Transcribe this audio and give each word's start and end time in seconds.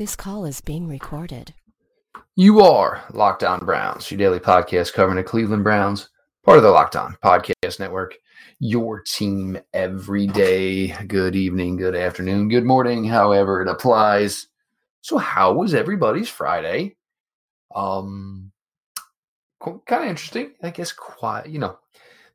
This 0.00 0.16
call 0.16 0.46
is 0.46 0.62
being 0.62 0.88
recorded. 0.88 1.52
You 2.34 2.62
are 2.62 3.04
Locked 3.12 3.44
On 3.44 3.58
Browns, 3.58 4.10
your 4.10 4.16
daily 4.16 4.38
podcast 4.40 4.94
covering 4.94 5.16
the 5.16 5.22
Cleveland 5.22 5.62
Browns, 5.62 6.08
part 6.42 6.56
of 6.56 6.62
the 6.62 6.70
Locked 6.70 6.96
On 6.96 7.18
Podcast 7.22 7.78
Network. 7.78 8.16
Your 8.60 9.02
team 9.02 9.58
every 9.74 10.26
day. 10.26 10.96
Good 11.06 11.36
evening, 11.36 11.76
good 11.76 11.94
afternoon, 11.94 12.48
good 12.48 12.64
morning, 12.64 13.04
however 13.04 13.60
it 13.60 13.68
applies. 13.68 14.46
So, 15.02 15.18
how 15.18 15.52
was 15.52 15.74
everybody's 15.74 16.30
Friday? 16.30 16.96
Um, 17.74 18.52
kind 19.60 19.82
of 19.90 20.08
interesting, 20.08 20.54
I 20.62 20.70
guess. 20.70 20.92
Quiet, 20.92 21.50
you 21.50 21.58
know, 21.58 21.78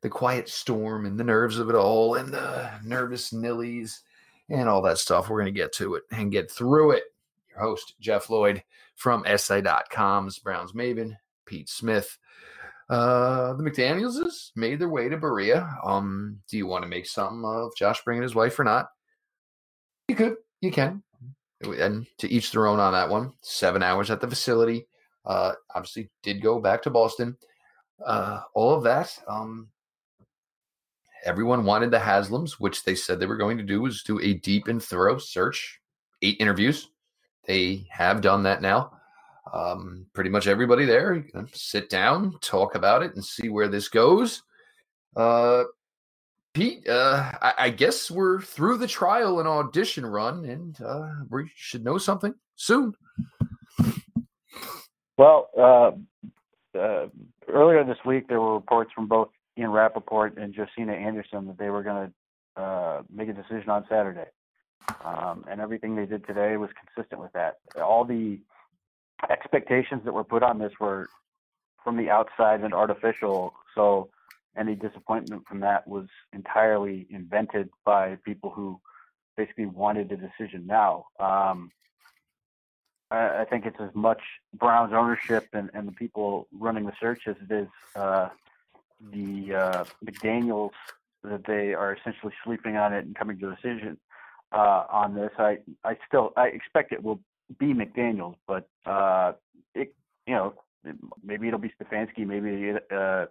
the 0.02 0.08
quiet 0.08 0.48
storm 0.48 1.04
and 1.04 1.18
the 1.18 1.24
nerves 1.24 1.58
of 1.58 1.68
it 1.68 1.74
all, 1.74 2.14
and 2.14 2.32
the 2.32 2.70
nervous 2.84 3.32
nillies 3.32 4.02
and 4.48 4.68
all 4.68 4.82
that 4.82 4.98
stuff. 4.98 5.28
We're 5.28 5.40
going 5.40 5.52
to 5.52 5.60
get 5.60 5.72
to 5.72 5.96
it 5.96 6.04
and 6.12 6.30
get 6.30 6.48
through 6.48 6.92
it. 6.92 7.02
Your 7.56 7.64
host, 7.64 7.94
Jeff 8.00 8.28
Lloyd 8.30 8.62
from 8.94 9.24
SI.com's 9.24 10.38
Browns 10.38 10.72
Maven, 10.72 11.16
Pete 11.46 11.68
Smith. 11.68 12.18
Uh, 12.88 13.54
the 13.54 13.64
McDanielses 13.64 14.50
made 14.54 14.78
their 14.78 14.88
way 14.88 15.08
to 15.08 15.16
Berea. 15.16 15.68
Um, 15.84 16.40
do 16.48 16.56
you 16.56 16.66
want 16.66 16.82
to 16.82 16.88
make 16.88 17.06
something 17.06 17.42
of 17.44 17.74
Josh 17.76 18.02
bringing 18.04 18.22
his 18.22 18.34
wife 18.34 18.58
or 18.58 18.64
not? 18.64 18.88
You 20.08 20.14
could, 20.14 20.36
you 20.60 20.70
can, 20.70 21.02
and 21.62 22.06
to 22.18 22.30
each 22.30 22.52
their 22.52 22.66
own 22.66 22.78
on 22.78 22.92
that 22.92 23.08
one. 23.08 23.32
Seven 23.42 23.82
hours 23.82 24.10
at 24.10 24.20
the 24.20 24.28
facility. 24.28 24.86
Uh, 25.24 25.52
obviously, 25.74 26.10
did 26.22 26.40
go 26.40 26.60
back 26.60 26.82
to 26.82 26.90
Boston. 26.90 27.36
Uh, 28.04 28.42
all 28.54 28.74
of 28.74 28.84
that. 28.84 29.18
Um, 29.26 29.68
everyone 31.24 31.64
wanted 31.64 31.90
the 31.90 31.98
Haslams, 31.98 32.52
which 32.52 32.84
they 32.84 32.94
said 32.94 33.18
they 33.18 33.26
were 33.26 33.36
going 33.36 33.58
to 33.58 33.64
do 33.64 33.80
was 33.80 34.04
do 34.04 34.20
a 34.20 34.34
deep 34.34 34.68
and 34.68 34.80
thorough 34.80 35.18
search, 35.18 35.80
eight 36.22 36.36
interviews. 36.38 36.88
They 37.46 37.86
have 37.90 38.20
done 38.20 38.42
that 38.44 38.62
now. 38.62 38.92
Um, 39.52 40.06
pretty 40.12 40.30
much 40.30 40.48
everybody 40.48 40.84
there, 40.84 41.24
sit 41.52 41.88
down, 41.88 42.36
talk 42.40 42.74
about 42.74 43.02
it, 43.02 43.14
and 43.14 43.24
see 43.24 43.48
where 43.48 43.68
this 43.68 43.88
goes. 43.88 44.42
Uh, 45.14 45.64
Pete, 46.52 46.88
uh, 46.88 47.32
I, 47.40 47.52
I, 47.58 47.70
guess 47.70 48.10
we're 48.10 48.40
through 48.40 48.78
the 48.78 48.86
trial 48.86 49.38
and 49.38 49.48
audition 49.48 50.04
run, 50.04 50.44
and 50.46 50.80
uh, 50.82 51.08
we 51.30 51.50
should 51.54 51.84
know 51.84 51.96
something 51.96 52.34
soon. 52.56 52.92
Well, 55.16 55.48
uh, 55.56 56.78
uh, 56.78 57.06
earlier 57.48 57.84
this 57.84 57.98
week, 58.04 58.28
there 58.28 58.40
were 58.40 58.54
reports 58.54 58.90
from 58.94 59.06
both 59.06 59.28
Ian 59.58 59.70
Rapoport 59.70 60.36
and 60.38 60.54
Josina 60.54 60.92
Anderson 60.92 61.46
that 61.46 61.58
they 61.58 61.70
were 61.70 61.82
going 61.82 62.12
to 62.56 62.62
uh, 62.62 63.02
make 63.10 63.28
a 63.28 63.32
decision 63.32 63.70
on 63.70 63.84
Saturday. 63.88 64.26
Um, 65.04 65.44
and 65.50 65.60
everything 65.60 65.96
they 65.96 66.06
did 66.06 66.26
today 66.26 66.56
was 66.56 66.70
consistent 66.72 67.20
with 67.20 67.32
that. 67.32 67.58
All 67.80 68.04
the 68.04 68.40
expectations 69.30 70.02
that 70.04 70.12
were 70.12 70.24
put 70.24 70.42
on 70.42 70.58
this 70.58 70.72
were 70.80 71.08
from 71.82 71.96
the 71.96 72.10
outside 72.10 72.62
and 72.62 72.74
artificial. 72.74 73.54
So 73.74 74.10
any 74.56 74.74
disappointment 74.74 75.46
from 75.46 75.60
that 75.60 75.86
was 75.86 76.06
entirely 76.32 77.06
invented 77.10 77.70
by 77.84 78.16
people 78.24 78.50
who 78.50 78.80
basically 79.36 79.66
wanted 79.66 80.10
a 80.12 80.16
decision 80.16 80.66
now. 80.66 81.06
Um, 81.20 81.70
I, 83.10 83.42
I, 83.42 83.44
think 83.44 83.66
it's 83.66 83.80
as 83.80 83.94
much 83.94 84.20
Browns 84.54 84.92
ownership 84.92 85.46
and, 85.52 85.70
and 85.74 85.86
the 85.86 85.92
people 85.92 86.48
running 86.52 86.86
the 86.86 86.92
search 86.98 87.26
as 87.26 87.36
it 87.48 87.54
is 87.54 87.68
uh, 87.94 88.30
the 89.12 89.54
uh, 89.54 89.84
McDaniels 90.04 90.72
that 91.22 91.44
they 91.46 91.74
are 91.74 91.94
essentially 91.94 92.32
sleeping 92.44 92.76
on 92.76 92.92
it 92.92 93.04
and 93.04 93.14
coming 93.14 93.38
to 93.40 93.50
a 93.50 93.54
decision 93.54 93.98
uh, 94.56 94.84
on 94.90 95.14
this. 95.14 95.30
I 95.38 95.58
I 95.84 95.96
still 96.08 96.32
I 96.36 96.46
expect 96.46 96.92
it 96.92 97.02
will 97.02 97.20
be 97.58 97.74
McDaniels, 97.74 98.36
but 98.46 98.68
uh, 98.86 99.32
it 99.74 99.94
you 100.26 100.34
know 100.34 100.54
maybe 101.22 101.48
it'll 101.48 101.60
be 101.60 101.72
Stefanski, 101.80 102.26
maybe 102.26 102.72
uh, 102.90 103.26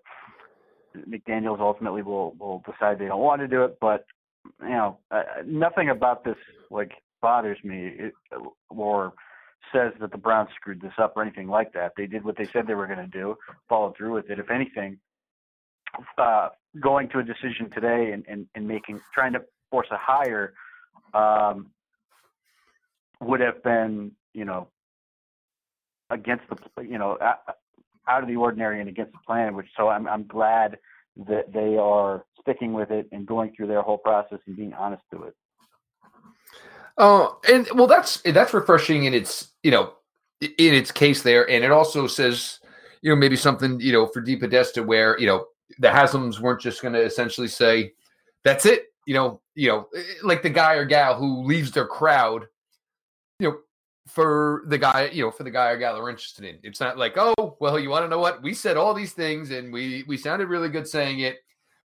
McDaniels 0.96 1.60
ultimately 1.60 2.04
will 2.04 2.36
will 2.40 2.64
decide 2.66 3.00
they 3.00 3.08
don't 3.08 3.22
want 3.22 3.42
to 3.42 3.48
do 3.48 3.64
it. 3.64 3.78
But 3.82 4.06
you 4.62 4.70
know 4.70 5.00
uh, 5.10 5.24
nothing 5.46 5.90
about 5.90 6.24
this 6.24 6.38
like 6.70 6.92
bothers 7.22 7.58
me 7.64 7.92
it, 7.98 8.14
or 8.70 9.14
says 9.74 9.94
that 10.00 10.12
the 10.12 10.18
Browns 10.18 10.50
screwed 10.56 10.80
this 10.80 10.94
up 11.00 11.14
or 11.16 11.24
anything 11.24 11.48
like 11.48 11.74
that. 11.74 11.94
They 11.98 12.06
did 12.06 12.24
what 12.24 12.38
they 12.38 12.48
said 12.54 12.68
they 12.68 12.76
were 12.76 12.86
going 12.86 13.00
to 13.00 13.08
do, 13.08 13.36
followed 13.68 13.98
through 13.98 14.14
with 14.14 14.30
it. 14.30 14.38
If 14.38 14.52
anything, 14.52 15.00
uh, 16.20 16.50
going 16.80 17.10
to 17.10 17.20
a 17.20 17.24
decision 17.24 17.72
today 17.74 18.12
and, 18.14 18.24
and, 18.28 18.46
and 18.54 18.68
making 18.68 19.02
trying 19.12 19.34
to 19.34 19.42
force 19.72 19.88
a 19.92 19.98
hire 19.98 20.54
um, 21.16 21.72
would 23.22 23.40
have 23.40 23.64
been 23.64 24.12
you 24.34 24.46
know 24.46 24.68
against 26.10 26.44
the 26.50 26.84
you 26.84 26.98
know 26.98 27.18
out 28.08 28.22
of 28.22 28.28
the 28.28 28.36
ordinary 28.36 28.80
and 28.80 28.90
against 28.90 29.14
the 29.14 29.20
plan. 29.26 29.56
Which 29.56 29.68
so 29.78 29.90
I'm 29.90 30.08
I'm 30.08 30.28
glad 30.28 30.78
that 31.28 31.52
they 31.54 31.78
are 31.78 32.26
sticking 32.42 32.74
with 32.74 32.92
it 32.92 33.08
and 33.12 33.26
going 33.26 33.54
through 33.56 33.68
their 33.68 33.82
whole 33.82 33.98
process 33.98 34.40
and 34.46 34.56
being 34.56 34.74
honest 34.74 35.04
to 35.12 35.24
it. 35.24 35.36
Oh, 36.98 37.40
and 37.50 37.68
well, 37.74 37.88
that's 37.88 38.22
that's 38.22 38.54
refreshing 38.54 39.06
in 39.06 39.14
its 39.14 39.50
you 39.64 39.72
know 39.72 39.94
in 40.42 40.74
its 40.74 40.92
case 40.92 41.24
there, 41.24 41.50
and 41.50 41.64
it 41.64 41.72
also 41.72 42.08
says 42.08 42.60
you 43.02 43.10
know 43.10 43.16
maybe 43.16 43.36
something 43.36 43.80
you 43.80 43.92
know 43.92 44.08
for 44.08 44.22
DePodesta 44.22 44.86
where 44.86 45.20
you 45.20 45.28
know 45.28 45.46
the 45.80 45.88
Haslams 45.88 46.40
weren't 46.40 46.62
just 46.62 46.82
going 46.82 46.94
to 46.94 47.02
essentially 47.02 47.48
say, 47.48 47.94
"That's 48.44 48.66
it," 48.66 48.94
you 49.06 49.14
know, 49.14 49.42
you 49.54 49.70
know, 49.70 49.88
eh, 49.96 50.04
like 50.24 50.42
the 50.42 50.50
guy 50.50 50.74
or 50.74 50.86
gal 50.86 51.16
who 51.16 51.44
leaves 51.44 51.72
their 51.72 51.86
crowd, 51.86 52.46
you 53.40 53.50
know, 53.50 53.58
for 54.08 54.64
the 54.68 54.78
guy, 54.78 55.10
you 55.12 55.24
know, 55.24 55.32
for 55.32 55.44
the 55.44 55.52
guy 55.52 55.70
or 55.70 55.78
gal 55.78 55.96
they're 55.96 56.10
interested 56.10 56.46
in. 56.46 56.60
It's 56.64 56.80
not 56.80 56.98
like, 56.98 57.18
oh, 57.18 57.58
well, 57.60 57.80
you 57.80 57.90
want 57.90 58.06
to 58.06 58.10
know 58.10 58.20
what? 58.20 58.44
We 58.44 58.54
said 58.54 58.78
all 58.78 58.94
these 58.94 59.14
things 59.14 59.52
and 59.52 59.72
we 59.72 60.04
we 60.08 60.18
sounded 60.18 60.48
really 60.48 60.70
good 60.70 60.88
saying 60.88 61.20
it, 61.20 61.38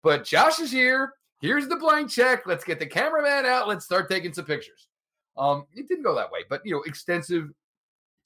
but 0.03 0.23
Josh 0.23 0.59
is 0.59 0.71
here. 0.71 1.13
Here's 1.39 1.67
the 1.67 1.75
blank 1.75 2.09
check. 2.09 2.47
Let's 2.47 2.63
get 2.63 2.79
the 2.79 2.85
cameraman 2.87 3.45
out. 3.45 3.67
Let's 3.67 3.85
start 3.85 4.09
taking 4.09 4.33
some 4.33 4.45
pictures. 4.45 4.87
Um, 5.37 5.67
it 5.73 5.87
didn't 5.87 6.03
go 6.03 6.15
that 6.15 6.31
way, 6.31 6.39
but 6.49 6.61
you 6.65 6.71
know, 6.71 6.81
extensive 6.83 7.49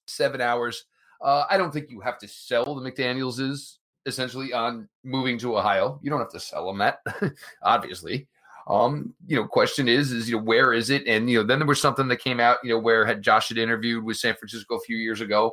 seven 0.07 0.39
hours. 0.39 0.85
Uh, 1.21 1.45
I 1.49 1.57
don't 1.57 1.71
think 1.71 1.89
you 1.89 1.99
have 1.99 2.17
to 2.19 2.27
sell 2.27 2.63
the 2.75 2.89
McDaniel's 2.89 3.79
essentially 4.05 4.53
on 4.53 4.87
moving 5.03 5.37
to 5.39 5.57
Ohio. 5.57 5.99
You 6.01 6.09
don't 6.09 6.19
have 6.19 6.31
to 6.31 6.39
sell 6.39 6.67
them 6.67 6.79
that, 6.79 6.99
obviously. 7.61 8.27
Um, 8.67 9.13
you 9.27 9.35
know, 9.35 9.47
question 9.47 9.87
is, 9.87 10.11
is 10.11 10.29
you 10.29 10.37
know, 10.37 10.43
where 10.43 10.73
is 10.73 10.89
it? 10.89 11.05
And 11.07 11.29
you 11.29 11.39
know, 11.39 11.43
then 11.45 11.59
there 11.59 11.67
was 11.67 11.81
something 11.81 12.07
that 12.07 12.17
came 12.17 12.39
out, 12.39 12.57
you 12.63 12.71
know, 12.71 12.79
where 12.79 13.05
had 13.05 13.21
Josh 13.21 13.49
had 13.49 13.57
interviewed 13.57 14.03
with 14.03 14.17
San 14.17 14.35
Francisco 14.35 14.75
a 14.75 14.81
few 14.81 14.97
years 14.97 15.21
ago, 15.21 15.51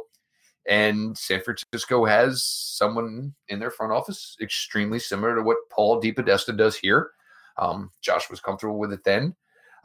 and 0.68 1.16
San 1.16 1.40
Francisco 1.40 2.04
has 2.04 2.44
someone 2.44 3.34
in 3.48 3.58
their 3.58 3.70
front 3.70 3.92
office 3.92 4.36
extremely 4.40 4.98
similar 4.98 5.34
to 5.34 5.42
what 5.42 5.58
Paul 5.70 6.00
DePodesta 6.00 6.56
does 6.56 6.76
here. 6.76 7.10
Um, 7.56 7.90
Josh 8.02 8.30
was 8.30 8.40
comfortable 8.40 8.78
with 8.78 8.92
it 8.92 9.04
then. 9.04 9.34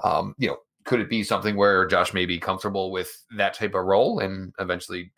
Um, 0.03 0.35
you 0.37 0.49
know, 0.49 0.57
could 0.85 0.99
it 0.99 1.09
be 1.09 1.23
something 1.23 1.55
where 1.55 1.87
Josh 1.87 2.13
may 2.13 2.25
be 2.25 2.39
comfortable 2.39 2.91
with 2.91 3.09
that 3.37 3.53
type 3.53 3.73
of 3.73 3.85
role 3.85 4.19
and 4.19 4.53
eventually 4.59 5.11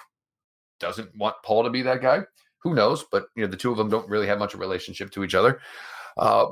doesn't 0.79 1.15
want 1.17 1.35
Paul 1.43 1.63
to 1.63 1.69
be 1.69 1.81
that 1.81 2.01
guy? 2.01 2.23
who 2.65 2.73
knows? 2.73 3.05
But 3.09 3.27
you 3.35 3.43
know, 3.43 3.49
the 3.49 3.55
two 3.55 3.71
of 3.71 3.77
them 3.77 3.89
don't 3.89 4.09
really 4.09 4.25
have 4.25 4.39
much 4.39 4.55
of 4.55 4.59
a 4.59 4.61
relationship 4.61 5.11
to 5.11 5.23
each 5.23 5.35
other. 5.35 5.61
Uh, 6.17 6.47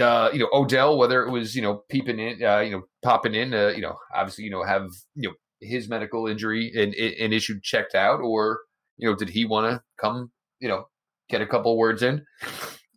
uh, 0.00 0.30
you 0.32 0.38
know, 0.38 0.48
Odell, 0.52 0.98
whether 0.98 1.24
it 1.24 1.30
was 1.30 1.54
you 1.54 1.62
know 1.62 1.82
peeping 1.88 2.18
in, 2.18 2.42
uh, 2.42 2.58
you 2.60 2.70
know, 2.70 2.82
popping 3.02 3.34
in, 3.34 3.54
uh, 3.54 3.68
you 3.68 3.82
know, 3.82 3.96
obviously 4.14 4.44
you 4.44 4.50
know 4.50 4.62
have 4.62 4.90
you 5.14 5.28
know 5.28 5.34
his 5.60 5.88
medical 5.88 6.26
injury 6.26 6.72
and 6.76 6.94
an 6.94 7.32
issue 7.32 7.58
checked 7.62 7.94
out, 7.94 8.20
or 8.20 8.60
you 8.96 9.08
know, 9.08 9.16
did 9.16 9.30
he 9.30 9.44
want 9.44 9.70
to 9.70 9.82
come, 9.98 10.30
you 10.60 10.68
know, 10.68 10.86
get 11.30 11.40
a 11.40 11.46
couple 11.46 11.76
words 11.76 12.02
in? 12.02 12.24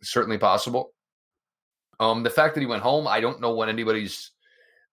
Certainly 0.02 0.38
possible. 0.38 0.92
Um, 2.00 2.22
the 2.22 2.30
fact 2.30 2.54
that 2.54 2.60
he 2.60 2.66
went 2.66 2.82
home, 2.82 3.06
I 3.06 3.20
don't 3.20 3.40
know 3.40 3.54
what 3.54 3.68
anybody's. 3.68 4.30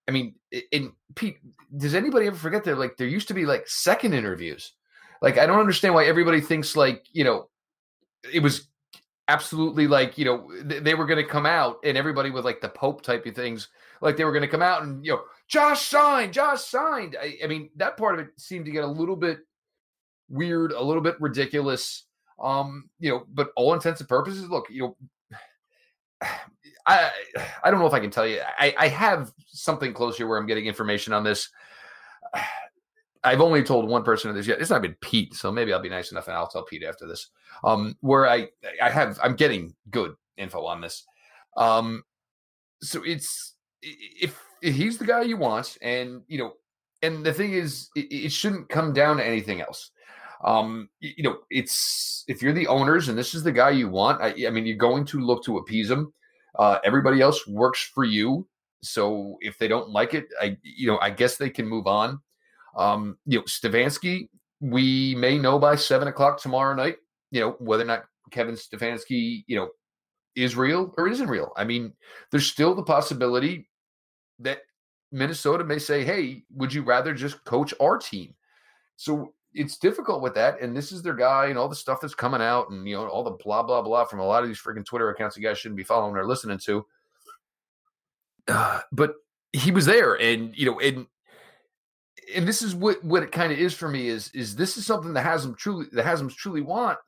I 0.08 0.12
mean, 0.12 0.34
in 0.72 0.92
Pete, 1.14 1.38
does 1.76 1.94
anybody 1.94 2.26
ever 2.26 2.36
forget 2.36 2.64
that 2.64 2.78
like 2.78 2.96
there 2.96 3.06
used 3.06 3.28
to 3.28 3.34
be 3.34 3.46
like 3.46 3.66
second 3.66 4.14
interviews? 4.14 4.72
Like, 5.20 5.36
I 5.36 5.46
don't 5.46 5.60
understand 5.60 5.94
why 5.94 6.06
everybody 6.06 6.40
thinks 6.40 6.76
like, 6.76 7.04
you 7.12 7.24
know, 7.24 7.48
it 8.32 8.42
was 8.42 8.68
absolutely 9.30 9.86
like, 9.86 10.18
you 10.18 10.24
know, 10.24 10.50
th- 10.68 10.82
they 10.82 10.94
were 10.94 11.06
going 11.06 11.24
to 11.24 11.30
come 11.30 11.46
out 11.46 11.78
and 11.84 11.96
everybody 11.96 12.30
with 12.30 12.44
like 12.44 12.60
the 12.60 12.68
Pope 12.68 13.02
type 13.02 13.24
of 13.26 13.34
things, 13.34 13.68
like 14.00 14.16
they 14.16 14.24
were 14.24 14.32
going 14.32 14.42
to 14.42 14.48
come 14.48 14.62
out 14.62 14.82
and, 14.82 15.04
you 15.04 15.12
know, 15.12 15.22
Josh 15.46 15.86
signed, 15.86 16.32
Josh 16.32 16.62
signed. 16.64 17.16
I, 17.20 17.38
I 17.44 17.46
mean, 17.46 17.70
that 17.76 17.96
part 17.96 18.18
of 18.18 18.26
it 18.26 18.32
seemed 18.36 18.64
to 18.64 18.72
get 18.72 18.82
a 18.82 18.88
little 18.88 19.14
bit 19.16 19.38
weird, 20.28 20.72
a 20.72 20.82
little 20.82 21.02
bit 21.02 21.20
ridiculous. 21.20 22.06
Um, 22.42 22.90
you 22.98 23.10
know, 23.10 23.24
but 23.32 23.50
all 23.54 23.72
intents 23.74 24.00
and 24.00 24.08
purposes, 24.08 24.48
look, 24.48 24.66
you 24.68 24.82
know, 24.82 24.96
I 26.86 27.10
I 27.62 27.70
don't 27.70 27.78
know 27.78 27.86
if 27.86 27.92
I 27.92 28.00
can 28.00 28.10
tell 28.10 28.26
you. 28.26 28.40
I, 28.58 28.74
I 28.78 28.88
have 28.88 29.32
something 29.46 29.92
close 29.92 30.16
here 30.16 30.26
where 30.26 30.38
I'm 30.38 30.46
getting 30.46 30.66
information 30.66 31.12
on 31.12 31.22
this. 31.24 31.48
I've 33.22 33.40
only 33.40 33.62
told 33.62 33.88
one 33.88 34.02
person 34.02 34.30
of 34.30 34.36
this 34.36 34.46
yet. 34.46 34.60
It's 34.60 34.70
not 34.70 34.82
been 34.82 34.96
Pete, 35.00 35.34
so 35.34 35.52
maybe 35.52 35.72
I'll 35.72 35.82
be 35.82 35.90
nice 35.90 36.10
enough 36.10 36.28
and 36.28 36.36
I'll 36.36 36.48
tell 36.48 36.64
Pete 36.64 36.84
after 36.84 37.06
this. 37.06 37.28
Um, 37.64 37.96
where 38.00 38.28
I 38.28 38.48
I 38.82 38.90
have 38.90 39.18
I'm 39.22 39.36
getting 39.36 39.74
good 39.90 40.14
info 40.36 40.64
on 40.64 40.80
this. 40.80 41.04
Um, 41.56 42.04
so 42.82 43.02
it's 43.04 43.54
if, 43.82 44.40
if 44.62 44.74
he's 44.74 44.98
the 44.98 45.04
guy 45.04 45.22
you 45.22 45.36
want, 45.36 45.76
and 45.82 46.22
you 46.28 46.38
know 46.38 46.54
and 47.02 47.24
the 47.24 47.32
thing 47.32 47.52
is, 47.52 47.88
it, 47.94 48.12
it 48.12 48.32
shouldn't 48.32 48.68
come 48.68 48.92
down 48.92 49.16
to 49.16 49.26
anything 49.26 49.60
else. 49.60 49.90
Um, 50.44 50.88
you 51.00 51.22
know, 51.22 51.38
it's 51.50 52.24
if 52.28 52.42
you're 52.42 52.52
the 52.52 52.66
owners 52.66 53.08
and 53.08 53.18
this 53.18 53.34
is 53.34 53.42
the 53.42 53.52
guy 53.52 53.70
you 53.70 53.88
want, 53.88 54.22
I, 54.22 54.34
I 54.46 54.50
mean, 54.50 54.66
you're 54.66 54.76
going 54.76 55.04
to 55.06 55.20
look 55.20 55.44
to 55.44 55.58
appease 55.58 55.90
him. 55.90 56.12
Uh, 56.58 56.78
everybody 56.84 57.20
else 57.20 57.46
works 57.46 57.90
for 57.94 58.04
you, 58.04 58.46
so 58.82 59.36
if 59.40 59.58
they 59.58 59.68
don't 59.68 59.90
like 59.90 60.14
it, 60.14 60.26
I 60.40 60.56
you 60.62 60.86
know, 60.86 60.98
I 61.00 61.10
guess 61.10 61.36
they 61.36 61.50
can 61.50 61.66
move 61.66 61.86
on. 61.86 62.20
Um, 62.76 63.18
you 63.26 63.38
know, 63.38 63.44
Stefanski, 63.44 64.28
we 64.60 65.14
may 65.16 65.38
know 65.38 65.58
by 65.58 65.76
seven 65.76 66.08
o'clock 66.08 66.40
tomorrow 66.40 66.74
night. 66.74 66.96
You 67.30 67.40
know 67.40 67.56
whether 67.58 67.82
or 67.82 67.86
not 67.86 68.04
Kevin 68.30 68.54
Stefanski, 68.54 69.44
you 69.46 69.56
know, 69.56 69.70
is 70.36 70.56
real 70.56 70.94
or 70.98 71.08
isn't 71.08 71.28
real. 71.28 71.52
I 71.56 71.64
mean, 71.64 71.92
there's 72.30 72.46
still 72.46 72.74
the 72.74 72.82
possibility 72.82 73.68
that 74.40 74.60
Minnesota 75.12 75.64
may 75.64 75.78
say, 75.78 76.04
"Hey, 76.04 76.44
would 76.54 76.72
you 76.72 76.82
rather 76.82 77.14
just 77.14 77.44
coach 77.44 77.74
our 77.80 77.98
team?" 77.98 78.34
So 78.96 79.34
it's 79.54 79.78
difficult 79.78 80.22
with 80.22 80.34
that. 80.34 80.60
And 80.60 80.76
this 80.76 80.92
is 80.92 81.02
their 81.02 81.14
guy, 81.14 81.46
and 81.46 81.58
all 81.58 81.68
the 81.68 81.74
stuff 81.74 82.00
that's 82.00 82.14
coming 82.14 82.40
out, 82.40 82.70
and 82.70 82.88
you 82.88 82.96
know, 82.96 83.06
all 83.08 83.24
the 83.24 83.30
blah 83.30 83.62
blah 83.62 83.82
blah 83.82 84.04
from 84.04 84.20
a 84.20 84.26
lot 84.26 84.42
of 84.42 84.48
these 84.48 84.60
freaking 84.60 84.84
Twitter 84.84 85.10
accounts 85.10 85.36
you 85.36 85.42
guys 85.42 85.58
shouldn't 85.58 85.76
be 85.76 85.84
following 85.84 86.16
or 86.16 86.26
listening 86.26 86.58
to. 86.58 86.86
Uh, 88.48 88.80
but 88.92 89.14
he 89.52 89.70
was 89.70 89.86
there, 89.86 90.14
and 90.14 90.56
you 90.56 90.66
know, 90.66 90.78
and 90.80 91.06
and 92.34 92.46
this 92.46 92.62
is 92.62 92.74
what 92.74 93.02
what 93.04 93.22
it 93.22 93.32
kind 93.32 93.52
of 93.52 93.58
is 93.58 93.74
for 93.74 93.88
me 93.88 94.08
is 94.08 94.30
is 94.32 94.56
this 94.56 94.76
is 94.76 94.86
something 94.86 95.12
that 95.14 95.24
has 95.24 95.42
them 95.42 95.54
truly 95.54 95.86
that 95.92 96.04
has 96.04 96.20
them 96.20 96.28
truly 96.28 96.60
want. 96.60 96.98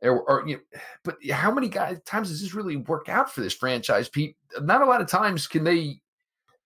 Or, 0.00 0.22
or 0.22 0.48
you 0.48 0.56
know, 0.56 0.62
but 1.04 1.16
how 1.30 1.50
many 1.52 1.68
guys 1.68 1.98
times 2.04 2.28
does 2.28 2.40
this 2.40 2.54
really 2.54 2.76
work 2.76 3.08
out 3.08 3.32
for 3.32 3.40
this 3.40 3.54
franchise, 3.54 4.08
Pete? 4.08 4.36
Not 4.60 4.82
a 4.82 4.86
lot 4.86 5.00
of 5.00 5.08
times 5.08 5.46
can 5.46 5.64
they 5.64 6.00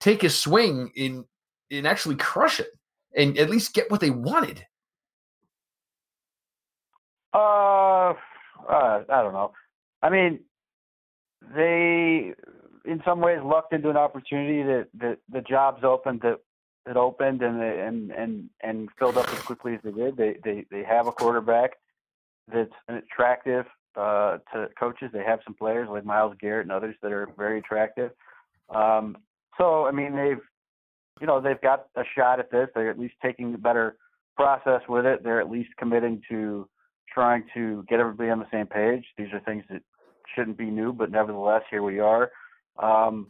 take 0.01 0.25
a 0.25 0.31
swing 0.31 0.91
in 0.95 1.25
and 1.71 1.87
actually 1.87 2.17
crush 2.17 2.61
it 2.61 2.69
and 3.17 3.39
at 3.39 3.51
least 3.51 3.75
get 3.75 3.91
what 3.91 4.01
they 4.01 4.11
wanted. 4.11 4.67
Uh, 7.33 8.13
uh, 8.69 9.03
I 9.09 9.23
don't 9.23 9.33
know. 9.33 9.53
I 10.03 10.11
mean, 10.11 10.41
they 11.55 12.35
in 12.85 13.01
some 13.05 13.21
ways 13.21 13.39
lucked 13.45 13.73
into 13.73 13.91
an 13.91 13.97
opportunity 13.97 14.63
that 14.63 14.89
that 14.99 15.19
the 15.31 15.41
jobs 15.41 15.83
opened 15.85 16.21
that 16.23 16.39
that 16.87 16.97
opened 16.97 17.43
and 17.43 17.61
they, 17.61 17.81
and 17.81 18.11
and 18.11 18.51
and 18.63 18.89
filled 18.99 19.17
up 19.17 19.33
as 19.33 19.41
quickly 19.41 19.75
as 19.75 19.81
they 19.85 19.93
did. 19.93 20.17
They 20.17 20.37
they 20.45 20.67
they 20.71 20.83
have 20.83 21.07
a 21.07 21.13
quarterback 21.13 21.73
that's 22.53 22.73
attractive 22.89 23.67
uh, 23.97 24.39
to 24.53 24.69
coaches. 24.79 25.11
They 25.13 25.23
have 25.25 25.41
some 25.45 25.55
players 25.55 25.89
like 25.91 26.05
Myles 26.05 26.37
Garrett 26.41 26.67
and 26.67 26.73
others 26.73 26.97
that 27.03 27.13
are 27.13 27.29
very 27.37 27.59
attractive. 27.59 28.11
Um, 28.75 29.17
so 29.59 29.87
I 29.87 29.93
mean 29.93 30.17
they've 30.17 30.41
you 31.21 31.27
know 31.27 31.41
they've 31.41 31.61
got 31.61 31.87
a 31.97 32.03
shot 32.17 32.41
at 32.41 32.51
this. 32.51 32.69
They're 32.75 32.91
at 32.91 32.99
least 32.99 33.15
taking 33.23 33.55
a 33.55 33.59
better 33.59 33.97
process 34.37 34.81
with 34.89 35.07
it. 35.07 35.23
They're 35.23 35.41
at 35.41 35.51
least 35.51 35.71
committing 35.79 36.23
to 36.31 36.69
trying 37.13 37.45
to 37.55 37.85
get 37.89 38.01
everybody 38.01 38.31
on 38.31 38.39
the 38.39 38.47
same 38.51 38.67
page. 38.67 39.05
These 39.17 39.33
are 39.33 39.41
things 39.41 39.65
that 39.71 39.83
shouldn't 40.35 40.57
be 40.57 40.71
new, 40.71 40.93
but 40.93 41.11
nevertheless, 41.11 41.63
here 41.71 41.83
we 41.83 42.01
are. 42.01 42.31
Um, 42.79 43.29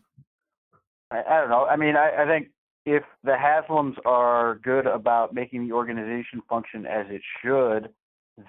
I, 1.10 1.22
I 1.28 1.40
don't 1.40 1.50
know. 1.50 1.66
I 1.66 1.76
mean, 1.76 1.96
I, 1.96 2.22
I 2.22 2.26
think 2.26 2.48
if 2.84 3.02
the 3.22 3.32
Haslams 3.32 3.94
are 4.04 4.56
good 4.62 4.86
about 4.86 5.34
making 5.34 5.66
the 5.66 5.74
organization 5.74 6.42
function 6.48 6.86
as 6.86 7.06
it 7.08 7.22
should, 7.42 7.90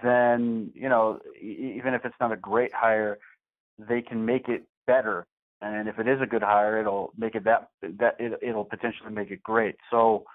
then 0.03 0.71
you 0.73 0.89
know, 0.89 1.19
even 1.41 1.93
if 1.93 2.05
it's 2.05 2.15
not 2.19 2.31
a 2.31 2.37
great 2.37 2.71
hire, 2.73 3.19
they 3.77 4.01
can 4.01 4.25
make 4.25 4.47
it 4.47 4.63
better. 4.87 5.25
And 5.61 5.87
if 5.87 5.97
it 5.97 6.07
is 6.07 6.19
a 6.21 6.25
good 6.25 6.41
hire, 6.41 6.79
it'll 6.79 7.13
make 7.17 7.35
it 7.35 7.43
that 7.45 7.69
that 7.81 8.15
it, 8.19 8.39
it'll 8.41 8.65
potentially 8.65 9.11
make 9.11 9.31
it 9.31 9.43
great. 9.43 9.75
So, 9.91 10.25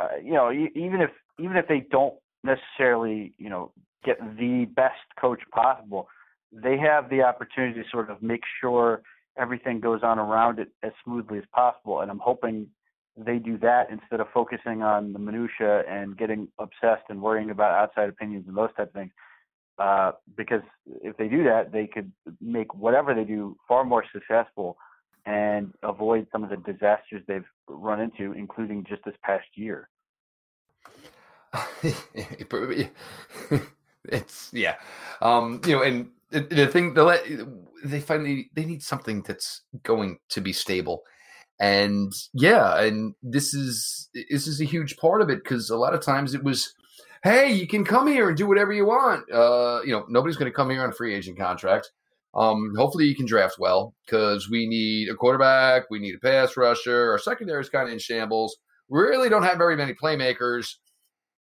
uh, 0.00 0.16
you 0.22 0.32
know, 0.32 0.50
even 0.50 1.00
if 1.00 1.10
even 1.38 1.56
if 1.56 1.68
they 1.68 1.86
don't 1.90 2.14
necessarily, 2.44 3.32
you 3.38 3.50
know, 3.50 3.72
get 4.04 4.18
the 4.36 4.66
best 4.74 4.94
coach 5.20 5.40
possible. 5.52 6.08
They 6.52 6.78
have 6.78 7.10
the 7.10 7.22
opportunity 7.22 7.82
to 7.82 7.88
sort 7.90 8.10
of 8.10 8.22
make 8.22 8.42
sure 8.60 9.02
everything 9.36 9.80
goes 9.80 10.00
on 10.02 10.18
around 10.18 10.58
it 10.58 10.68
as 10.82 10.92
smoothly 11.04 11.38
as 11.38 11.44
possible. 11.52 12.00
And 12.00 12.10
I'm 12.10 12.20
hoping 12.20 12.66
they 13.24 13.38
do 13.38 13.58
that 13.58 13.90
instead 13.90 14.20
of 14.20 14.28
focusing 14.32 14.82
on 14.82 15.12
the 15.12 15.18
minutia 15.18 15.82
and 15.88 16.16
getting 16.16 16.48
obsessed 16.58 17.04
and 17.08 17.20
worrying 17.20 17.50
about 17.50 17.72
outside 17.72 18.08
opinions 18.08 18.44
and 18.46 18.56
those 18.56 18.70
type 18.76 18.88
of 18.88 18.94
things. 18.94 19.12
Uh, 19.78 20.12
because 20.36 20.62
if 21.02 21.16
they 21.16 21.28
do 21.28 21.44
that, 21.44 21.72
they 21.72 21.86
could 21.86 22.10
make 22.40 22.74
whatever 22.74 23.14
they 23.14 23.24
do 23.24 23.56
far 23.66 23.84
more 23.84 24.04
successful 24.12 24.76
and 25.26 25.72
avoid 25.82 26.26
some 26.32 26.42
of 26.42 26.50
the 26.50 26.56
disasters 26.56 27.22
they've 27.26 27.44
run 27.68 28.00
into, 28.00 28.32
including 28.32 28.84
just 28.88 29.04
this 29.04 29.14
past 29.22 29.46
year. 29.54 29.88
it's 34.04 34.50
yeah, 34.52 34.76
um, 35.20 35.60
you 35.66 35.76
know, 35.76 35.82
and 35.82 36.08
the, 36.30 36.66
thing 36.66 36.94
the 36.94 37.48
they 37.84 38.00
finally 38.00 38.50
they 38.54 38.64
need 38.64 38.82
something 38.82 39.22
that's 39.22 39.62
going 39.82 40.18
to 40.30 40.40
be 40.40 40.52
stable, 40.52 41.02
and 41.60 42.12
yeah, 42.34 42.80
and 42.80 43.14
this 43.22 43.54
is 43.54 44.08
this 44.14 44.46
is 44.46 44.60
a 44.60 44.64
huge 44.64 44.96
part 44.96 45.20
of 45.22 45.30
it 45.30 45.42
because 45.42 45.70
a 45.70 45.76
lot 45.76 45.94
of 45.94 46.00
times 46.02 46.34
it 46.34 46.44
was, 46.44 46.72
hey, 47.24 47.52
you 47.52 47.66
can 47.66 47.84
come 47.84 48.06
here 48.06 48.28
and 48.28 48.36
do 48.36 48.46
whatever 48.46 48.72
you 48.72 48.86
want. 48.86 49.30
Uh, 49.32 49.80
you 49.84 49.92
know, 49.92 50.04
nobody's 50.08 50.36
going 50.36 50.50
to 50.50 50.56
come 50.56 50.70
here 50.70 50.82
on 50.82 50.90
a 50.90 50.94
free 50.94 51.14
agent 51.14 51.38
contract. 51.38 51.90
Um, 52.34 52.74
hopefully 52.76 53.06
you 53.06 53.16
can 53.16 53.26
draft 53.26 53.56
well 53.58 53.94
because 54.04 54.48
we 54.50 54.68
need 54.68 55.08
a 55.08 55.14
quarterback, 55.14 55.84
we 55.90 55.98
need 55.98 56.14
a 56.14 56.18
pass 56.18 56.56
rusher. 56.56 57.10
Our 57.10 57.18
secondary 57.18 57.60
is 57.60 57.70
kind 57.70 57.88
of 57.88 57.92
in 57.92 57.98
shambles. 57.98 58.56
We 58.88 59.00
really 59.00 59.28
don't 59.28 59.42
have 59.42 59.58
very 59.58 59.76
many 59.76 59.94
playmakers. 59.94 60.74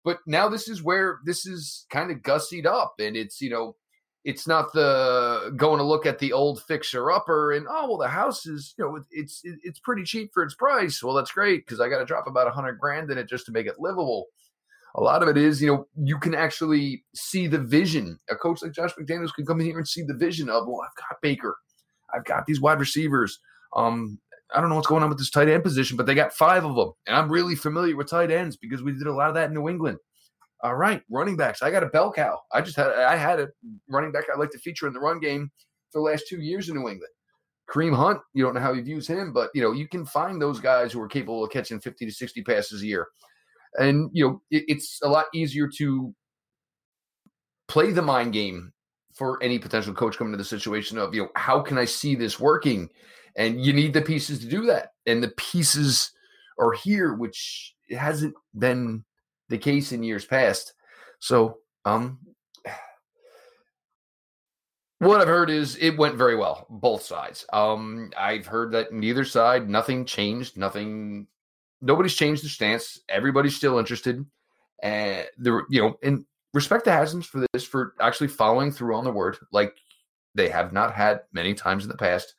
But 0.03 0.19
now 0.25 0.47
this 0.47 0.69
is 0.69 0.81
where 0.81 1.19
this 1.25 1.45
is 1.45 1.85
kind 1.89 2.11
of 2.11 2.19
gussied 2.19 2.65
up, 2.65 2.93
and 2.99 3.17
it's 3.17 3.41
you 3.41 3.49
know, 3.49 3.75
it's 4.27 4.45
not 4.45 4.73
the 4.73 5.53
going 5.55 5.77
to 5.77 5.85
look 5.85 6.05
at 6.05 6.19
the 6.19 6.33
old 6.33 6.61
fixer 6.63 7.09
upper 7.09 7.53
and 7.53 7.65
oh 7.69 7.87
well 7.87 7.97
the 7.97 8.09
house 8.09 8.45
is 8.45 8.75
you 8.77 8.83
know 8.83 8.99
it's 9.09 9.41
it's 9.43 9.79
pretty 9.79 10.03
cheap 10.03 10.31
for 10.33 10.43
its 10.43 10.53
price. 10.53 11.01
Well 11.01 11.15
that's 11.15 11.31
great 11.31 11.65
because 11.65 11.79
I 11.79 11.87
got 11.87 11.99
to 11.99 12.05
drop 12.05 12.27
about 12.27 12.45
a 12.45 12.51
hundred 12.51 12.77
grand 12.77 13.09
in 13.09 13.17
it 13.17 13.29
just 13.29 13.45
to 13.45 13.53
make 13.53 13.67
it 13.67 13.79
livable. 13.79 14.25
A 14.95 15.01
lot 15.01 15.23
of 15.23 15.29
it 15.29 15.37
is 15.37 15.61
you 15.61 15.67
know 15.69 15.87
you 15.95 16.19
can 16.19 16.35
actually 16.35 17.05
see 17.15 17.47
the 17.47 17.57
vision. 17.57 18.19
A 18.29 18.35
coach 18.35 18.61
like 18.61 18.73
Josh 18.73 18.91
McDaniels 18.99 19.33
can 19.33 19.45
come 19.45 19.61
in 19.61 19.67
here 19.67 19.77
and 19.77 19.87
see 19.87 20.03
the 20.03 20.13
vision 20.13 20.49
of 20.49 20.67
well 20.67 20.81
I've 20.83 21.09
got 21.09 21.21
Baker, 21.21 21.55
I've 22.13 22.25
got 22.25 22.45
these 22.45 22.59
wide 22.59 22.81
receivers. 22.81 23.39
Um, 23.77 24.19
I 24.53 24.59
don't 24.59 24.69
know 24.69 24.75
what's 24.75 24.87
going 24.87 25.03
on 25.03 25.09
with 25.09 25.19
this 25.19 25.29
tight 25.29 25.47
end 25.47 25.63
position, 25.63 25.95
but 25.95 26.05
they 26.05 26.15
got 26.15 26.33
five 26.33 26.65
of 26.65 26.75
them. 26.75 26.91
And 27.05 27.15
I'm 27.15 27.31
really 27.31 27.55
familiar 27.55 27.95
with 27.95 28.09
tight 28.09 28.31
ends 28.31 28.57
because 28.57 28.83
we 28.83 28.91
did 28.91 29.07
a 29.07 29.13
lot 29.13 29.29
of 29.29 29.35
that 29.35 29.47
in 29.47 29.53
New 29.53 29.69
England. 29.69 29.99
All 30.63 30.75
right, 30.75 31.01
running 31.09 31.37
backs. 31.37 31.61
I 31.61 31.69
got 31.69 31.83
a 31.83 31.87
bell 31.87 32.11
cow. 32.11 32.39
I 32.51 32.61
just 32.61 32.75
had 32.75 32.91
I 32.91 33.15
had 33.15 33.39
a 33.39 33.49
running 33.89 34.11
back 34.11 34.25
I 34.33 34.37
like 34.37 34.51
to 34.51 34.59
feature 34.59 34.87
in 34.87 34.93
the 34.93 34.99
run 34.99 35.19
game 35.19 35.51
for 35.91 35.99
the 35.99 36.03
last 36.03 36.25
two 36.27 36.41
years 36.41 36.69
in 36.69 36.75
New 36.75 36.89
England. 36.89 37.13
Kareem 37.69 37.95
Hunt, 37.95 38.19
you 38.33 38.43
don't 38.43 38.53
know 38.53 38.61
how 38.61 38.73
you've 38.73 38.87
used 38.87 39.09
him, 39.09 39.33
but 39.33 39.49
you 39.53 39.61
know, 39.61 39.71
you 39.71 39.87
can 39.87 40.05
find 40.05 40.41
those 40.41 40.59
guys 40.59 40.91
who 40.91 41.01
are 41.01 41.07
capable 41.07 41.43
of 41.43 41.51
catching 41.51 41.79
50 41.79 42.05
to 42.05 42.11
60 42.11 42.41
passes 42.43 42.81
a 42.81 42.85
year. 42.85 43.07
And 43.77 44.09
you 44.13 44.25
know, 44.25 44.41
it, 44.49 44.63
it's 44.67 44.99
a 45.03 45.09
lot 45.09 45.25
easier 45.33 45.69
to 45.77 46.13
play 47.67 47.91
the 47.91 48.01
mind 48.01 48.33
game 48.33 48.71
for 49.13 49.41
any 49.43 49.59
potential 49.59 49.93
coach 49.93 50.17
coming 50.17 50.31
to 50.31 50.37
the 50.37 50.43
situation 50.43 50.97
of, 50.97 51.13
you 51.13 51.23
know, 51.23 51.29
how 51.35 51.59
can 51.59 51.77
I 51.77 51.85
see 51.85 52.15
this 52.15 52.39
working? 52.39 52.89
And 53.35 53.63
you 53.63 53.73
need 53.73 53.93
the 53.93 54.01
pieces 54.01 54.39
to 54.39 54.47
do 54.47 54.65
that. 54.67 54.89
And 55.05 55.21
the 55.21 55.33
pieces 55.37 56.11
are 56.59 56.71
here, 56.71 57.15
which 57.15 57.75
hasn't 57.89 58.35
been 58.57 59.03
the 59.49 59.57
case 59.57 59.91
in 59.91 60.03
years 60.03 60.25
past. 60.25 60.73
So, 61.19 61.59
um, 61.85 62.19
what 64.99 65.21
I've 65.21 65.27
heard 65.27 65.49
is 65.49 65.75
it 65.77 65.97
went 65.97 66.15
very 66.15 66.35
well, 66.35 66.65
both 66.69 67.03
sides. 67.03 67.45
Um, 67.53 68.11
I've 68.17 68.47
heard 68.47 68.71
that 68.71 68.91
neither 68.91 69.23
side, 69.23 69.69
nothing 69.69 70.05
changed, 70.05 70.57
nothing, 70.57 71.27
nobody's 71.81 72.15
changed 72.15 72.43
their 72.43 72.49
stance. 72.49 72.99
Everybody's 73.07 73.55
still 73.55 73.77
interested, 73.77 74.25
and 74.81 75.25
the 75.37 75.63
you 75.69 75.81
know, 75.81 75.97
and 76.03 76.25
respect 76.53 76.85
to 76.85 76.91
Haslams 76.91 77.25
for 77.25 77.45
this 77.53 77.63
for 77.63 77.93
actually 77.99 78.29
following 78.29 78.71
through 78.71 78.95
on 78.95 79.03
the 79.03 79.11
word, 79.11 79.37
like 79.51 79.75
they 80.33 80.49
have 80.49 80.73
not 80.73 80.93
had 80.93 81.21
many 81.31 81.53
times 81.53 81.83
in 81.83 81.89
the 81.89 81.97
past 81.97 82.33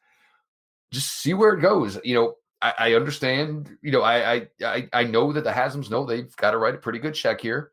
just 0.92 1.20
see 1.20 1.34
where 1.34 1.54
it 1.54 1.60
goes. 1.60 1.98
You 2.04 2.14
know, 2.14 2.34
I, 2.60 2.94
understand. 2.94 3.76
You 3.82 3.92
know, 3.92 4.02
I, 4.02 4.48
I 4.62 4.88
I 4.92 5.04
know 5.04 5.32
that 5.32 5.44
the 5.44 5.50
Haslams 5.50 5.90
know 5.90 6.04
they've 6.04 6.34
got 6.36 6.52
to 6.52 6.58
write 6.58 6.74
a 6.74 6.78
pretty 6.78 6.98
good 6.98 7.14
check 7.14 7.40
here. 7.40 7.70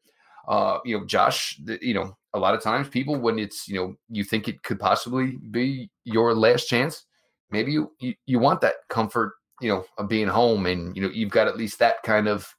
Uh, 0.48 0.80
you 0.86 0.98
know, 0.98 1.06
Josh. 1.06 1.60
You 1.82 1.94
know, 1.94 2.18
a 2.34 2.40
lot 2.40 2.54
of 2.54 2.62
times 2.62 2.88
people 2.90 3.16
when 3.16 3.40
it's 3.40 3.68
you 3.68 3.76
know 3.76 3.96
you 4.10 4.24
think 4.24 4.48
it 4.48 4.62
could 4.64 4.80
possibly 4.80 5.38
be 5.52 5.90
your 6.04 6.34
last 6.36 6.68
chance, 6.68 7.06
maybe 7.50 7.72
you 7.72 7.92
you, 8.00 8.14
you 8.26 8.40
want 8.40 8.62
that 8.62 8.76
comfort. 8.90 9.34
You 9.62 9.70
know, 9.70 9.86
of 9.98 10.10
being 10.10 10.28
home, 10.28 10.66
and 10.66 10.96
you 10.96 11.02
know 11.02 11.10
you've 11.10 11.32
got 11.32 11.48
at 11.48 11.58
least 11.58 11.80
that 11.80 12.04
kind 12.04 12.28
of 12.28 12.54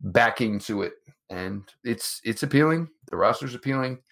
backing 0.00 0.58
to 0.60 0.82
it, 0.82 0.92
and 1.30 1.64
it's 1.84 2.20
it's 2.22 2.42
appealing. 2.42 2.88
The 3.10 3.16
roster's 3.16 3.54
appealing. 3.54 3.98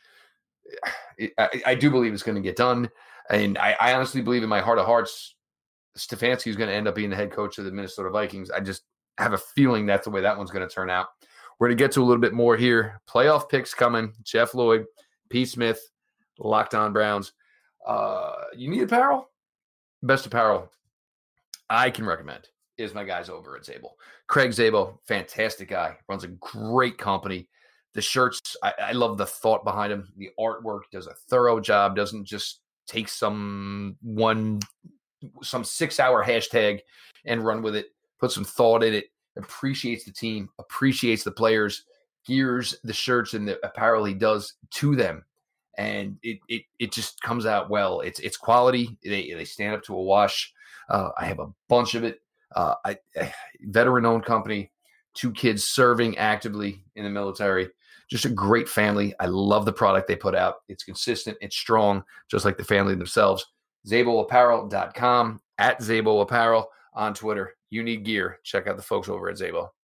I, 1.38 1.62
I 1.66 1.74
do 1.74 1.90
believe 1.90 2.12
it's 2.12 2.22
going 2.22 2.36
to 2.36 2.42
get 2.42 2.56
done. 2.56 2.88
And 3.30 3.58
I, 3.58 3.76
I 3.80 3.94
honestly 3.94 4.22
believe 4.22 4.42
in 4.42 4.48
my 4.48 4.60
heart 4.60 4.78
of 4.78 4.86
hearts, 4.86 5.34
Stefanski 5.96 6.48
is 6.48 6.56
going 6.56 6.68
to 6.68 6.74
end 6.74 6.88
up 6.88 6.94
being 6.94 7.10
the 7.10 7.16
head 7.16 7.32
coach 7.32 7.58
of 7.58 7.64
the 7.64 7.72
Minnesota 7.72 8.10
Vikings. 8.10 8.50
I 8.50 8.60
just 8.60 8.82
have 9.18 9.32
a 9.32 9.38
feeling 9.38 9.86
that's 9.86 10.04
the 10.04 10.10
way 10.10 10.20
that 10.20 10.36
one's 10.36 10.50
going 10.50 10.66
to 10.66 10.72
turn 10.72 10.90
out. 10.90 11.08
We're 11.58 11.68
going 11.68 11.78
to 11.78 11.84
get 11.84 11.92
to 11.92 12.02
a 12.02 12.04
little 12.04 12.20
bit 12.20 12.34
more 12.34 12.56
here. 12.56 13.00
Playoff 13.08 13.48
picks 13.48 13.74
coming. 13.74 14.12
Jeff 14.22 14.54
Lloyd, 14.54 14.86
P. 15.28 15.44
Smith, 15.44 15.90
Locked 16.38 16.74
On 16.74 16.92
Browns. 16.92 17.32
Uh, 17.86 18.32
you 18.56 18.68
need 18.68 18.82
apparel? 18.82 19.30
Best 20.02 20.26
apparel 20.26 20.70
I 21.68 21.90
can 21.90 22.06
recommend 22.06 22.48
is 22.76 22.94
my 22.94 23.04
guys 23.04 23.28
over 23.28 23.56
at 23.56 23.64
Zabel. 23.64 23.96
Craig 24.28 24.52
Zabel, 24.52 25.00
fantastic 25.06 25.68
guy, 25.70 25.96
runs 26.08 26.24
a 26.24 26.28
great 26.28 26.96
company. 26.96 27.48
The 27.94 28.00
shirts, 28.00 28.56
I, 28.62 28.72
I 28.80 28.92
love 28.92 29.18
the 29.18 29.26
thought 29.26 29.64
behind 29.64 29.92
them. 29.92 30.12
The 30.16 30.30
artwork 30.38 30.82
does 30.92 31.08
a 31.08 31.14
thorough 31.28 31.58
job, 31.58 31.96
doesn't 31.96 32.24
just 32.24 32.60
take 32.86 33.08
some 33.08 33.96
one, 34.00 34.60
some 35.42 35.64
six 35.64 36.00
hour 36.00 36.24
hashtag 36.24 36.80
and 37.24 37.44
run 37.44 37.62
with 37.62 37.76
it, 37.76 37.86
put 38.20 38.30
some 38.30 38.44
thought 38.44 38.82
in 38.82 38.94
it, 38.94 39.06
appreciates 39.36 40.04
the 40.04 40.12
team, 40.12 40.48
appreciates 40.58 41.24
the 41.24 41.30
players, 41.30 41.84
gears 42.26 42.76
the 42.84 42.92
shirts 42.92 43.34
and 43.34 43.46
the 43.46 43.64
apparel 43.64 44.04
he 44.04 44.14
does 44.14 44.54
to 44.70 44.96
them. 44.96 45.24
And 45.76 46.18
it, 46.22 46.38
it, 46.48 46.62
it 46.78 46.92
just 46.92 47.20
comes 47.20 47.46
out 47.46 47.70
well. 47.70 48.00
It's 48.00 48.18
it's 48.18 48.36
quality. 48.36 48.98
They, 49.04 49.32
they 49.32 49.44
stand 49.44 49.74
up 49.74 49.84
to 49.84 49.94
a 49.94 50.02
wash. 50.02 50.52
Uh, 50.88 51.10
I 51.16 51.24
have 51.26 51.38
a 51.38 51.52
bunch 51.68 51.94
of 51.94 52.02
it. 52.02 52.20
Uh, 52.56 52.74
I, 52.84 52.98
veteran 53.62 54.06
owned 54.06 54.24
company, 54.24 54.72
two 55.14 55.30
kids 55.30 55.64
serving 55.64 56.18
actively 56.18 56.82
in 56.96 57.04
the 57.04 57.10
military. 57.10 57.68
Just 58.10 58.24
a 58.24 58.30
great 58.30 58.68
family. 58.68 59.14
I 59.20 59.26
love 59.26 59.66
the 59.66 59.72
product 59.72 60.08
they 60.08 60.16
put 60.16 60.34
out. 60.34 60.56
It's 60.68 60.82
consistent, 60.82 61.36
it's 61.40 61.56
strong, 61.56 62.02
just 62.28 62.44
like 62.44 62.56
the 62.56 62.64
family 62.64 62.94
themselves. 62.94 63.46
ZabelApparel.com, 63.86 65.40
at 65.58 65.82
Zabel 65.82 66.20
Apparel 66.20 66.68
on 66.94 67.14
Twitter. 67.14 67.54
You 67.70 67.82
need 67.82 68.04
gear. 68.04 68.38
Check 68.44 68.66
out 68.66 68.76
the 68.76 68.82
folks 68.82 69.08
over 69.08 69.28
at 69.28 69.36
Zabel. 69.36 69.74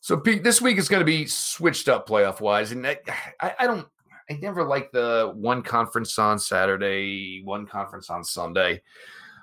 So, 0.00 0.18
Pete, 0.18 0.44
this 0.44 0.60
week 0.60 0.76
is 0.76 0.88
going 0.88 1.00
to 1.00 1.06
be 1.06 1.26
switched 1.26 1.88
up 1.88 2.06
playoff 2.06 2.40
wise. 2.40 2.72
And 2.72 2.86
I, 2.86 2.98
I, 3.40 3.66
don't, 3.66 3.86
I 4.28 4.34
never 4.34 4.62
like 4.62 4.92
the 4.92 5.32
one 5.34 5.62
conference 5.62 6.18
on 6.18 6.38
Saturday, 6.38 7.42
one 7.42 7.66
conference 7.66 8.10
on 8.10 8.22
Sunday. 8.22 8.82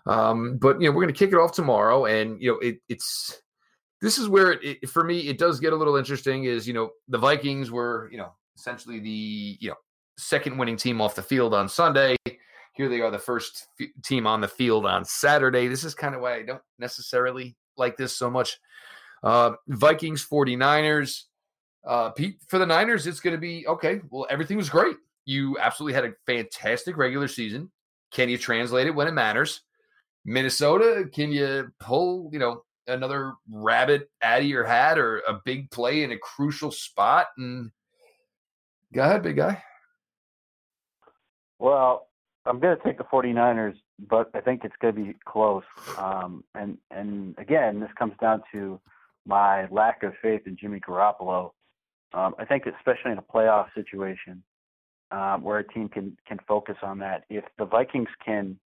Um, 0.06 0.58
but 0.58 0.80
you 0.80 0.88
know, 0.88 0.96
we're 0.96 1.04
going 1.04 1.14
to 1.14 1.18
kick 1.18 1.32
it 1.32 1.38
off 1.38 1.52
tomorrow, 1.52 2.06
and 2.06 2.42
you 2.42 2.52
know, 2.52 2.60
it, 2.60 2.80
it's 2.90 3.42
this 4.02 4.18
is 4.18 4.28
where 4.28 4.54
it, 4.54 4.80
it, 4.82 4.90
for 4.90 5.04
me 5.04 5.20
it 5.28 5.38
does 5.38 5.60
get 5.60 5.74
a 5.74 5.76
little 5.76 5.96
interesting. 5.96 6.46
Is 6.46 6.68
you 6.68 6.74
know, 6.74 6.90
the 7.08 7.20
Vikings 7.20 7.70
were 7.70 8.10
you 8.12 8.18
know 8.18 8.34
essentially 8.56 9.00
the 9.00 9.58
you 9.60 9.70
know 9.70 9.76
second 10.18 10.58
winning 10.58 10.78
team 10.78 11.02
off 11.02 11.16
the 11.16 11.22
field 11.22 11.54
on 11.54 11.70
Sunday. 11.70 12.16
Here 12.74 12.90
they 12.90 13.02
are, 13.02 13.12
the 13.12 13.20
first 13.20 13.68
f- 13.80 13.88
team 14.04 14.26
on 14.26 14.42
the 14.42 14.48
field 14.48 14.86
on 14.86 15.06
Saturday. 15.06 15.68
This 15.68 15.84
is 15.84 15.94
kind 15.94 16.16
of 16.16 16.22
why 16.22 16.36
I 16.36 16.44
don't 16.44 16.62
necessarily 16.80 17.56
like 17.78 17.98
this 17.98 18.16
so 18.16 18.30
much. 18.30 18.60
Uh, 19.24 19.54
Vikings 19.68 20.26
49ers. 20.26 21.24
Uh, 21.86 22.12
Pete, 22.12 22.38
for 22.48 22.60
the 22.60 22.66
Niners, 22.66 23.08
it's 23.08 23.20
going 23.20 23.36
to 23.36 23.42
be 23.42 23.68
okay. 23.68 24.02
Well, 24.10 24.28
everything 24.30 24.58
was 24.58 24.70
great. 24.70 24.96
You 25.26 25.58
absolutely 25.60 25.94
had 25.94 26.06
a 26.06 26.14
fantastic 26.26 26.98
regular 26.98 27.28
season. 27.28 27.72
Can 28.12 28.30
you 28.30 28.38
translate 28.38 28.88
it 28.88 28.96
when 28.96 29.08
it 29.08 29.14
matters? 29.14 29.62
Minnesota, 30.26 31.10
can 31.12 31.32
you 31.32 31.72
pull, 31.80 32.30
you 32.32 32.40
know, 32.40 32.64
another 32.88 33.34
rabbit 33.50 34.10
out 34.22 34.42
of 34.42 34.46
your 34.46 34.64
hat 34.64 34.98
or 34.98 35.20
a 35.28 35.40
big 35.46 35.72
play 35.72 36.04
in 36.04 36.12
a 36.12 36.18
crucial 36.18 36.72
spot? 36.72 37.28
And 37.38 37.72
go 38.94 39.02
ahead, 39.04 39.24
big 39.24 39.38
guy. 39.38 39.64
Well, 41.58 42.08
I'm 42.46 42.60
going 42.60 42.76
to 42.76 42.84
take 42.84 42.98
the 42.98 43.04
49ers, 43.04 43.76
but 44.10 44.30
I 44.34 44.42
think 44.42 44.64
it's 44.64 44.76
going 44.82 44.96
to 44.96 45.02
be 45.02 45.16
close. 45.26 45.64
Um, 45.98 46.44
and 46.56 46.78
and 46.90 47.36
again, 47.38 47.80
this 47.80 47.92
comes 47.98 48.14
down 48.20 48.42
to 48.52 48.80
my 49.26 49.68
lack 49.68 50.04
of 50.04 50.14
faith 50.22 50.42
in 50.46 50.58
Jimmy 50.58 50.80
Garoppolo. 50.80 51.52
Um, 52.14 52.36
I 52.40 52.46
think, 52.46 52.64
especially 52.66 53.12
in 53.12 53.20
a 53.20 53.22
playoff 53.22 53.68
situation, 53.76 54.44
um, 55.12 55.44
where 55.44 55.60
a 55.60 55.68
team 55.68 55.88
can 55.88 56.18
can 56.28 56.40
focus 56.48 56.78
on 56.82 57.00
that. 57.00 57.26
If 57.30 57.44
the 57.58 57.66
Vikings 57.66 58.10
can 58.26 58.60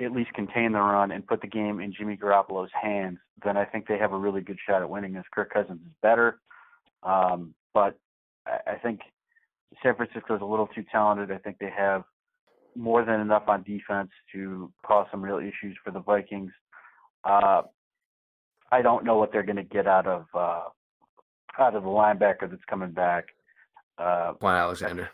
at 0.00 0.12
least 0.12 0.32
contain 0.32 0.72
the 0.72 0.78
run 0.78 1.10
and 1.10 1.26
put 1.26 1.42
the 1.42 1.46
game 1.46 1.80
in 1.80 1.92
Jimmy 1.92 2.16
Garoppolo's 2.16 2.70
hands, 2.80 3.18
then 3.44 3.58
I 3.58 3.66
think 3.66 3.86
they 3.86 3.98
have 3.98 4.12
a 4.12 4.18
really 4.18 4.40
good 4.40 4.58
shot 4.66 4.80
at 4.80 4.88
winning. 4.88 5.16
As 5.16 5.24
Kirk 5.32 5.52
Cousins 5.52 5.80
is 5.80 5.92
better, 6.00 6.40
um, 7.02 7.54
but 7.74 7.98
I, 8.46 8.72
I 8.72 8.74
think 8.76 9.00
San 9.82 9.94
Francisco 9.94 10.34
is 10.34 10.40
a 10.40 10.46
little 10.46 10.68
too 10.68 10.84
talented. 10.90 11.30
I 11.30 11.38
think 11.38 11.58
they 11.58 11.70
have 11.76 12.04
more 12.80 13.04
than 13.04 13.20
enough 13.20 13.44
on 13.46 13.62
defense 13.62 14.10
to 14.32 14.72
cause 14.84 15.06
some 15.10 15.22
real 15.22 15.38
issues 15.38 15.76
for 15.84 15.90
the 15.90 16.00
Vikings. 16.00 16.50
Uh, 17.24 17.62
I 18.72 18.82
don't 18.82 19.04
know 19.04 19.18
what 19.18 19.32
they're 19.32 19.42
going 19.42 19.56
to 19.56 19.62
get 19.62 19.86
out 19.86 20.06
of 20.06 20.24
uh, 20.34 20.62
out 21.58 21.74
of 21.74 21.82
the 21.82 21.88
linebacker 21.88 22.48
that's 22.48 22.64
coming 22.68 22.92
back. 22.92 23.26
Uh, 23.98 24.32
Alexander. 24.42 25.10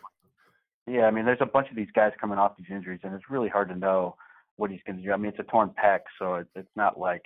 Yeah, 0.87 1.01
I 1.01 1.11
mean, 1.11 1.25
there's 1.25 1.39
a 1.41 1.45
bunch 1.45 1.69
of 1.69 1.75
these 1.75 1.91
guys 1.93 2.13
coming 2.21 2.37
off 2.37 2.55
these 2.57 2.67
injuries, 2.71 3.01
and 3.03 3.13
it's 3.13 3.29
really 3.29 3.49
hard 3.49 3.67
to 3.69 3.75
know 3.75 4.15
what 4.55 4.71
he's 4.71 4.79
going 4.87 4.97
to 4.97 5.03
do. 5.03 5.11
I 5.11 5.17
mean, 5.17 5.29
it's 5.29 5.39
a 5.39 5.51
torn 5.51 5.71
pec, 5.83 5.99
so 6.17 6.35
it, 6.35 6.47
it's 6.55 6.75
not 6.77 6.97
like 6.97 7.23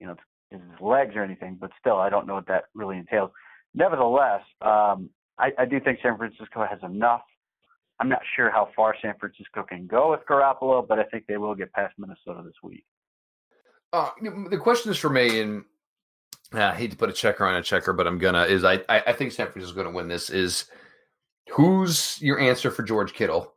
you 0.00 0.06
know 0.06 0.12
it's 0.50 0.62
his 0.62 0.80
legs 0.80 1.12
or 1.16 1.22
anything, 1.22 1.56
but 1.58 1.70
still, 1.80 1.96
I 1.96 2.10
don't 2.10 2.26
know 2.26 2.34
what 2.34 2.48
that 2.48 2.64
really 2.74 2.98
entails. 2.98 3.30
Nevertheless, 3.74 4.42
um, 4.60 5.08
I, 5.38 5.52
I 5.58 5.64
do 5.64 5.80
think 5.80 6.00
San 6.02 6.18
Francisco 6.18 6.66
has 6.68 6.80
enough. 6.82 7.22
I'm 8.00 8.08
not 8.08 8.22
sure 8.34 8.50
how 8.50 8.70
far 8.74 8.96
San 9.00 9.14
Francisco 9.20 9.62
can 9.62 9.86
go 9.86 10.10
with 10.10 10.20
Garoppolo, 10.28 10.86
but 10.86 10.98
I 10.98 11.04
think 11.04 11.26
they 11.26 11.36
will 11.36 11.54
get 11.54 11.72
past 11.72 11.94
Minnesota 11.98 12.42
this 12.44 12.54
week. 12.62 12.84
Uh, 13.92 14.10
the 14.50 14.56
question 14.56 14.90
is 14.90 14.98
for 14.98 15.10
me, 15.10 15.40
and 15.40 15.64
uh, 16.54 16.64
I 16.64 16.74
hate 16.74 16.92
to 16.92 16.96
put 16.96 17.10
a 17.10 17.12
checker 17.12 17.44
on 17.44 17.56
a 17.56 17.62
checker, 17.62 17.92
but 17.92 18.06
I'm 18.06 18.18
gonna. 18.18 18.44
Is 18.44 18.64
I 18.64 18.80
I, 18.88 19.12
think 19.12 19.32
San 19.32 19.46
Francisco 19.46 19.70
is 19.70 19.74
going 19.74 19.86
to 19.86 19.92
win 19.92 20.08
this. 20.08 20.30
Is 20.30 20.64
who's 21.50 22.20
your 22.22 22.40
answer 22.40 22.70
for 22.70 22.82
George 22.82 23.12
Kittle? 23.12 23.52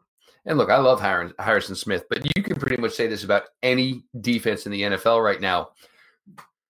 And 0.46 0.58
look, 0.58 0.70
I 0.70 0.78
love 0.78 1.00
Harrison 1.00 1.76
Smith, 1.76 2.04
but 2.10 2.26
you 2.36 2.44
can 2.44 2.58
pretty 2.58 2.82
much 2.82 2.92
say 2.92 3.08
this 3.08 3.24
about 3.24 3.44
any 3.62 4.04
defense 4.20 4.66
in 4.66 4.74
the 4.74 4.82
NFL 4.82 5.24
right 5.24 5.40
now 5.40 5.70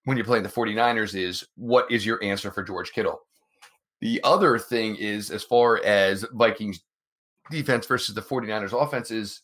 when 0.05 0.17
you're 0.17 0.25
playing 0.25 0.43
the 0.43 0.49
49ers 0.49 1.15
is 1.15 1.45
what 1.55 1.89
is 1.89 2.05
your 2.05 2.23
answer 2.23 2.51
for 2.51 2.63
George 2.63 2.91
Kittle? 2.91 3.21
The 4.01 4.19
other 4.23 4.59
thing 4.59 4.95
is 4.97 5.31
as 5.31 5.43
far 5.43 5.83
as 5.83 6.25
Vikings 6.33 6.81
defense 7.49 7.85
versus 7.85 8.15
the 8.15 8.21
49ers 8.21 8.79
offense 8.79 9.11
is 9.11 9.41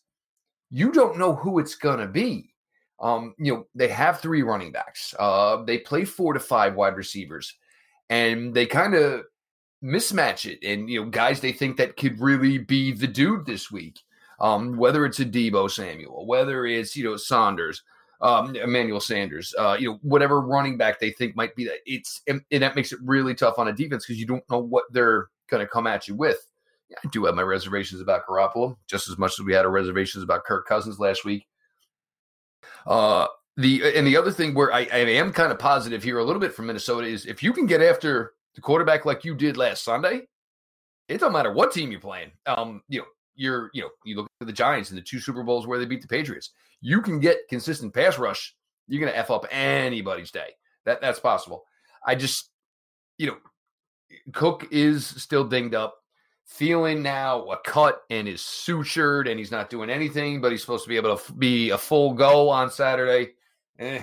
you 0.70 0.92
don't 0.92 1.18
know 1.18 1.34
who 1.34 1.58
it's 1.58 1.74
going 1.74 1.98
to 1.98 2.06
be. 2.06 2.50
Um, 3.00 3.34
you 3.38 3.54
know, 3.54 3.66
they 3.74 3.88
have 3.88 4.20
three 4.20 4.42
running 4.42 4.72
backs. 4.72 5.14
Uh, 5.18 5.64
they 5.64 5.78
play 5.78 6.04
four 6.04 6.34
to 6.34 6.40
five 6.40 6.74
wide 6.74 6.96
receivers 6.96 7.56
and 8.10 8.52
they 8.52 8.66
kind 8.66 8.94
of 8.94 9.24
mismatch 9.82 10.44
it. 10.44 10.58
And, 10.62 10.90
you 10.90 11.02
know, 11.02 11.10
guys 11.10 11.40
they 11.40 11.52
think 11.52 11.76
that 11.78 11.96
could 11.96 12.20
really 12.20 12.58
be 12.58 12.92
the 12.92 13.06
dude 13.06 13.46
this 13.46 13.70
week. 13.70 14.00
Um, 14.40 14.78
whether 14.78 15.04
it's 15.04 15.20
a 15.20 15.26
Deebo 15.26 15.70
Samuel, 15.70 16.26
whether 16.26 16.64
it's 16.64 16.96
you 16.96 17.04
know 17.04 17.18
Saunders, 17.18 17.82
um, 18.22 18.56
Emmanuel 18.56 18.98
Sanders, 18.98 19.54
uh, 19.58 19.76
you 19.78 19.90
know 19.90 19.98
whatever 20.00 20.40
running 20.40 20.78
back 20.78 20.98
they 20.98 21.10
think 21.10 21.36
might 21.36 21.54
be 21.54 21.66
that. 21.66 21.80
It's 21.84 22.22
and, 22.26 22.40
and 22.50 22.62
that 22.62 22.74
makes 22.74 22.90
it 22.90 23.00
really 23.02 23.34
tough 23.34 23.58
on 23.58 23.68
a 23.68 23.72
defense 23.72 24.06
because 24.06 24.18
you 24.18 24.24
don't 24.24 24.42
know 24.50 24.58
what 24.58 24.84
they're 24.92 25.28
going 25.50 25.60
to 25.60 25.70
come 25.70 25.86
at 25.86 26.08
you 26.08 26.14
with. 26.14 26.49
I 26.92 27.08
do 27.08 27.24
have 27.24 27.34
my 27.34 27.42
reservations 27.42 28.00
about 28.00 28.26
Garoppolo 28.26 28.76
just 28.88 29.08
as 29.08 29.18
much 29.18 29.38
as 29.38 29.44
we 29.44 29.52
had 29.52 29.64
our 29.64 29.70
reservations 29.70 30.24
about 30.24 30.44
Kirk 30.44 30.66
Cousins 30.66 30.98
last 30.98 31.24
week. 31.24 31.46
Uh, 32.86 33.26
the 33.56 33.96
and 33.96 34.06
the 34.06 34.16
other 34.16 34.30
thing 34.30 34.54
where 34.54 34.72
I, 34.72 34.88
I 34.92 34.98
am 34.98 35.32
kind 35.32 35.52
of 35.52 35.58
positive 35.58 36.02
here 36.02 36.18
a 36.18 36.24
little 36.24 36.40
bit 36.40 36.54
from 36.54 36.66
Minnesota 36.66 37.06
is 37.06 37.26
if 37.26 37.42
you 37.42 37.52
can 37.52 37.66
get 37.66 37.82
after 37.82 38.32
the 38.54 38.60
quarterback 38.60 39.04
like 39.04 39.24
you 39.24 39.34
did 39.34 39.56
last 39.56 39.84
Sunday, 39.84 40.22
it 41.08 41.18
don't 41.20 41.32
matter 41.32 41.52
what 41.52 41.72
team 41.72 41.90
you're 41.90 42.00
playing. 42.00 42.30
Um, 42.46 42.82
you 42.88 43.00
know, 43.00 43.06
you're, 43.34 43.70
you 43.74 43.82
know, 43.82 43.90
you 44.04 44.16
look 44.16 44.28
at 44.40 44.46
the 44.46 44.52
Giants 44.52 44.90
in 44.90 44.96
the 44.96 45.02
two 45.02 45.20
Super 45.20 45.42
Bowls 45.42 45.66
where 45.66 45.78
they 45.78 45.84
beat 45.84 46.02
the 46.02 46.08
Patriots. 46.08 46.50
You 46.80 47.00
can 47.00 47.20
get 47.20 47.48
consistent 47.48 47.94
pass 47.94 48.18
rush. 48.18 48.54
You're 48.86 49.00
going 49.00 49.12
to 49.12 49.18
f 49.18 49.30
up 49.30 49.46
anybody's 49.50 50.30
day. 50.30 50.50
That 50.84 51.00
that's 51.00 51.20
possible. 51.20 51.64
I 52.06 52.14
just, 52.14 52.50
you 53.18 53.26
know, 53.26 53.36
Cook 54.32 54.68
is 54.70 55.06
still 55.06 55.44
dinged 55.44 55.74
up, 55.74 55.99
feeling 56.50 57.00
now 57.00 57.44
a 57.50 57.56
cut 57.58 58.02
and 58.10 58.28
is 58.28 58.40
sutured, 58.40 59.30
and 59.30 59.38
he's 59.38 59.52
not 59.52 59.70
doing 59.70 59.88
anything. 59.88 60.40
But 60.40 60.52
he's 60.52 60.60
supposed 60.60 60.84
to 60.84 60.88
be 60.88 60.96
able 60.96 61.16
to 61.16 61.32
be 61.34 61.70
a 61.70 61.78
full 61.78 62.12
go 62.12 62.48
on 62.48 62.70
Saturday. 62.70 63.32
Eh, 63.78 64.02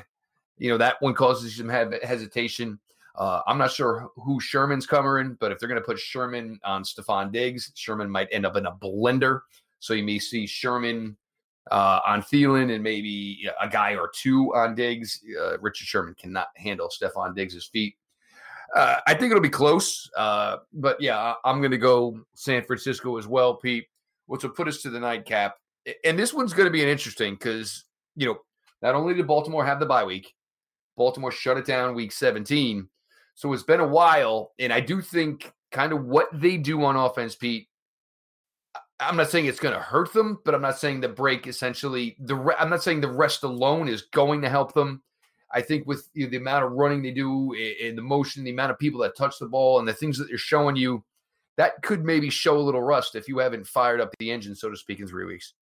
you 0.58 0.72
know 0.72 0.78
that 0.78 0.96
one 1.02 1.14
causes 1.14 1.56
some 1.56 1.70
hesitation. 1.70 2.80
Uh, 3.16 3.42
I'm 3.48 3.58
not 3.58 3.72
sure 3.72 4.10
who 4.16 4.40
Sherman's 4.40 4.86
covering, 4.86 5.38
but 5.40 5.52
if 5.52 5.60
they're 5.60 5.70
going 5.70 5.82
to 5.82 5.86
put 5.86 6.00
Sherman 6.00 6.60
on 6.64 6.84
Stefon 6.84 7.32
Diggs, 7.32 7.72
Sherman 7.76 8.10
might 8.10 8.28
end 8.32 8.46
up 8.46 8.56
in 8.56 8.68
a 8.68 8.72
blender. 8.72 9.42
So 9.80 9.94
you 9.94 10.04
may 10.04 10.20
see 10.20 10.46
Sherman 10.46 11.18
uh, 11.72 12.00
on 12.06 12.22
Thielen 12.22 12.74
and 12.74 12.84
maybe 12.84 13.50
a 13.62 13.68
guy 13.68 13.96
or 13.96 14.12
two 14.14 14.54
on 14.56 14.76
Diggs. 14.76 15.20
Uh, 15.40 15.58
Richard 15.60 15.88
Sherman 15.88 16.16
cannot 16.16 16.48
handle 16.56 16.90
Stefon 16.90 17.36
Diggs' 17.36 17.66
feet. 17.66 17.96
Uh, 18.76 18.98
I 19.08 19.14
think 19.14 19.32
it'll 19.32 19.42
be 19.42 19.50
close, 19.50 20.10
uh, 20.18 20.58
but 20.74 21.00
yeah, 21.00 21.34
I'm 21.46 21.60
going 21.60 21.72
to 21.72 21.78
go 21.78 22.20
San 22.36 22.64
Francisco 22.64 23.18
as 23.18 23.28
well, 23.28 23.56
Pete, 23.56 23.88
which 24.26 24.44
will 24.44 24.52
put 24.52 24.68
us 24.68 24.82
to 24.82 24.90
the 24.90 25.00
nightcap. 25.00 25.56
And 26.04 26.20
this 26.20 26.34
one's 26.34 26.54
going 26.54 26.68
to 26.68 26.72
be 26.72 26.84
an 26.84 26.90
interesting 26.90 27.36
because 27.36 27.86
you 28.16 28.28
know 28.28 28.38
not 28.82 28.96
only 28.96 29.14
did 29.14 29.26
Baltimore 29.26 29.66
have 29.66 29.80
the 29.80 29.86
bye 29.86 30.04
week, 30.04 30.34
Baltimore 30.98 31.32
shut 31.32 31.58
it 31.58 31.66
down 31.66 31.96
week 31.96 32.12
17. 32.12 32.90
So 33.36 33.54
it's 33.54 33.64
been 33.64 33.80
a 33.80 33.88
while. 33.88 34.52
And 34.60 34.74
I 34.74 34.80
do 34.80 35.02
think 35.02 35.54
kind 35.72 35.94
of 35.94 36.06
what 36.06 36.28
they 36.34 36.58
do 36.58 36.84
on 36.84 36.96
offense, 36.96 37.36
Pete. 37.36 37.68
I'm 39.00 39.16
not 39.16 39.30
saying 39.30 39.46
it's 39.46 39.60
going 39.60 39.76
to 39.76 39.80
hurt 39.80 40.12
them, 40.12 40.40
but 40.44 40.56
I'm 40.56 40.62
not 40.62 40.80
saying 40.80 41.02
the 41.02 41.10
break 41.10 41.46
essentially 41.46 42.18
the 42.20 42.36
re- 42.36 42.56
I'm 42.58 42.72
not 42.72 42.82
saying 42.82 43.02
the 43.02 43.12
rest 43.12 43.44
alone 43.44 43.88
is 43.88 44.02
going 44.02 44.42
to 44.42 44.50
help 44.50 44.74
them. 44.74 45.04
I 45.54 45.62
think 45.62 45.88
with 45.88 46.10
you 46.14 46.26
know, 46.26 46.30
the 46.30 46.38
amount 46.38 46.66
of 46.66 46.74
running 46.74 47.02
they 47.02 47.12
do 47.12 47.54
and 47.84 47.98
the 47.98 48.02
motion, 48.02 48.44
the 48.44 48.52
amount 48.52 48.72
of 48.72 48.80
people 48.80 49.02
that 49.02 49.16
touch 49.16 49.40
the 49.40 49.48
ball, 49.48 49.80
and 49.80 49.88
the 49.88 49.94
things 49.94 50.18
that 50.18 50.28
they're 50.28 50.38
showing 50.38 50.76
you, 50.76 51.04
that 51.56 51.82
could 51.84 52.04
maybe 52.04 52.30
show 52.30 52.58
a 52.58 52.60
little 52.60 52.82
rust 52.82 53.16
if 53.16 53.28
you 53.28 53.40
haven't 53.40 53.66
fired 53.66 54.02
up 54.02 54.14
the 54.20 54.32
engine, 54.32 54.56
so 54.56 54.70
to 54.70 54.78
speak, 54.78 55.00
in 55.00 55.08
three 55.08 55.26
weeks. 55.26 55.54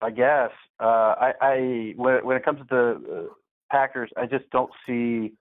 I 0.00 0.10
guess. 0.10 0.50
Uh, 0.80 0.84
I, 0.84 1.32
I 1.40 1.94
when, 1.96 2.24
when 2.26 2.36
it 2.36 2.44
comes 2.44 2.58
to 2.58 2.66
the 2.68 3.14
uh, 3.14 3.32
Packers, 3.70 4.10
I 4.16 4.26
just 4.26 4.50
don't 4.50 4.70
see 4.84 5.32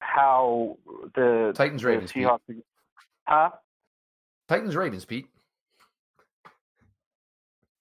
how 0.00 0.76
the 1.14 1.52
Titans 1.54 1.82
the 1.82 1.88
Ravens. 1.88 2.12
Seahawks. 2.12 2.40
Huh? 3.26 3.50
Titans 4.48 4.76
Ravens, 4.76 5.04
Pete. 5.04 5.26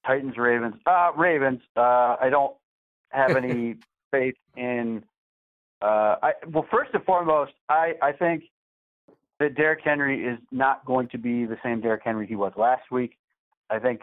Titans 0.07 0.37
Ravens. 0.37 0.75
Uh, 0.85 1.11
Ravens. 1.15 1.61
Uh, 1.75 2.15
I 2.21 2.29
don't 2.31 2.55
have 3.15 3.35
any 3.43 3.75
faith 4.11 4.35
in. 4.55 5.03
Uh, 5.81 6.15
I 6.21 6.33
well, 6.47 6.65
first 6.71 6.91
and 6.93 7.03
foremost, 7.03 7.53
I 7.69 7.93
I 8.01 8.11
think 8.11 8.43
that 9.39 9.55
Derrick 9.55 9.81
Henry 9.83 10.25
is 10.25 10.39
not 10.51 10.85
going 10.85 11.09
to 11.09 11.17
be 11.17 11.45
the 11.45 11.57
same 11.63 11.81
Derrick 11.81 12.01
Henry 12.03 12.25
he 12.25 12.35
was 12.35 12.53
last 12.55 12.89
week. 12.91 13.17
I 13.69 13.79
think 13.79 14.01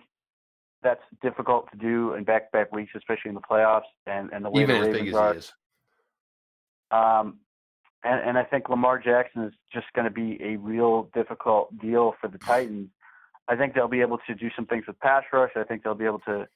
that's 0.83 1.02
difficult 1.23 1.71
to 1.71 1.78
do 1.78 2.14
in 2.14 2.25
back-to-back 2.25 2.73
weeks, 2.75 2.92
especially 2.97 3.28
in 3.28 3.35
the 3.35 3.40
playoffs 3.40 3.83
and 4.07 4.31
and 4.33 4.45
the 4.45 4.50
way 4.50 4.62
Even 4.62 4.81
the 4.81 4.90
Ravens 4.90 5.14
are. 5.14 5.33
he 5.33 5.38
is. 5.38 5.52
Um, 6.90 7.38
and, 8.04 8.21
and 8.21 8.38
I 8.38 8.42
think 8.42 8.69
Lamar 8.69 8.99
Jackson 8.99 9.45
is 9.45 9.52
just 9.73 9.87
going 9.95 10.04
to 10.04 10.11
be 10.11 10.38
a 10.42 10.57
real 10.57 11.09
difficult 11.14 11.76
deal 11.78 12.14
for 12.21 12.28
the 12.28 12.38
Titans. 12.38 12.90
I 13.49 13.57
think 13.57 13.75
they'll 13.75 13.88
be 13.88 14.00
able 14.00 14.19
to 14.26 14.35
do 14.35 14.50
some 14.54 14.66
things 14.66 14.87
with 14.87 14.99
pass 15.00 15.25
rush. 15.33 15.52
I 15.57 15.64
think 15.64 15.85
they'll 15.85 15.95
be 15.95 16.04
able 16.04 16.21
to 16.21 16.49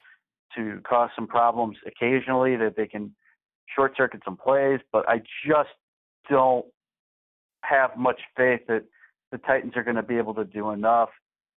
to 0.56 0.80
cause 0.88 1.10
some 1.14 1.26
problems 1.26 1.76
occasionally 1.86 2.56
that 2.56 2.75
they 2.76 2.86
can 2.86 3.14
short 3.75 3.96
circuit 3.96 4.20
some 4.25 4.36
plays, 4.36 4.80
but 4.92 5.08
I 5.08 5.18
just 5.46 5.70
don't 6.30 6.66
have 7.62 7.96
much 7.96 8.20
faith 8.36 8.60
that 8.68 8.84
the 9.32 9.38
Titans 9.38 9.72
are 9.76 9.82
going 9.82 9.96
to 9.96 10.02
be 10.02 10.16
able 10.16 10.34
to 10.34 10.44
do 10.44 10.70
enough. 10.70 11.10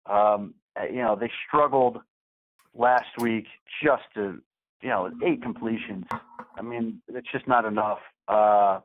Um, 0.07 0.55
you 0.91 1.03
know, 1.03 1.17
they 1.17 1.31
struggled 1.47 1.99
last 2.75 3.09
week 3.19 3.47
just 3.83 4.05
to, 4.15 4.41
you 4.81 4.89
know, 4.89 5.11
eight 5.25 5.43
completions. 5.43 6.07
I 6.57 6.63
mean, 6.63 7.03
it's 7.09 7.31
just 7.31 7.47
not 7.47 7.65
enough. 7.65 7.99
Uh, 8.27 8.81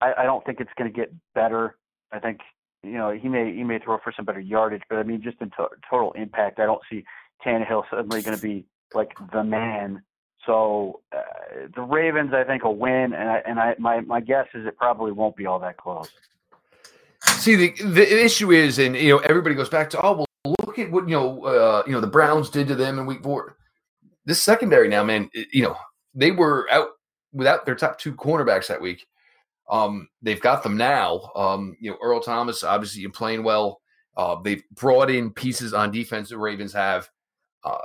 I, 0.00 0.12
I 0.18 0.24
don't 0.24 0.44
think 0.44 0.60
it's 0.60 0.70
going 0.76 0.92
to 0.92 0.96
get 0.96 1.12
better. 1.34 1.76
I 2.12 2.18
think 2.18 2.40
you 2.82 2.92
know 2.92 3.10
he 3.10 3.28
may 3.28 3.54
he 3.54 3.62
may 3.62 3.78
throw 3.78 3.98
for 4.02 4.12
some 4.14 4.24
better 4.24 4.40
yardage, 4.40 4.82
but 4.88 4.98
I 4.98 5.04
mean, 5.04 5.22
just 5.22 5.40
in 5.40 5.50
to- 5.50 5.68
total 5.88 6.12
impact, 6.12 6.58
I 6.58 6.66
don't 6.66 6.82
see 6.90 7.04
Tannehill 7.44 7.84
suddenly 7.90 8.22
going 8.22 8.36
to 8.36 8.42
be 8.42 8.66
like 8.94 9.12
the 9.32 9.42
man. 9.44 10.02
So 10.46 11.00
uh, 11.16 11.20
the 11.74 11.82
Ravens, 11.82 12.32
I 12.34 12.42
think, 12.44 12.64
will 12.64 12.76
win, 12.76 13.12
and 13.12 13.28
I 13.28 13.42
and 13.46 13.60
I 13.60 13.74
my 13.78 14.00
my 14.00 14.20
guess 14.20 14.46
is 14.54 14.66
it 14.66 14.76
probably 14.76 15.12
won't 15.12 15.36
be 15.36 15.46
all 15.46 15.58
that 15.60 15.76
close. 15.76 16.10
See, 17.38 17.54
the 17.54 17.70
the 17.84 18.24
issue 18.24 18.50
is, 18.50 18.78
and 18.78 18.96
you 18.96 19.10
know, 19.10 19.18
everybody 19.18 19.54
goes 19.54 19.68
back 19.68 19.88
to, 19.90 20.00
oh, 20.04 20.26
well, 20.44 20.56
look 20.66 20.78
at 20.78 20.90
what 20.90 21.08
you 21.08 21.14
know, 21.14 21.44
uh, 21.44 21.82
you 21.86 21.92
know, 21.92 22.00
the 22.00 22.06
Browns 22.08 22.50
did 22.50 22.66
to 22.68 22.74
them 22.74 22.98
in 22.98 23.06
Week 23.06 23.22
Four. 23.22 23.56
This 24.24 24.42
secondary 24.42 24.88
now, 24.88 25.04
man, 25.04 25.30
it- 25.32 25.48
you 25.52 25.62
know, 25.62 25.76
they 26.14 26.32
were 26.32 26.68
out 26.70 26.88
without 27.32 27.64
their 27.64 27.74
top 27.76 27.98
two 27.98 28.12
cornerbacks 28.12 28.66
that 28.66 28.80
week. 28.80 29.06
Um, 29.70 30.08
they've 30.20 30.40
got 30.40 30.62
them 30.64 30.76
now. 30.76 31.30
Um, 31.36 31.76
you 31.80 31.90
know, 31.92 31.98
Earl 32.02 32.20
Thomas, 32.20 32.64
obviously, 32.64 33.06
playing 33.08 33.44
well. 33.44 33.80
Uh, 34.16 34.36
they've 34.42 34.62
brought 34.72 35.08
in 35.08 35.30
pieces 35.30 35.72
on 35.72 35.92
defense. 35.92 36.28
The 36.30 36.38
Ravens 36.38 36.72
have. 36.72 37.08
Uh, 37.64 37.78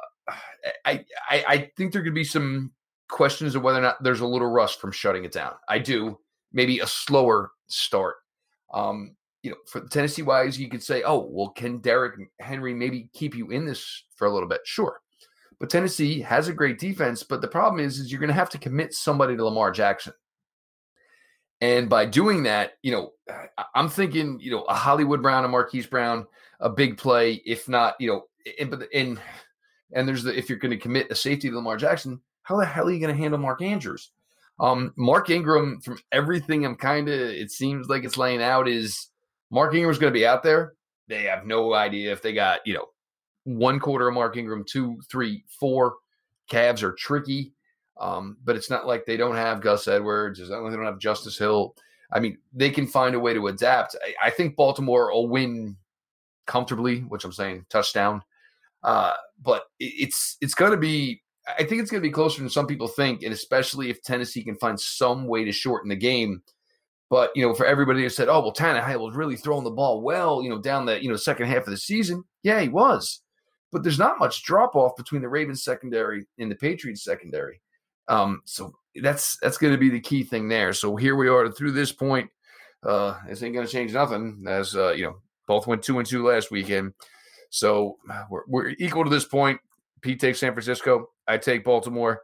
I, 0.85 1.05
I 1.29 1.71
think 1.77 1.93
there 1.93 2.03
could 2.03 2.13
be 2.13 2.23
some 2.23 2.71
questions 3.09 3.55
of 3.55 3.61
whether 3.61 3.79
or 3.79 3.81
not 3.81 4.01
there's 4.03 4.19
a 4.19 4.27
little 4.27 4.49
rust 4.49 4.81
from 4.81 4.91
shutting 4.91 5.23
it 5.25 5.31
down. 5.31 5.53
I 5.67 5.79
do. 5.79 6.19
Maybe 6.51 6.79
a 6.79 6.87
slower 6.87 7.51
start. 7.67 8.15
Um, 8.73 9.15
you 9.43 9.51
know, 9.51 9.57
for 9.67 9.81
Tennessee 9.87 10.23
wise, 10.23 10.59
you 10.59 10.69
could 10.69 10.83
say, 10.83 11.03
oh, 11.03 11.27
well, 11.29 11.49
can 11.49 11.79
Derrick 11.79 12.15
Henry 12.39 12.73
maybe 12.73 13.09
keep 13.13 13.35
you 13.35 13.51
in 13.51 13.65
this 13.65 14.03
for 14.15 14.27
a 14.27 14.33
little 14.33 14.49
bit? 14.49 14.61
Sure. 14.65 14.99
But 15.59 15.69
Tennessee 15.69 16.21
has 16.21 16.47
a 16.47 16.53
great 16.53 16.79
defense, 16.79 17.23
but 17.23 17.41
the 17.41 17.47
problem 17.47 17.83
is, 17.83 17.99
is 17.99 18.11
you're 18.11 18.19
going 18.19 18.27
to 18.27 18.33
have 18.33 18.49
to 18.51 18.57
commit 18.57 18.93
somebody 18.93 19.35
to 19.35 19.45
Lamar 19.45 19.71
Jackson. 19.71 20.13
And 21.61 21.89
by 21.89 22.05
doing 22.05 22.43
that, 22.43 22.73
you 22.83 22.91
know, 22.91 23.13
I'm 23.73 23.89
thinking, 23.89 24.39
you 24.39 24.51
know, 24.51 24.63
a 24.63 24.75
Hollywood 24.75 25.23
Brown, 25.23 25.45
a 25.45 25.47
Marquise 25.47 25.87
Brown, 25.87 26.27
a 26.59 26.69
big 26.69 26.97
play, 26.97 27.41
if 27.45 27.67
not, 27.67 27.95
you 27.99 28.09
know, 28.09 28.25
and 28.59 28.69
but 28.69 28.87
and 28.93 29.19
and 29.93 30.07
there's 30.07 30.23
the 30.23 30.37
if 30.37 30.49
you're 30.49 30.59
going 30.59 30.71
to 30.71 30.77
commit 30.77 31.11
a 31.11 31.15
safety 31.15 31.49
to 31.49 31.55
Lamar 31.55 31.77
Jackson, 31.77 32.21
how 32.43 32.57
the 32.57 32.65
hell 32.65 32.87
are 32.87 32.91
you 32.91 32.99
going 32.99 33.15
to 33.15 33.21
handle 33.21 33.39
Mark 33.39 33.61
Andrews? 33.61 34.11
Um, 34.59 34.93
Mark 34.97 35.29
Ingram, 35.29 35.81
from 35.81 35.99
everything 36.11 36.65
I'm 36.65 36.75
kind 36.75 37.09
of, 37.09 37.19
it 37.19 37.51
seems 37.51 37.89
like 37.89 38.03
it's 38.03 38.17
laying 38.17 38.41
out, 38.41 38.67
is 38.67 39.09
Mark 39.51 39.73
Ingram's 39.75 39.99
going 39.99 40.11
to 40.11 40.19
be 40.19 40.25
out 40.25 40.43
there. 40.43 40.73
They 41.07 41.23
have 41.23 41.45
no 41.45 41.73
idea 41.73 42.11
if 42.11 42.21
they 42.21 42.33
got, 42.33 42.61
you 42.65 42.73
know, 42.73 42.87
one 43.43 43.79
quarter 43.79 44.07
of 44.07 44.13
Mark 44.13 44.35
Ingram, 44.35 44.65
two, 44.67 44.99
three, 45.09 45.43
four. 45.59 45.95
Cavs 46.51 46.81
are 46.81 46.93
tricky, 46.93 47.51
um, 47.99 48.37
but 48.43 48.55
it's 48.55 48.69
not 48.69 48.87
like 48.87 49.05
they 49.05 49.17
don't 49.17 49.35
have 49.35 49.61
Gus 49.61 49.87
Edwards. 49.87 50.39
It's 50.39 50.49
not 50.49 50.63
like 50.63 50.71
they 50.71 50.77
don't 50.77 50.85
have 50.85 50.99
Justice 50.99 51.37
Hill. 51.37 51.75
I 52.11 52.21
mean, 52.21 52.37
they 52.53 52.69
can 52.69 52.87
find 52.87 53.15
a 53.15 53.19
way 53.19 53.33
to 53.33 53.47
adapt. 53.47 53.95
I, 54.01 54.27
I 54.27 54.29
think 54.29 54.55
Baltimore 54.55 55.11
will 55.11 55.27
win 55.27 55.75
comfortably, 56.45 56.99
which 57.01 57.25
I'm 57.25 57.33
saying 57.33 57.65
touchdown. 57.69 58.23
Uh, 58.81 59.13
but 59.41 59.63
it's 59.79 60.37
it's 60.41 60.55
going 60.55 60.71
to 60.71 60.77
be. 60.77 61.21
I 61.47 61.63
think 61.63 61.81
it's 61.81 61.89
going 61.89 62.03
to 62.03 62.07
be 62.07 62.11
closer 62.11 62.41
than 62.41 62.49
some 62.49 62.67
people 62.67 62.89
think, 62.89 63.23
and 63.23 63.33
especially 63.33 63.89
if 63.89 64.03
Tennessee 64.03 64.43
can 64.43 64.57
find 64.57 64.77
some 64.77 65.27
way 65.27 65.45
to 65.45 65.51
shorten 65.51 65.89
the 65.89 65.95
game. 65.95 66.41
But 67.09 67.31
you 67.35 67.47
know, 67.47 67.53
for 67.53 67.65
everybody 67.65 68.01
who 68.01 68.09
said, 68.09 68.27
"Oh, 68.27 68.41
well, 68.41 68.53
Tannehill 68.53 68.99
was 68.99 69.15
really 69.15 69.37
throwing 69.37 69.63
the 69.63 69.71
ball 69.71 70.01
well," 70.01 70.43
you 70.43 70.49
know, 70.49 70.59
down 70.59 70.85
the 70.85 71.01
you 71.01 71.09
know 71.09 71.15
second 71.15 71.47
half 71.47 71.63
of 71.63 71.69
the 71.69 71.77
season, 71.77 72.23
yeah, 72.43 72.59
he 72.59 72.67
was. 72.67 73.21
But 73.71 73.83
there's 73.83 73.99
not 73.99 74.19
much 74.19 74.43
drop 74.43 74.75
off 74.75 74.95
between 74.95 75.21
the 75.21 75.29
Ravens 75.29 75.63
secondary 75.63 76.25
and 76.37 76.51
the 76.51 76.55
Patriots 76.55 77.03
secondary. 77.03 77.61
Um, 78.07 78.41
so 78.45 78.73
that's 79.01 79.37
that's 79.41 79.57
going 79.57 79.73
to 79.73 79.79
be 79.79 79.89
the 79.89 79.99
key 79.99 80.23
thing 80.23 80.49
there. 80.49 80.73
So 80.73 80.95
here 80.95 81.15
we 81.15 81.29
are 81.29 81.49
through 81.51 81.71
this 81.71 81.91
point. 81.91 82.29
Uh, 82.83 83.15
this 83.27 83.43
ain't 83.43 83.53
going 83.53 83.65
to 83.65 83.71
change 83.71 83.93
nothing, 83.93 84.43
as 84.47 84.75
uh, 84.75 84.91
you 84.91 85.03
know, 85.05 85.17
both 85.47 85.67
went 85.67 85.83
two 85.83 85.99
and 85.99 86.07
two 86.07 86.25
last 86.25 86.51
weekend. 86.51 86.93
So 87.49 87.97
we're, 88.29 88.43
we're 88.47 88.69
equal 88.79 89.03
to 89.03 89.09
this 89.09 89.25
point. 89.25 89.59
Pete 90.01 90.19
takes 90.19 90.39
San 90.39 90.53
Francisco. 90.53 91.09
I 91.27 91.37
take 91.37 91.63
Baltimore. 91.63 92.21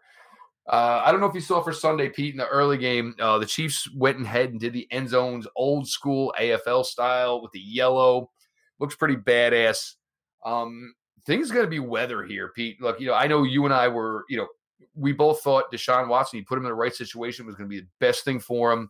Uh, 0.67 1.01
I 1.03 1.12
don't 1.12 1.19
know 1.19 1.27
if 1.27 1.36
you 1.36 1.41
saw 1.41 1.62
for 1.62 1.73
Sunday, 1.73 2.07
Pete, 2.07 2.33
in 2.33 2.38
the 2.38 2.47
early 2.47 2.77
game, 2.77 3.15
uh, 3.19 3.38
the 3.38 3.45
Chiefs 3.45 3.89
went 3.93 4.21
ahead 4.21 4.51
and 4.51 4.59
did 4.59 4.71
the 4.71 4.88
end 4.91 5.09
zones 5.09 5.45
old 5.55 5.88
school 5.88 6.33
AFL 6.39 6.86
style 6.86 7.41
with 7.41 7.51
the 7.51 7.59
yellow. 7.59 8.31
Looks 8.79 8.95
pretty 8.95 9.17
badass. 9.17 9.95
Um, 10.45 10.93
things 11.25 11.51
going 11.51 11.65
to 11.65 11.69
be 11.69 11.79
weather 11.79 12.23
here, 12.23 12.51
Pete. 12.55 12.81
Look, 12.81 13.01
you 13.01 13.07
know, 13.07 13.13
I 13.13 13.27
know 13.27 13.43
you 13.43 13.65
and 13.65 13.73
I 13.73 13.89
were, 13.89 14.23
you 14.29 14.38
know, 14.38 14.47
we 14.95 15.12
both 15.12 15.41
thought 15.41 15.71
Deshaun 15.71 16.07
Watson, 16.07 16.39
you 16.39 16.45
put 16.45 16.57
him 16.57 16.65
in 16.65 16.69
the 16.69 16.75
right 16.75 16.95
situation, 16.95 17.45
was 17.45 17.55
going 17.55 17.69
to 17.69 17.75
be 17.75 17.81
the 17.81 17.88
best 17.99 18.23
thing 18.23 18.39
for 18.39 18.71
him. 18.71 18.89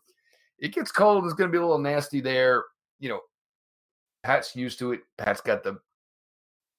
It 0.59 0.73
gets 0.73 0.91
cold. 0.91 1.25
It's 1.25 1.33
going 1.33 1.49
to 1.49 1.51
be 1.51 1.57
a 1.57 1.61
little 1.61 1.79
nasty 1.79 2.21
there. 2.21 2.65
You 2.99 3.09
know, 3.09 3.19
Pat's 4.23 4.55
used 4.55 4.79
to 4.79 4.91
it. 4.91 5.01
Pat's 5.17 5.41
got 5.41 5.63
the 5.63 5.79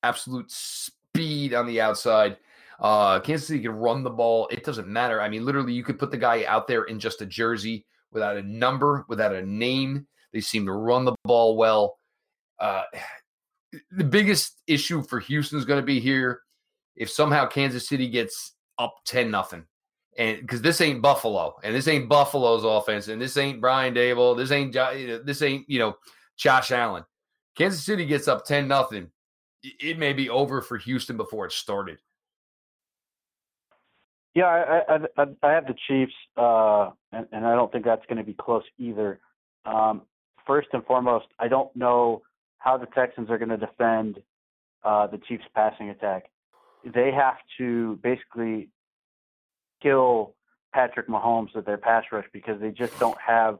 absolute 0.04 0.50
speed 0.50 1.54
on 1.54 1.66
the 1.66 1.80
outside. 1.80 2.36
Uh, 2.80 3.20
Kansas 3.20 3.48
City 3.48 3.60
can 3.60 3.72
run 3.72 4.02
the 4.02 4.10
ball. 4.10 4.48
It 4.50 4.64
doesn't 4.64 4.88
matter. 4.88 5.20
I 5.20 5.28
mean, 5.28 5.44
literally, 5.44 5.72
you 5.72 5.84
could 5.84 5.98
put 5.98 6.10
the 6.10 6.16
guy 6.16 6.44
out 6.44 6.66
there 6.66 6.84
in 6.84 6.98
just 6.98 7.22
a 7.22 7.26
jersey 7.26 7.86
without 8.12 8.36
a 8.36 8.42
number, 8.42 9.04
without 9.08 9.34
a 9.34 9.44
name. 9.44 10.06
They 10.32 10.40
seem 10.40 10.66
to 10.66 10.72
run 10.72 11.04
the 11.04 11.14
ball 11.24 11.56
well. 11.56 11.98
Uh, 12.58 12.82
the 13.90 14.04
biggest 14.04 14.60
issue 14.66 15.02
for 15.02 15.20
Houston 15.20 15.58
is 15.58 15.64
going 15.64 15.80
to 15.80 15.86
be 15.86 16.00
here 16.00 16.40
if 16.96 17.10
somehow 17.10 17.46
Kansas 17.46 17.88
City 17.88 18.08
gets 18.08 18.52
up 18.78 18.94
10 19.06 19.30
nothing. 19.30 19.64
And 20.16 20.40
because 20.40 20.62
this 20.62 20.80
ain't 20.80 21.02
Buffalo, 21.02 21.56
and 21.64 21.74
this 21.74 21.88
ain't 21.88 22.08
Buffalo's 22.08 22.62
offense, 22.62 23.08
and 23.08 23.20
this 23.20 23.36
ain't 23.36 23.60
Brian 23.60 23.94
Daboll, 23.94 24.36
this 24.36 24.52
ain't 24.52 24.72
this 25.26 25.42
ain't 25.42 25.68
you 25.68 25.80
know 25.80 25.96
Josh 26.36 26.70
Allen. 26.70 27.04
Kansas 27.56 27.82
City 27.82 28.06
gets 28.06 28.28
up 28.28 28.44
10 28.44 28.68
nothing. 28.68 29.10
It 29.80 29.98
may 29.98 30.12
be 30.12 30.28
over 30.28 30.60
for 30.60 30.76
Houston 30.76 31.16
before 31.16 31.46
it 31.46 31.52
started. 31.52 31.98
Yeah, 34.34 34.44
I 34.46 34.94
I, 34.94 34.98
I, 35.16 35.26
I 35.42 35.52
have 35.52 35.66
the 35.66 35.74
Chiefs, 35.88 36.12
uh, 36.36 36.90
and, 37.12 37.26
and 37.32 37.46
I 37.46 37.54
don't 37.54 37.70
think 37.72 37.84
that's 37.84 38.04
going 38.06 38.18
to 38.18 38.24
be 38.24 38.34
close 38.34 38.64
either. 38.78 39.20
Um, 39.64 40.02
first 40.46 40.68
and 40.72 40.84
foremost, 40.84 41.26
I 41.38 41.48
don't 41.48 41.74
know 41.76 42.22
how 42.58 42.76
the 42.76 42.86
Texans 42.86 43.30
are 43.30 43.38
going 43.38 43.50
to 43.50 43.56
defend 43.56 44.20
uh, 44.84 45.06
the 45.06 45.18
Chiefs' 45.18 45.44
passing 45.54 45.90
attack. 45.90 46.24
They 46.84 47.12
have 47.12 47.36
to 47.58 47.98
basically 48.02 48.68
kill 49.82 50.34
Patrick 50.72 51.08
Mahomes 51.08 51.54
with 51.54 51.64
their 51.64 51.78
pass 51.78 52.04
rush 52.10 52.26
because 52.32 52.60
they 52.60 52.70
just 52.70 52.98
don't 52.98 53.18
have 53.20 53.58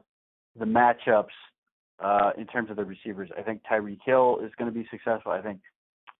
the 0.57 0.65
matchups 0.65 1.27
uh, 1.99 2.31
in 2.37 2.45
terms 2.47 2.69
of 2.69 2.75
the 2.75 2.85
receivers. 2.85 3.29
I 3.37 3.41
think 3.41 3.61
Tyreek 3.69 3.99
Hill 4.05 4.39
is 4.43 4.51
going 4.57 4.71
to 4.71 4.77
be 4.77 4.87
successful. 4.91 5.31
I 5.31 5.41
think 5.41 5.61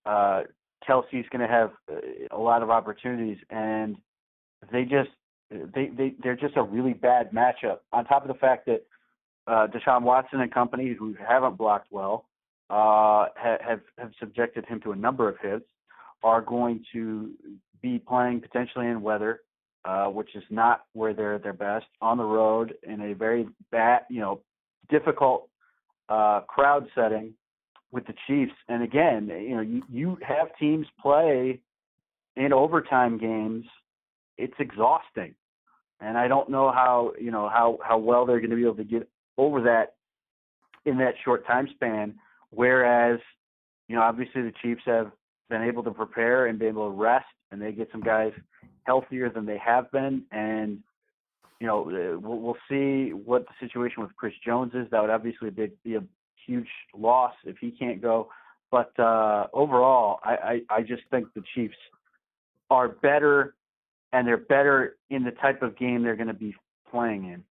uh, 0.05 0.43
Kelce's 0.87 1.25
going 1.31 1.41
to 1.41 1.47
have 1.47 1.71
uh, 1.91 1.95
a 2.31 2.39
lot 2.39 2.61
of 2.61 2.69
opportunities, 2.69 3.37
and 3.49 3.97
they 4.71 4.83
just 4.83 5.09
they 5.49 5.87
they 5.87 6.13
they're 6.21 6.35
just 6.35 6.57
a 6.57 6.63
really 6.63 6.93
bad 6.93 7.31
matchup. 7.31 7.79
On 7.91 8.05
top 8.05 8.23
of 8.23 8.27
the 8.27 8.39
fact 8.39 8.65
that 8.67 8.83
uh, 9.47 9.67
Deshaun 9.67 10.01
Watson 10.03 10.41
and 10.41 10.53
company 10.53 10.95
who 10.97 11.15
haven't 11.27 11.57
blocked 11.57 11.91
well 11.91 12.25
uh, 12.69 13.27
have 13.35 13.81
have 13.97 14.11
subjected 14.19 14.65
him 14.65 14.81
to 14.81 14.91
a 14.91 14.95
number 14.95 15.29
of 15.29 15.37
hits 15.41 15.65
are 16.23 16.41
going 16.41 16.83
to 16.91 17.31
be 17.81 17.99
playing 17.99 18.41
potentially 18.41 18.87
in 18.87 19.01
weather, 19.01 19.41
uh, 19.85 20.07
which 20.07 20.35
is 20.35 20.43
not 20.49 20.85
where 20.93 21.13
they're 21.13 21.37
their 21.37 21.53
best 21.53 21.85
on 22.01 22.17
the 22.17 22.23
road 22.23 22.73
in 22.83 22.99
a 23.01 23.13
very 23.13 23.47
bad, 23.71 24.01
you 24.09 24.19
know, 24.19 24.41
difficult 24.89 25.47
uh, 26.09 26.41
crowd 26.41 26.87
setting 26.95 27.33
with 27.95 28.05
the 28.05 28.13
Chiefs. 28.27 28.51
And 28.67 28.83
again, 28.83 29.27
you 29.29 29.55
know, 29.55 29.61
you, 29.61 29.81
you 29.89 30.17
have 30.21 30.49
teams 30.59 30.85
play 31.01 31.61
in 32.35 32.53
overtime 32.53 33.17
games. 33.17 33.65
It's 34.37 34.53
exhausting, 34.59 35.33
and 36.01 36.17
I 36.17 36.27
don't 36.27 36.49
know 36.49 36.71
how 36.71 37.13
you 37.19 37.31
know 37.31 37.47
how 37.47 37.79
how 37.81 37.97
well 37.97 38.25
they're 38.25 38.41
going 38.41 38.49
to 38.49 38.57
be 38.57 38.63
able 38.63 38.75
to 38.75 38.83
get 38.83 39.09
over 39.37 39.61
that 39.61 39.95
in 40.85 40.97
that 40.97 41.13
short 41.23 41.47
time 41.47 41.69
span. 41.73 42.15
Whereas, 42.49 43.19
you 43.87 43.95
know, 43.95 44.01
obviously 44.01 44.41
the 44.41 44.51
Chiefs 44.61 44.81
have 44.85 45.11
been 45.49 45.63
able 45.63 45.83
to 45.83 45.91
prepare 45.91 46.47
and 46.47 46.59
be 46.59 46.65
able 46.65 46.89
to 46.89 46.95
rest, 46.95 47.25
and 47.51 47.61
they 47.61 47.71
get 47.71 47.87
some 47.93 48.01
guys 48.01 48.33
healthier 48.83 49.29
than 49.29 49.45
they 49.45 49.57
have 49.57 49.89
been. 49.91 50.23
And 50.31 50.79
you 51.61 51.67
know, 51.67 51.83
uh, 51.83 52.19
we'll, 52.19 52.39
we'll 52.39 52.57
see 52.69 53.13
what 53.13 53.45
the 53.45 53.65
situation 53.65 54.03
with 54.03 54.13
Chris 54.17 54.33
Jones 54.45 54.73
is. 54.73 54.87
That 54.91 54.99
would 55.01 55.09
obviously 55.09 55.49
be, 55.49 55.71
be 55.85 55.95
a 55.95 56.03
huge 56.45 56.67
loss 56.95 57.33
if 57.45 57.57
he 57.59 57.71
can't 57.71 58.01
go. 58.01 58.29
But 58.71 58.97
uh, 58.99 59.47
overall, 59.53 60.19
I, 60.23 60.61
I, 60.69 60.77
I 60.77 60.81
just 60.81 61.03
think 61.11 61.27
the 61.33 61.43
Chiefs 61.53 61.77
are 62.69 62.89
better, 62.89 63.55
and 64.11 64.27
they're 64.27 64.37
better 64.37 64.97
in 65.09 65.23
the 65.23 65.31
type 65.31 65.61
of 65.61 65.77
game 65.77 66.03
they're 66.03 66.15
going 66.15 66.27
to 66.27 66.33
be 66.33 66.55
playing 66.89 67.25
in. 67.25 67.43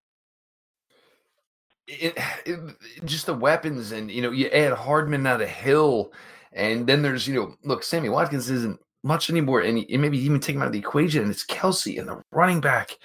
It, 1.87 2.17
it, 2.45 2.59
just 3.05 3.27
the 3.27 3.33
weapons, 3.33 3.91
and 3.91 4.09
you 4.09 4.21
know, 4.21 4.31
you 4.31 4.47
add 4.47 4.73
Hardman 4.73 5.25
out 5.27 5.41
of 5.41 5.49
Hill, 5.49 6.11
and 6.51 6.87
then 6.87 7.01
there's 7.01 7.27
you 7.27 7.35
know, 7.35 7.55
look, 7.63 7.83
Sammy 7.83 8.09
Watkins 8.09 8.49
isn't 8.49 8.79
much 9.03 9.29
anymore, 9.29 9.61
and, 9.61 9.85
and 9.89 10.01
maybe 10.01 10.17
even 10.17 10.39
take 10.39 10.55
him 10.55 10.63
out 10.63 10.67
of 10.67 10.73
the 10.73 10.79
equation, 10.79 11.21
and 11.21 11.31
it's 11.31 11.45
Kelce 11.45 11.99
and 11.99 12.09
the 12.09 12.21
running 12.31 12.59
back, 12.59 12.97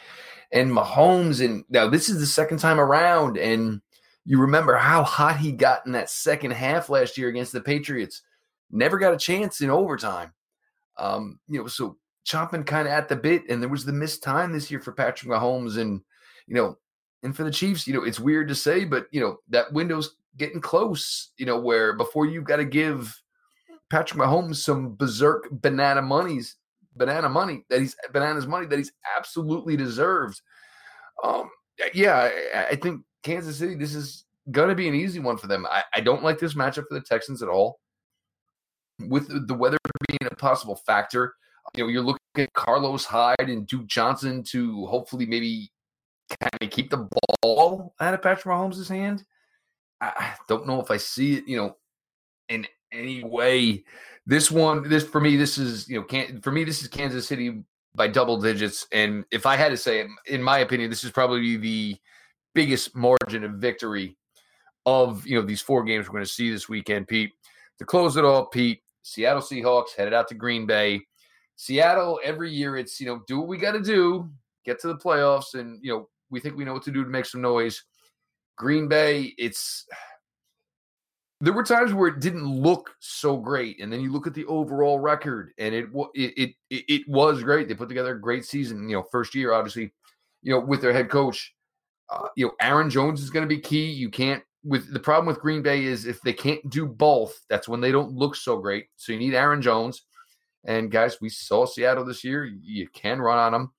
and 0.50 0.70
Mahomes, 0.70 1.44
and 1.44 1.64
now 1.68 1.88
this 1.88 2.08
is 2.08 2.20
the 2.20 2.26
second 2.26 2.58
time 2.58 2.80
around, 2.80 3.36
and 3.36 3.82
you 4.30 4.38
remember 4.40 4.76
how 4.76 5.02
hot 5.02 5.38
he 5.38 5.50
got 5.50 5.84
in 5.86 5.90
that 5.90 6.08
second 6.08 6.52
half 6.52 6.88
last 6.88 7.18
year 7.18 7.28
against 7.28 7.50
the 7.50 7.60
Patriots. 7.60 8.22
Never 8.70 8.96
got 8.96 9.12
a 9.12 9.16
chance 9.16 9.60
in 9.60 9.70
overtime. 9.70 10.32
Um, 10.96 11.40
you 11.48 11.58
know, 11.58 11.66
so 11.66 11.96
chomping 12.24 12.64
kind 12.64 12.86
of 12.86 12.94
at 12.94 13.08
the 13.08 13.16
bit, 13.16 13.42
and 13.48 13.60
there 13.60 13.68
was 13.68 13.84
the 13.84 13.92
missed 13.92 14.22
time 14.22 14.52
this 14.52 14.70
year 14.70 14.78
for 14.78 14.92
Patrick 14.92 15.28
Mahomes, 15.28 15.78
and 15.78 16.00
you 16.46 16.54
know, 16.54 16.78
and 17.24 17.34
for 17.34 17.42
the 17.42 17.50
Chiefs, 17.50 17.88
you 17.88 17.92
know, 17.92 18.04
it's 18.04 18.20
weird 18.20 18.46
to 18.46 18.54
say, 18.54 18.84
but 18.84 19.08
you 19.10 19.20
know, 19.20 19.38
that 19.48 19.72
window's 19.72 20.14
getting 20.36 20.60
close, 20.60 21.32
you 21.36 21.44
know, 21.44 21.58
where 21.58 21.94
before 21.94 22.24
you've 22.24 22.44
got 22.44 22.58
to 22.58 22.64
give 22.64 23.20
Patrick 23.90 24.20
Mahomes 24.20 24.58
some 24.58 24.94
berserk 24.94 25.48
banana 25.50 26.02
monies, 26.02 26.54
banana 26.94 27.28
money 27.28 27.64
that 27.68 27.80
he's 27.80 27.96
bananas 28.12 28.46
money 28.46 28.66
that 28.66 28.78
he's 28.78 28.92
absolutely 29.16 29.76
deserved. 29.76 30.40
Um, 31.24 31.50
yeah, 31.92 32.30
I, 32.54 32.66
I 32.70 32.76
think 32.76 33.02
Kansas 33.22 33.58
City, 33.58 33.74
this 33.74 33.94
is 33.94 34.24
gonna 34.50 34.74
be 34.74 34.88
an 34.88 34.94
easy 34.94 35.20
one 35.20 35.36
for 35.36 35.46
them. 35.46 35.66
I, 35.70 35.82
I 35.94 36.00
don't 36.00 36.22
like 36.22 36.38
this 36.38 36.54
matchup 36.54 36.86
for 36.88 36.94
the 36.94 37.00
Texans 37.00 37.42
at 37.42 37.48
all. 37.48 37.80
With 39.00 39.48
the 39.48 39.54
weather 39.54 39.78
being 40.08 40.30
a 40.30 40.34
possible 40.34 40.76
factor, 40.76 41.34
you 41.74 41.84
know, 41.84 41.88
you're 41.88 42.02
looking 42.02 42.20
at 42.36 42.52
Carlos 42.52 43.04
Hyde 43.04 43.36
and 43.38 43.66
Duke 43.66 43.86
Johnson 43.86 44.42
to 44.44 44.86
hopefully 44.86 45.26
maybe 45.26 45.70
kind 46.40 46.62
of 46.62 46.70
keep 46.70 46.90
the 46.90 47.08
ball 47.42 47.94
out 48.00 48.14
of 48.14 48.22
Patrick 48.22 48.44
Mahomes' 48.44 48.88
hand. 48.88 49.24
I 50.00 50.34
don't 50.48 50.66
know 50.66 50.80
if 50.80 50.90
I 50.90 50.96
see 50.96 51.36
it, 51.36 51.48
you 51.48 51.56
know, 51.56 51.76
in 52.48 52.66
any 52.92 53.22
way. 53.22 53.84
This 54.26 54.50
one, 54.50 54.88
this 54.88 55.04
for 55.04 55.20
me, 55.20 55.36
this 55.36 55.58
is 55.58 55.88
you 55.88 55.98
know, 55.98 56.04
can 56.04 56.40
for 56.40 56.52
me, 56.52 56.64
this 56.64 56.82
is 56.82 56.88
Kansas 56.88 57.26
City 57.26 57.62
by 57.94 58.08
double 58.08 58.40
digits. 58.40 58.86
And 58.92 59.24
if 59.30 59.46
I 59.46 59.56
had 59.56 59.70
to 59.70 59.76
say, 59.76 60.06
in 60.26 60.42
my 60.42 60.58
opinion, 60.58 60.90
this 60.90 61.04
is 61.04 61.10
probably 61.10 61.56
the 61.56 61.96
biggest 62.54 62.94
margin 62.96 63.44
of 63.44 63.52
victory 63.52 64.16
of 64.86 65.26
you 65.26 65.38
know 65.38 65.46
these 65.46 65.60
four 65.60 65.84
games 65.84 66.06
we're 66.06 66.12
going 66.12 66.24
to 66.24 66.30
see 66.30 66.50
this 66.50 66.68
weekend. 66.68 67.08
Pete, 67.08 67.32
to 67.78 67.84
close 67.84 68.16
it 68.16 68.24
all, 68.24 68.46
Pete, 68.46 68.82
Seattle 69.02 69.42
Seahawks 69.42 69.96
headed 69.96 70.14
out 70.14 70.28
to 70.28 70.34
Green 70.34 70.66
Bay. 70.66 71.00
Seattle 71.56 72.18
every 72.24 72.50
year, 72.50 72.76
it's 72.76 73.00
you 73.00 73.06
know 73.06 73.22
do 73.26 73.38
what 73.38 73.48
we 73.48 73.58
got 73.58 73.72
to 73.72 73.80
do, 73.80 74.30
get 74.64 74.80
to 74.80 74.88
the 74.88 74.96
playoffs, 74.96 75.54
and 75.54 75.78
you 75.82 75.92
know 75.92 76.08
we 76.30 76.40
think 76.40 76.56
we 76.56 76.64
know 76.64 76.72
what 76.72 76.84
to 76.84 76.90
do 76.90 77.04
to 77.04 77.10
make 77.10 77.26
some 77.26 77.40
noise. 77.40 77.84
Green 78.56 78.88
Bay, 78.88 79.34
it's 79.38 79.86
there 81.42 81.52
were 81.54 81.64
times 81.64 81.94
where 81.94 82.08
it 82.08 82.20
didn't 82.20 82.44
look 82.44 82.90
so 83.00 83.36
great, 83.36 83.80
and 83.80 83.92
then 83.92 84.00
you 84.00 84.12
look 84.12 84.26
at 84.26 84.34
the 84.34 84.44
overall 84.44 84.98
record, 84.98 85.52
and 85.58 85.74
it 85.74 85.86
it 86.14 86.54
it 86.70 86.84
it 86.88 87.08
was 87.08 87.42
great. 87.42 87.68
They 87.68 87.74
put 87.74 87.88
together 87.88 88.14
a 88.14 88.20
great 88.20 88.44
season. 88.44 88.88
You 88.88 88.96
know, 88.96 89.04
first 89.10 89.34
year, 89.34 89.52
obviously, 89.52 89.92
you 90.42 90.52
know, 90.52 90.60
with 90.60 90.82
their 90.82 90.92
head 90.92 91.08
coach. 91.08 91.54
Uh, 92.10 92.28
you 92.36 92.46
know, 92.46 92.52
Aaron 92.60 92.90
Jones 92.90 93.22
is 93.22 93.30
going 93.30 93.48
to 93.48 93.54
be 93.54 93.60
key. 93.60 93.90
You 93.90 94.10
can't 94.10 94.42
with 94.64 94.92
the 94.92 95.00
problem 95.00 95.26
with 95.26 95.40
Green 95.40 95.62
Bay 95.62 95.84
is 95.84 96.06
if 96.06 96.20
they 96.20 96.32
can't 96.32 96.68
do 96.68 96.86
both, 96.86 97.40
that's 97.48 97.68
when 97.68 97.80
they 97.80 97.92
don't 97.92 98.12
look 98.12 98.36
so 98.36 98.58
great. 98.58 98.86
So 98.96 99.12
you 99.12 99.18
need 99.18 99.34
Aaron 99.34 99.62
Jones. 99.62 100.02
And 100.64 100.90
guys, 100.90 101.20
we 101.20 101.30
saw 101.30 101.64
Seattle 101.64 102.04
this 102.04 102.22
year. 102.22 102.44
You 102.44 102.86
can 102.88 103.20
run 103.20 103.38
on 103.38 103.52
them. 103.52 103.72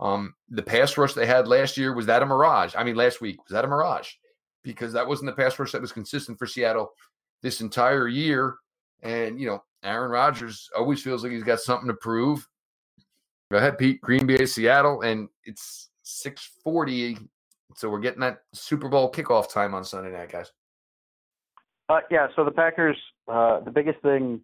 Um, 0.00 0.34
the 0.50 0.62
pass 0.62 0.96
rush 0.96 1.14
they 1.14 1.26
had 1.26 1.48
last 1.48 1.76
year 1.76 1.94
was 1.94 2.06
that 2.06 2.22
a 2.22 2.26
mirage? 2.26 2.74
I 2.76 2.84
mean, 2.84 2.94
last 2.94 3.20
week 3.20 3.42
was 3.42 3.52
that 3.52 3.64
a 3.64 3.68
mirage? 3.68 4.10
Because 4.62 4.92
that 4.92 5.06
wasn't 5.06 5.30
the 5.30 5.42
pass 5.42 5.58
rush 5.58 5.72
that 5.72 5.80
was 5.80 5.92
consistent 5.92 6.38
for 6.38 6.46
Seattle 6.46 6.92
this 7.42 7.60
entire 7.60 8.06
year. 8.06 8.56
And 9.02 9.40
you 9.40 9.46
know, 9.46 9.62
Aaron 9.82 10.10
Rodgers 10.10 10.68
always 10.76 11.02
feels 11.02 11.22
like 11.22 11.32
he's 11.32 11.42
got 11.42 11.60
something 11.60 11.88
to 11.88 11.94
prove. 11.94 12.46
Go 13.50 13.56
ahead, 13.56 13.78
Pete. 13.78 14.00
Green 14.02 14.26
Bay, 14.26 14.44
Seattle, 14.44 15.00
and 15.02 15.28
it's 15.44 15.88
six 16.02 16.50
forty. 16.62 17.16
So 17.78 17.88
we're 17.88 18.00
getting 18.00 18.22
that 18.22 18.42
Super 18.52 18.88
Bowl 18.88 19.08
kickoff 19.08 19.48
time 19.52 19.72
on 19.72 19.84
Sunday 19.84 20.10
night, 20.10 20.32
guys. 20.32 20.50
Uh, 21.88 22.00
yeah. 22.10 22.26
So 22.34 22.44
the 22.44 22.50
Packers, 22.50 22.96
uh, 23.28 23.60
the 23.60 23.70
biggest 23.70 24.02
thing 24.02 24.40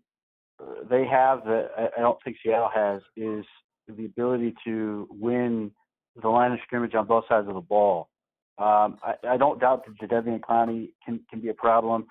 uh, 0.63 0.87
they 0.89 1.05
have 1.05 1.43
that 1.45 1.71
I 1.97 2.01
don't 2.01 2.17
think 2.23 2.37
Seattle 2.41 2.71
has 2.73 3.03
is 3.17 3.45
the 3.89 4.05
ability 4.05 4.55
to 4.65 5.09
win 5.11 5.73
the 6.23 6.29
line 6.29 6.53
of 6.53 6.61
scrimmage 6.63 6.95
on 6.95 7.09
both 7.09 7.25
sides 7.29 7.49
of 7.49 7.55
the 7.55 7.61
ball. 7.61 8.09
Um, 8.59 8.99
I, 9.03 9.15
I 9.31 9.37
don't 9.37 9.59
doubt 9.59 9.85
that 9.85 9.99
Jadeveon 9.99 10.39
Clowney 10.39 10.93
can 11.05 11.19
can 11.29 11.41
be 11.41 11.49
a 11.49 11.55
problem. 11.55 12.07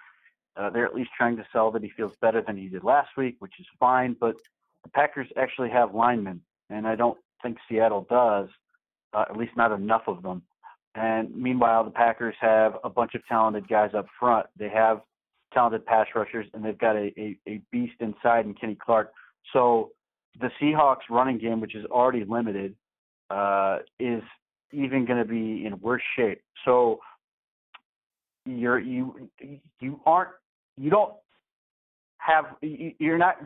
Uh, 0.58 0.72
they're 0.72 0.86
at 0.86 0.94
least 0.94 1.12
trying 1.18 1.38
to 1.38 1.46
sell 1.54 1.72
that 1.72 1.84
he 1.84 1.90
feels 1.96 2.18
better 2.22 2.44
than 2.46 2.58
he 2.58 2.68
did 2.68 2.84
last 2.84 3.12
week, 3.16 3.38
which 3.40 3.54
is 3.62 3.66
fine. 3.80 4.18
But 4.20 4.36
the 4.84 4.90
Packers 4.90 5.30
actually 5.38 5.70
have 5.70 5.96
linemen, 5.96 6.42
and 6.70 6.86
I 6.86 6.96
don't 6.98 7.18
think 7.42 7.60
Seattle 7.70 8.06
does, 8.10 8.50
uh, 9.14 9.24
at 9.30 9.38
least 9.38 9.56
not 9.56 9.72
enough 9.72 10.04
of 10.08 10.22
them. 10.22 10.44
And 10.96 11.36
meanwhile, 11.36 11.84
the 11.84 11.92
Packers 11.92 12.36
have 12.40 12.78
a 12.84 12.90
bunch 12.90 13.16
of 13.16 13.26
talented 13.28 13.68
guys 13.68 13.92
up 13.98 14.06
front. 14.20 14.46
They 14.58 14.70
have 14.70 15.02
talented 15.54 15.86
pass 15.86 16.08
rushers, 16.16 16.46
and 16.54 16.64
they've 16.64 16.78
got 16.78 16.96
a, 16.96 17.12
a, 17.18 17.38
a 17.48 17.62
beast 17.72 17.96
inside 18.00 18.46
in 18.46 18.54
Kenny 18.54 18.78
Clark. 18.80 19.12
So 19.54 19.92
the 20.40 20.50
Seahawks 20.62 21.10
running 21.10 21.38
game, 21.38 21.62
which 21.62 21.76
is 21.76 21.86
already 21.86 22.26
limited, 22.28 22.76
uh, 23.30 23.80
is 24.00 24.22
even 24.72 25.06
going 25.06 25.20
to 25.20 25.26
be 25.26 25.66
in 25.66 25.80
worse 25.82 26.02
shape. 26.16 26.42
So 26.66 27.00
you're 28.46 28.80
you 28.80 29.30
you 29.80 30.00
aren't 30.06 30.32
you 30.78 30.90
don't 30.90 31.14
have 32.18 32.46
you're 32.62 33.18
not 33.18 33.38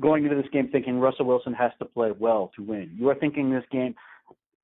going 0.00 0.24
into 0.24 0.36
this 0.36 0.50
game 0.52 0.68
thinking 0.70 0.98
Russell 0.98 1.26
Wilson 1.26 1.52
has 1.54 1.72
to 1.78 1.84
play 1.84 2.12
well 2.16 2.50
to 2.56 2.62
win. 2.62 2.90
You 2.96 3.08
are 3.08 3.14
thinking 3.14 3.50
this 3.50 3.64
game 3.70 3.94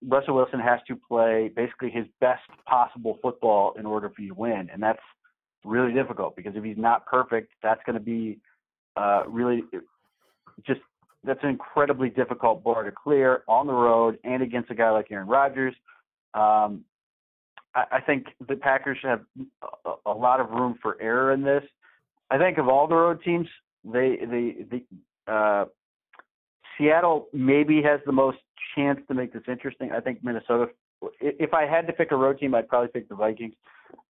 Russell 0.07 0.35
Wilson 0.35 0.61
has 0.61 0.81
to 0.89 0.97
play 0.97 1.51
basically 1.55 1.91
his 1.91 2.07
best 2.21 2.43
possible 2.67 3.19
football 3.23 3.75
in 3.79 3.87
order 3.87 4.11
for 4.11 4.23
you 4.23 4.29
to 4.29 4.35
win, 4.35 4.71
and 4.73 4.83
that's 4.83 5.03
really 5.65 5.93
difficult 5.93 6.37
because 6.37 6.57
if 6.57 6.65
he's 6.65 6.79
not 6.79 7.07
perfect, 7.07 7.53
that's 7.63 7.81
going 7.85 7.95
to 7.95 8.01
be 8.01 8.39
uh, 8.97 9.25
really 9.27 9.63
just 10.67 10.81
that's 11.25 11.41
an 11.43 11.51
incredibly 11.51 12.09
difficult 12.09 12.65
bar 12.65 12.83
to 12.83 12.91
clear 12.91 13.43
on 13.47 13.67
the 13.67 13.73
road 13.73 14.19
and 14.25 14.43
against 14.43 14.71
a 14.71 14.75
guy 14.75 14.91
like 14.91 15.11
Aaron 15.11 15.29
Rodgers. 15.29 15.75
Um, 16.33 16.85
I, 17.75 17.85
I 17.93 18.01
think 18.01 18.29
the 18.49 18.57
Packers 18.57 18.99
have 19.03 19.21
a, 19.85 19.93
a 20.07 20.13
lot 20.13 20.41
of 20.41 20.51
room 20.51 20.79
for 20.81 21.01
error 21.01 21.33
in 21.33 21.43
this. 21.43 21.63
I 22.31 22.39
think 22.39 22.59
of 22.59 22.69
all 22.69 22.87
the 22.87 22.95
road 22.95 23.23
teams, 23.23 23.49
they 23.85 24.19
they 24.21 24.83
the 25.27 25.33
uh, 25.33 25.65
Seattle 26.79 27.29
maybe 27.33 27.83
has 27.83 28.01
the 28.07 28.13
most 28.13 28.39
chance 28.75 29.01
to 29.09 29.15
make 29.15 29.33
this 29.33 29.43
interesting, 29.49 29.93
I 29.93 30.01
think 30.01 30.23
Minnesota. 30.23 30.67
If 31.21 31.55
I 31.55 31.67
had 31.67 31.87
to 31.87 31.93
pick 31.93 32.13
a 32.13 32.17
road 32.17 32.39
team, 32.39 32.55
I'd 32.55 32.69
probably 32.69 32.89
pick 32.89 33.09
the 33.09 33.15
Vikings. 33.15 33.55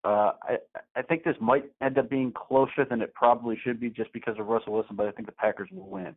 Uh, 0.04 0.32
I 0.42 0.56
I 0.96 1.02
think 1.02 1.24
this 1.24 1.36
might 1.40 1.64
end 1.82 1.98
up 1.98 2.08
being 2.08 2.32
closer 2.32 2.84
than 2.88 3.02
it 3.02 3.12
probably 3.14 3.58
should 3.62 3.78
be, 3.80 3.90
just 3.90 4.12
because 4.12 4.36
of 4.38 4.46
Russell 4.46 4.72
Wilson. 4.72 4.96
But 4.96 5.06
I 5.06 5.12
think 5.12 5.26
the 5.26 5.32
Packers 5.32 5.68
will 5.70 5.88
win. 5.88 6.16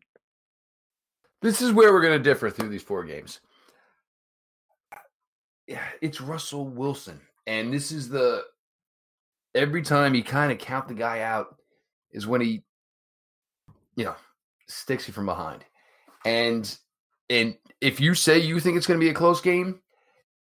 This 1.42 1.62
is 1.62 1.74
where 1.74 1.92
we're 1.92 2.02
going 2.02 2.18
to 2.18 2.24
differ 2.24 2.50
through 2.50 2.70
these 2.70 2.84
four 2.84 3.04
games. 3.04 3.42
Yeah, 5.68 5.84
it's 6.02 6.22
Russell 6.22 6.68
Wilson, 6.68 7.20
and 7.48 7.74
this 7.74 7.92
is 7.92 8.10
the 8.10 8.44
every 9.56 9.82
time 9.82 10.16
you 10.16 10.24
kind 10.24 10.52
of 10.52 10.58
count 10.58 10.88
the 10.88 10.94
guy 10.94 11.22
out 11.22 11.56
is 12.12 12.28
when 12.28 12.42
he, 12.42 12.64
you 13.96 14.06
know, 14.06 14.16
sticks 14.68 15.08
you 15.08 15.14
from 15.14 15.26
behind. 15.26 15.66
And 16.26 16.78
and 17.30 17.58
if 17.82 18.00
you 18.00 18.14
say 18.14 18.40
you 18.40 18.60
think 18.60 18.78
it's 18.78 18.88
going 18.88 19.00
to 19.00 19.04
be 19.04 19.10
a 19.10 19.16
close 19.16 19.42
game, 19.42 19.82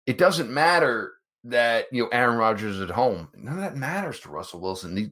it 0.06 0.18
doesn't 0.18 0.50
matter 0.50 1.12
that 1.44 1.86
you 1.92 2.02
know 2.02 2.08
Aaron 2.08 2.38
Rodgers 2.38 2.76
is 2.76 2.82
at 2.82 2.94
home. 2.94 3.28
None 3.34 3.54
of 3.54 3.60
that 3.60 3.76
matters 3.76 4.20
to 4.20 4.30
Russell 4.30 4.60
Wilson. 4.60 4.94
The 4.94 5.10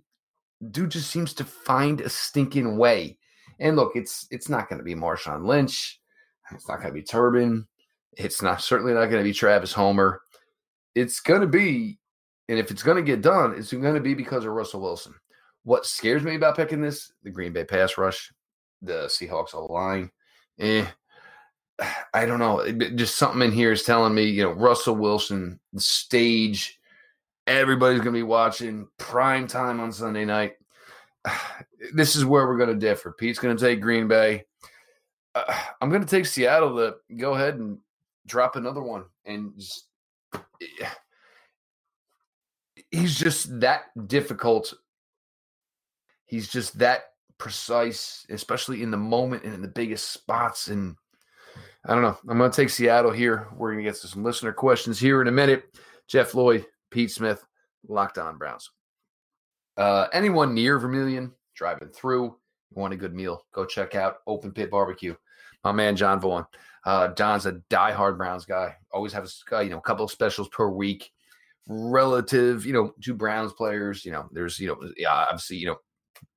dude 0.71 0.91
just 0.91 1.11
seems 1.11 1.35
to 1.35 1.45
find 1.45 2.01
a 2.01 2.09
stinking 2.09 2.77
way. 2.79 3.19
And 3.61 3.77
look, 3.77 3.93
it's 3.95 4.27
it's 4.31 4.49
not 4.49 4.69
going 4.69 4.79
to 4.79 4.85
be 4.85 4.95
Marshawn 4.95 5.47
Lynch. 5.47 6.01
It's 6.53 6.69
not 6.69 6.81
going 6.81 6.89
to 6.89 7.01
be 7.01 7.03
Turbin. 7.03 7.67
It's 8.13 8.43
not 8.43 8.61
certainly 8.61 8.95
not 8.95 9.07
going 9.07 9.23
to 9.23 9.29
be 9.29 9.33
Travis 9.33 9.73
Homer. 9.73 10.21
It's 10.95 11.21
going 11.21 11.41
to 11.41 11.47
be, 11.47 11.99
and 12.49 12.59
if 12.59 12.71
it's 12.71 12.83
going 12.83 12.97
to 12.97 13.03
get 13.03 13.23
done, 13.23 13.55
it's 13.57 13.73
going 13.73 13.95
to 13.95 14.01
be 14.01 14.15
because 14.15 14.45
of 14.45 14.53
Russell 14.53 14.81
Wilson. 14.81 15.15
What 15.65 15.87
scares 15.87 16.23
me 16.23 16.37
about 16.37 16.57
picking 16.57 16.81
this? 16.81 17.11
The 17.23 17.31
Green 17.31 17.53
Bay 17.53 17.65
pass 17.65 17.97
rush, 17.99 18.33
the 18.83 19.07
Seahawks 19.07 19.55
all 19.55 19.73
line. 19.73 20.11
Eh, 20.61 20.87
I 22.15 22.27
don't 22.27 22.39
know. 22.39 22.71
Just 22.95 23.17
something 23.17 23.43
in 23.43 23.53
here 23.53 23.73
is 23.73 23.83
telling 23.83 24.15
me, 24.15 24.25
you 24.25 24.43
know, 24.43 24.53
Russell 24.53 24.97
Wilson, 24.97 25.59
the 25.73 25.81
stage, 25.81 26.79
everybody's 27.47 28.01
going 28.01 28.15
to 28.15 28.19
be 28.19 28.23
watching 28.23 28.89
prime 28.99 29.47
time 29.47 29.81
on 29.81 29.93
Sunday 29.93 30.25
night. 30.25 30.55
This 31.93 32.17
is 32.17 32.25
where 32.25 32.47
we're 32.47 32.57
going 32.57 32.71
to 32.71 32.75
differ. 32.75 33.13
Pete's 33.13 33.39
going 33.39 33.55
to 33.55 33.63
take 33.63 33.83
Green 33.83 34.09
Bay. 34.09 34.47
Uh, 35.35 35.55
I'm 35.83 35.91
going 35.91 36.01
to 36.01 36.09
take 36.09 36.25
Seattle 36.25 36.77
to 36.79 36.95
go 37.15 37.35
ahead 37.35 37.57
and 37.57 37.77
drop 38.27 38.57
another 38.57 38.81
one. 38.81 39.05
And 39.27 39.53
just, 39.55 39.85
he's 42.91 43.19
just 43.19 43.61
that 43.61 43.83
difficult. 44.07 44.73
He's 46.25 46.49
just 46.49 46.79
that 46.79 47.03
precise, 47.37 48.25
especially 48.31 48.83
in 48.83 48.91
the 48.91 48.97
moment 48.97 49.45
and 49.45 49.53
in 49.53 49.61
the 49.61 49.69
biggest 49.69 50.11
spots. 50.11 50.69
And 50.69 50.97
I 51.87 51.93
don't 51.93 52.03
know. 52.03 52.17
I'm 52.29 52.39
going 52.39 52.51
to 52.51 52.57
take 52.57 52.71
Seattle 52.71 53.11
here. 53.11 53.49
We're 53.57 53.73
going 53.73 53.85
to 53.85 53.91
get 53.91 54.01
to 54.01 54.09
some 54.09 54.25
listener 54.25 54.53
questions 54.53 54.99
here 54.99 55.21
in 55.21 55.29
a 55.29 55.33
minute. 55.33 55.65
Jeff 56.09 56.35
Lloyd, 56.35 56.65
Pete 56.91 57.11
Smith, 57.11 57.45
Locked 57.89 58.17
On 58.17 58.39
Browns. 58.39 58.71
Uh, 59.77 60.07
anyone 60.13 60.55
near 60.55 60.79
Vermilion, 60.79 61.33
driving 61.55 61.89
through, 61.89 62.37
want 62.71 62.95
a 62.95 62.97
good 62.97 63.15
meal, 63.15 63.45
go 63.53 63.67
check 63.67 63.95
out 63.95 64.19
Open 64.27 64.51
Pit 64.51 64.71
Barbecue. 64.71 65.15
My 65.63 65.73
man 65.73 65.97
John 65.97 66.21
Vaughn. 66.21 66.47
Uh, 66.87 67.09
John's 67.09 67.47
a 67.47 67.61
diehard 67.71 68.17
Browns 68.17 68.45
guy. 68.45 68.77
Always 68.91 69.13
have 69.13 69.29
a 69.53 69.65
you 69.65 69.71
know 69.71 69.79
a 69.79 69.83
couple 69.83 70.05
of 70.05 70.11
specials 70.11 70.49
per 70.49 70.69
week. 70.69 71.11
Relative, 71.67 72.67
you 72.67 72.75
know, 72.75 72.93
to 73.03 73.15
Browns 73.15 73.55
players. 73.55 74.05
You 74.05 74.13
know, 74.13 74.29
there's 74.33 74.59
you 74.59 74.69
know, 74.69 74.77
yeah, 74.99 75.13
obviously 75.13 75.57
you 75.57 75.67
know 75.67 75.77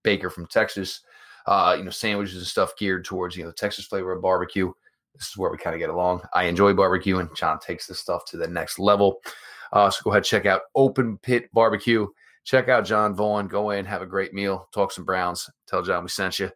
Baker 0.03 0.29
from 0.29 0.47
Texas. 0.47 1.01
Uh, 1.45 1.75
you 1.77 1.83
know, 1.83 1.89
sandwiches 1.89 2.37
and 2.37 2.45
stuff 2.45 2.77
geared 2.77 3.03
towards 3.03 3.35
you 3.35 3.43
know 3.43 3.49
the 3.49 3.55
Texas 3.55 3.85
flavor 3.85 4.13
of 4.13 4.21
barbecue 4.21 4.71
this 5.17 5.29
is 5.29 5.37
where 5.37 5.51
we 5.51 5.57
kind 5.57 5.73
of 5.73 5.79
get 5.79 5.89
along. 5.89 6.21
I 6.33 6.43
enjoy 6.43 6.73
barbecue, 6.73 7.17
and 7.19 7.35
John 7.35 7.59
takes 7.59 7.87
this 7.87 7.99
stuff 7.99 8.25
to 8.25 8.37
the 8.37 8.47
next 8.47 8.79
level. 8.79 9.21
Uh, 9.73 9.89
so 9.89 10.01
go 10.03 10.11
ahead, 10.11 10.23
check 10.23 10.45
out 10.45 10.61
Open 10.75 11.17
Pit 11.17 11.49
Barbecue. 11.53 12.07
Check 12.43 12.69
out 12.69 12.85
John 12.85 13.13
Vaughn. 13.13 13.47
Go 13.47 13.71
in, 13.71 13.85
have 13.85 14.01
a 14.01 14.05
great 14.05 14.33
meal, 14.33 14.69
talk 14.73 14.91
some 14.91 15.03
Browns. 15.03 15.49
Tell 15.67 15.81
John 15.81 16.03
we 16.03 16.09
sent 16.09 16.39
you. 16.39 16.49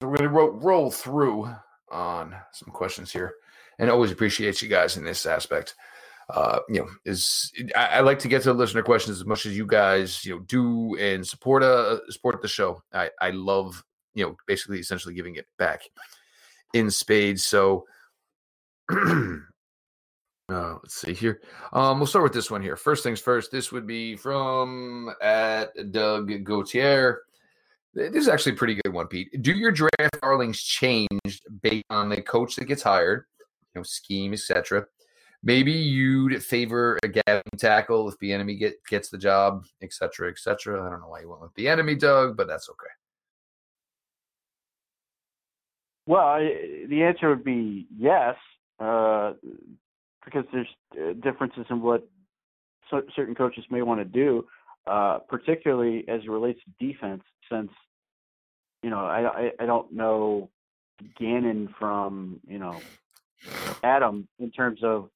We're 0.00 0.08
going 0.08 0.22
to 0.22 0.28
ro- 0.28 0.58
roll 0.60 0.90
through 0.90 1.52
on 1.90 2.36
some 2.52 2.68
questions 2.72 3.12
here, 3.12 3.34
and 3.78 3.90
always 3.90 4.12
appreciate 4.12 4.62
you 4.62 4.68
guys 4.68 4.96
in 4.96 5.04
this 5.04 5.26
aspect. 5.26 5.74
Uh, 6.28 6.58
you 6.68 6.80
know, 6.80 6.88
is 7.04 7.52
I, 7.76 7.86
I, 7.86 8.00
like 8.00 8.18
to 8.20 8.28
get 8.28 8.42
to 8.42 8.52
listener 8.52 8.82
questions 8.82 9.20
as 9.20 9.26
much 9.26 9.46
as 9.46 9.56
you 9.56 9.64
guys 9.64 10.24
you 10.24 10.34
know 10.34 10.40
do 10.40 10.96
and 10.96 11.24
support 11.24 11.62
uh 11.62 11.98
support 12.10 12.42
the 12.42 12.48
show. 12.48 12.82
I 12.92 13.10
I 13.20 13.30
love 13.30 13.84
you 14.14 14.26
know 14.26 14.36
basically 14.46 14.80
essentially 14.80 15.14
giving 15.14 15.36
it 15.36 15.46
back 15.56 15.82
in 16.76 16.90
spades. 16.90 17.44
So 17.44 17.86
uh, 18.90 19.38
let's 20.48 21.00
see 21.00 21.14
here. 21.14 21.40
Um, 21.72 21.98
we'll 21.98 22.06
start 22.06 22.24
with 22.24 22.32
this 22.32 22.50
one 22.50 22.62
here. 22.62 22.76
First 22.76 23.02
things 23.02 23.20
first. 23.20 23.50
This 23.50 23.72
would 23.72 23.86
be 23.86 24.16
from 24.16 25.10
at 25.22 25.70
Doug 25.90 26.30
Gautier. 26.44 27.22
This 27.94 28.14
is 28.14 28.28
actually 28.28 28.52
a 28.52 28.56
pretty 28.56 28.74
good 28.74 28.92
one, 28.92 29.06
Pete. 29.06 29.42
Do 29.42 29.52
your 29.52 29.72
draft 29.72 30.20
darlings 30.20 30.62
change 30.62 31.40
based 31.62 31.86
on 31.88 32.10
the 32.10 32.20
coach 32.20 32.56
that 32.56 32.66
gets 32.66 32.82
hired, 32.82 33.24
you 33.74 33.80
know, 33.80 33.82
scheme, 33.82 34.34
etc. 34.34 34.84
Maybe 35.42 35.72
you'd 35.72 36.42
favor 36.42 36.98
a 37.02 37.08
gap 37.08 37.42
tackle 37.56 38.08
if 38.08 38.18
the 38.18 38.32
enemy 38.32 38.56
get, 38.56 38.74
gets 38.88 39.08
the 39.08 39.16
job, 39.16 39.64
etc., 39.80 40.30
etc. 40.30 40.84
I 40.86 40.90
don't 40.90 41.00
know 41.00 41.08
why 41.08 41.20
you 41.20 41.30
went 41.30 41.40
with 41.40 41.54
the 41.54 41.68
enemy, 41.68 41.94
Doug, 41.94 42.36
but 42.36 42.46
that's 42.48 42.68
okay. 42.68 42.95
Well, 46.06 46.38
the 46.38 47.02
answer 47.02 47.28
would 47.28 47.44
be 47.44 47.86
yes, 47.96 48.36
uh, 48.78 49.32
because 50.24 50.44
there's 50.52 50.68
uh, 50.94 51.14
differences 51.14 51.66
in 51.68 51.82
what 51.82 52.08
certain 53.14 53.34
coaches 53.34 53.64
may 53.70 53.82
want 53.82 54.00
to 54.00 54.04
do, 54.04 54.46
uh, 54.86 55.18
particularly 55.28 56.04
as 56.08 56.22
it 56.22 56.30
relates 56.30 56.60
to 56.64 56.86
defense. 56.86 57.22
Since 57.50 57.70
you 58.82 58.90
know, 58.90 59.04
I, 59.04 59.26
I, 59.26 59.50
I 59.60 59.66
don't 59.66 59.92
know 59.92 60.48
Gannon 61.18 61.74
from 61.78 62.40
you 62.46 62.58
know 62.58 62.80
Adam 63.82 64.28
in 64.38 64.50
terms 64.52 64.80
of 64.84 65.10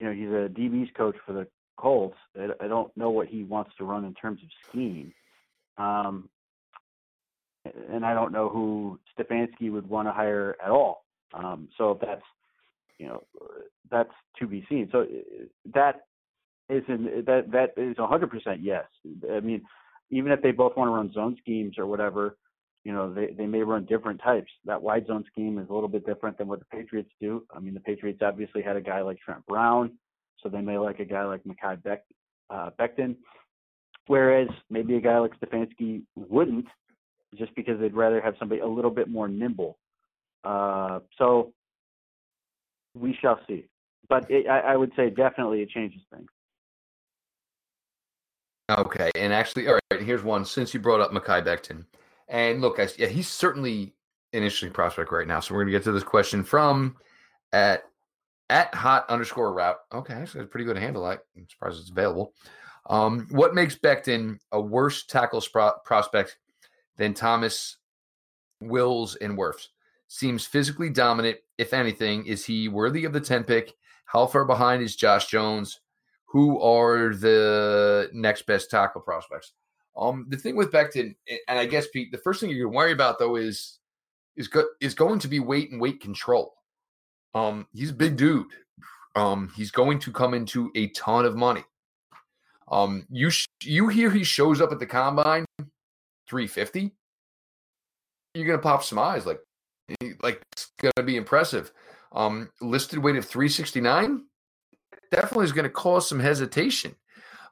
you 0.00 0.06
know 0.06 0.12
he's 0.12 0.28
a 0.28 0.48
DB's 0.48 0.90
coach 0.96 1.16
for 1.26 1.34
the 1.34 1.46
Colts. 1.76 2.16
I, 2.38 2.48
I 2.64 2.68
don't 2.68 2.94
know 2.96 3.10
what 3.10 3.28
he 3.28 3.44
wants 3.44 3.72
to 3.78 3.84
run 3.84 4.04
in 4.04 4.14
terms 4.14 4.40
of 4.42 4.48
scheme. 4.68 5.12
Um, 5.76 6.28
and 7.64 8.04
I 8.04 8.14
don't 8.14 8.32
know 8.32 8.48
who 8.48 8.98
Stefanski 9.18 9.70
would 9.70 9.88
want 9.88 10.08
to 10.08 10.12
hire 10.12 10.56
at 10.64 10.70
all. 10.70 11.04
Um, 11.34 11.68
so 11.78 11.98
that's 12.00 12.22
you 12.98 13.06
know 13.06 13.22
that's 13.90 14.12
to 14.38 14.46
be 14.46 14.64
seen. 14.68 14.88
So 14.92 15.02
uh, 15.02 15.44
that 15.74 16.02
is 16.68 16.82
that 16.86 17.44
that 17.52 17.74
is 17.76 17.96
100% 17.96 18.58
yes. 18.60 18.84
I 19.30 19.40
mean, 19.40 19.62
even 20.10 20.32
if 20.32 20.42
they 20.42 20.52
both 20.52 20.76
want 20.76 20.88
to 20.88 20.92
run 20.92 21.12
zone 21.12 21.36
schemes 21.40 21.78
or 21.78 21.86
whatever, 21.86 22.36
you 22.84 22.92
know, 22.92 23.12
they 23.12 23.28
they 23.36 23.46
may 23.46 23.62
run 23.62 23.86
different 23.86 24.20
types. 24.22 24.50
That 24.64 24.82
wide 24.82 25.06
zone 25.06 25.24
scheme 25.30 25.58
is 25.58 25.68
a 25.70 25.72
little 25.72 25.88
bit 25.88 26.06
different 26.06 26.38
than 26.38 26.48
what 26.48 26.58
the 26.58 26.64
Patriots 26.66 27.10
do. 27.20 27.44
I 27.54 27.60
mean, 27.60 27.74
the 27.74 27.80
Patriots 27.80 28.20
obviously 28.22 28.62
had 28.62 28.76
a 28.76 28.80
guy 28.80 29.02
like 29.02 29.18
Trent 29.20 29.46
Brown, 29.46 29.92
so 30.42 30.48
they 30.48 30.60
may 30.60 30.78
like 30.78 30.98
a 30.98 31.04
guy 31.04 31.24
like 31.24 31.42
Mekhi 31.44 31.82
Beck, 31.82 32.02
uh, 32.50 32.70
Becton. 32.78 33.16
Whereas 34.08 34.48
maybe 34.68 34.96
a 34.96 35.00
guy 35.00 35.18
like 35.18 35.32
Stefanski 35.38 36.02
wouldn't, 36.16 36.66
just 37.36 37.54
because 37.54 37.80
they'd 37.80 37.94
rather 37.94 38.20
have 38.20 38.34
somebody 38.38 38.60
a 38.60 38.66
little 38.66 38.90
bit 38.90 39.08
more 39.08 39.28
nimble. 39.28 39.78
Uh, 40.44 41.00
so 41.18 41.52
we 42.94 43.16
shall 43.20 43.40
see. 43.46 43.66
But 44.08 44.30
it, 44.30 44.46
I, 44.48 44.60
I, 44.60 44.76
would 44.76 44.92
say 44.96 45.10
definitely 45.10 45.62
it 45.62 45.70
changes 45.70 46.00
things. 46.12 46.28
Okay, 48.70 49.10
and 49.14 49.32
actually, 49.32 49.68
all 49.68 49.78
right. 49.90 50.02
Here's 50.02 50.22
one. 50.22 50.44
Since 50.44 50.74
you 50.74 50.80
brought 50.80 51.00
up 51.00 51.12
Mekhi 51.12 51.44
Becton, 51.44 51.84
and 52.28 52.60
look, 52.60 52.78
I, 52.78 52.88
yeah, 52.98 53.06
he's 53.06 53.28
certainly 53.28 53.94
an 54.32 54.42
interesting 54.42 54.72
prospect 54.72 55.12
right 55.12 55.26
now. 55.26 55.40
So 55.40 55.54
we're 55.54 55.62
gonna 55.62 55.72
get 55.72 55.84
to 55.84 55.92
this 55.92 56.02
question 56.02 56.42
from 56.42 56.96
at 57.52 57.84
at 58.50 58.74
hot 58.74 59.08
underscore 59.08 59.52
route. 59.52 59.78
Okay, 59.92 60.14
actually, 60.14 60.44
a 60.44 60.46
pretty 60.46 60.64
good 60.64 60.78
handle. 60.78 61.04
I'm 61.04 61.18
surprised 61.48 61.80
it's 61.80 61.90
available. 61.90 62.34
Um, 62.90 63.28
what 63.30 63.54
makes 63.54 63.76
Becton 63.76 64.38
a 64.50 64.60
worse 64.60 65.06
tackle 65.06 65.42
prospect 65.84 66.36
than 66.96 67.14
Thomas, 67.14 67.76
Wills, 68.60 69.16
and 69.16 69.36
Wirfs. 69.38 69.68
Seems 70.08 70.46
physically 70.46 70.90
dominant. 70.90 71.38
If 71.58 71.72
anything, 71.72 72.26
is 72.26 72.44
he 72.44 72.68
worthy 72.68 73.04
of 73.04 73.12
the 73.12 73.20
10 73.20 73.44
pick? 73.44 73.72
How 74.04 74.26
far 74.26 74.44
behind 74.44 74.82
is 74.82 74.96
Josh 74.96 75.26
Jones? 75.26 75.80
Who 76.26 76.60
are 76.60 77.14
the 77.14 78.10
next 78.12 78.46
best 78.46 78.70
tackle 78.70 79.00
prospects? 79.00 79.52
Um, 79.96 80.26
the 80.28 80.36
thing 80.36 80.56
with 80.56 80.72
Becton, 80.72 81.14
and 81.48 81.58
I 81.58 81.66
guess 81.66 81.86
Pete, 81.88 82.10
the 82.10 82.18
first 82.18 82.40
thing 82.40 82.50
you 82.50 82.66
can 82.66 82.74
worry 82.74 82.92
about 82.92 83.18
though 83.18 83.36
is 83.36 83.78
is 84.36 84.48
go, 84.48 84.64
is 84.80 84.94
going 84.94 85.18
to 85.18 85.28
be 85.28 85.40
weight 85.40 85.70
and 85.70 85.80
weight 85.80 86.00
control. 86.00 86.54
Um, 87.34 87.66
he's 87.74 87.90
a 87.90 87.94
big 87.94 88.16
dude. 88.16 88.46
Um, 89.14 89.52
he's 89.54 89.70
going 89.70 89.98
to 90.00 90.12
come 90.12 90.32
into 90.32 90.70
a 90.74 90.88
ton 90.88 91.26
of 91.26 91.36
money. 91.36 91.64
Um, 92.70 93.06
you 93.10 93.28
sh- 93.28 93.46
you 93.62 93.88
hear 93.88 94.10
he 94.10 94.24
shows 94.24 94.62
up 94.62 94.72
at 94.72 94.78
the 94.78 94.86
combine 94.86 95.44
350, 96.32 96.90
you're 98.32 98.46
to 98.58 98.62
pop 98.62 98.82
some 98.82 98.98
eyes 98.98 99.26
like, 99.26 99.40
like 100.22 100.42
it's 100.52 100.72
to 100.96 101.02
be 101.02 101.16
impressive. 101.16 101.70
Um, 102.12 102.48
listed 102.62 103.00
weight 103.00 103.16
of 103.16 103.26
369 103.26 104.24
definitely 105.10 105.44
is 105.44 105.52
to 105.64 105.70
cause 105.70 106.08
some 106.08 106.20
hesitation. 106.20 106.96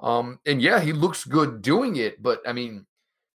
Um, 0.01 0.39
and 0.47 0.63
yeah, 0.63 0.81
he 0.81 0.95
looks 0.95 1.27
good 1.27 1.61
doing 1.61 1.97
it, 1.97 2.23
but 2.23 2.41
I 2.47 2.55
mean, 2.55 2.87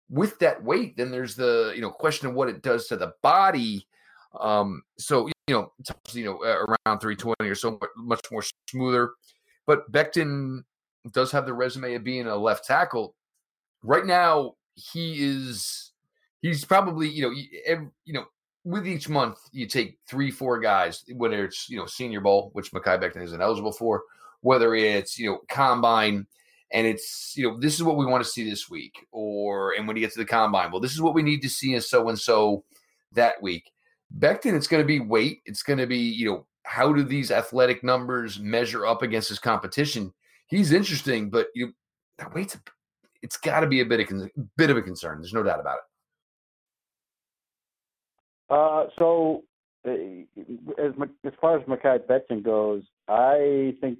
with 0.10 0.40
that 0.40 0.64
weight, 0.64 0.96
then 0.96 1.12
there's 1.12 1.36
the 1.36 1.74
you 1.76 1.82
know 1.82 1.90
question 1.90 2.30
of 2.30 2.36
what 2.36 2.48
it 2.48 2.62
does 2.62 2.88
to 2.88 2.96
the 2.96 3.12
body. 3.22 3.86
Um, 4.40 4.82
so 4.98 5.28
you 5.48 5.56
know, 5.56 5.74
you 6.14 6.24
know, 6.24 6.38
around 6.38 7.00
320 7.00 7.50
or 7.50 7.56
so, 7.56 7.78
much 7.98 8.22
more 8.32 8.44
smoother. 8.70 9.12
But 9.68 9.92
Becton 9.92 10.64
does 11.12 11.34
have 11.34 11.46
the 11.46 11.54
resume 11.54 11.96
of 11.96 12.06
being 12.06 12.28
a 12.28 12.38
left 12.38 12.66
tackle. 12.66 13.14
Right 13.82 14.06
now, 14.06 14.54
he 14.76 15.24
is 15.24 15.92
he's 16.42 16.66
probably 16.66 17.08
you 17.08 17.24
know 17.24 17.34
every, 17.66 17.88
you 18.06 18.14
know 18.14 18.26
with 18.64 18.88
each 18.88 19.10
month 19.10 19.38
you 19.52 19.68
take 19.68 19.98
three 20.08 20.32
four 20.32 20.60
guys 20.60 21.04
whether 21.16 21.44
it's 21.46 21.70
you 21.70 21.78
know 21.78 21.86
Senior 21.86 22.22
Bowl 22.22 22.50
which 22.54 22.72
Mekhi 22.72 23.02
Becton 23.02 23.24
isn't 23.24 23.42
eligible 23.42 23.72
for, 23.72 24.04
whether 24.42 24.76
it's 24.76 25.18
you 25.20 25.30
know 25.30 25.40
combine 25.50 26.28
and 26.72 26.88
it's 26.88 27.34
you 27.36 27.48
know 27.48 27.60
this 27.60 27.76
is 27.76 27.84
what 27.84 27.98
we 27.98 28.06
want 28.06 28.24
to 28.24 28.30
see 28.30 28.48
this 28.48 28.70
week 28.70 29.06
or 29.12 29.74
and 29.74 29.88
when 29.88 29.96
you 29.96 30.02
get 30.02 30.12
to 30.12 30.20
the 30.20 30.26
combine 30.26 30.72
well 30.72 30.82
this 30.82 30.94
is 30.94 31.02
what 31.02 31.14
we 31.14 31.22
need 31.22 31.42
to 31.42 31.50
see 31.50 31.74
in 31.74 31.82
so 31.82 32.10
and 32.10 32.20
so 32.20 32.64
that 33.12 33.42
week. 33.42 33.72
Becton 34.20 34.54
it's 34.54 34.68
going 34.68 34.82
to 34.82 34.88
be 34.88 35.00
weight 35.00 35.42
it's 35.46 35.64
going 35.64 35.80
to 35.80 35.88
be 35.88 35.98
you 35.98 36.26
know 36.26 36.46
how 36.66 36.94
do 36.94 37.04
these 37.04 37.32
athletic 37.32 37.84
numbers 37.84 38.40
measure 38.40 38.86
up 38.86 39.02
against 39.02 39.30
his 39.30 39.40
competition? 39.40 40.14
He's 40.48 40.72
interesting 40.72 41.30
but 41.30 41.48
you 41.56 41.68
know, 41.68 41.72
that 42.20 42.34
weight's 42.34 42.58
it's 43.24 43.38
got 43.38 43.62
to 43.62 43.68
be 43.68 43.82
a 43.82 43.86
bit 43.86 44.00
of 44.00 44.30
bit 44.56 44.70
of 44.70 44.78
a 44.78 44.82
concern 44.82 45.20
there's 45.20 45.34
no 45.34 45.42
doubt 45.42 45.60
about 45.60 45.78
it 45.78 45.84
uh, 48.50 48.86
so 49.00 49.44
uh, 49.88 49.92
as 50.82 50.94
as 51.26 51.34
far 51.42 51.58
as 51.58 51.66
Mekhi 51.66 52.00
Becton 52.08 52.44
goes, 52.44 52.84
I 53.08 53.76
think 53.82 54.00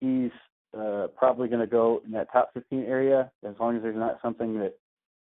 he's 0.00 0.32
uh, 0.76 1.08
probably 1.16 1.48
going 1.48 1.60
to 1.60 1.66
go 1.66 2.02
in 2.04 2.12
that 2.12 2.32
top 2.32 2.50
15 2.54 2.84
area 2.84 3.30
as 3.46 3.54
long 3.60 3.76
as 3.76 3.82
there's 3.82 3.96
not 3.96 4.18
something 4.22 4.58
that 4.58 4.74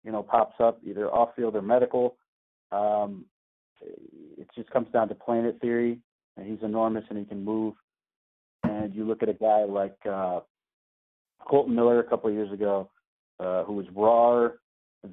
you 0.05 0.13
know 0.13 0.23
pops 0.23 0.55
up 0.61 0.81
either 0.85 1.11
off 1.11 1.31
field 1.37 1.57
or 1.57 1.63
medical. 1.63 2.17
Um, 2.71 3.27
it 3.83 4.49
just 4.55 4.71
comes 4.71 4.89
down 4.93 5.09
to 5.09 5.15
planet 5.15 5.59
theory, 5.61 5.99
and 6.37 6.47
he's 6.47 6.63
enormous 6.63 7.05
and 7.11 7.19
he 7.19 7.25
can 7.25 7.45
move. 7.45 7.75
And 8.65 8.95
you 8.95 9.05
look 9.05 9.23
at 9.23 9.29
a 9.29 9.35
guy 9.35 9.65
like 9.65 9.97
uh, 10.09 10.41
Kolton 11.47 11.75
Miller 11.75 12.01
a 12.01 12.05
couple 12.05 12.31
of 12.31 12.37
years 12.37 12.53
ago, 12.53 12.89
uh, 13.43 13.65
who 13.65 13.75
was 13.75 13.87
rawer 13.95 14.59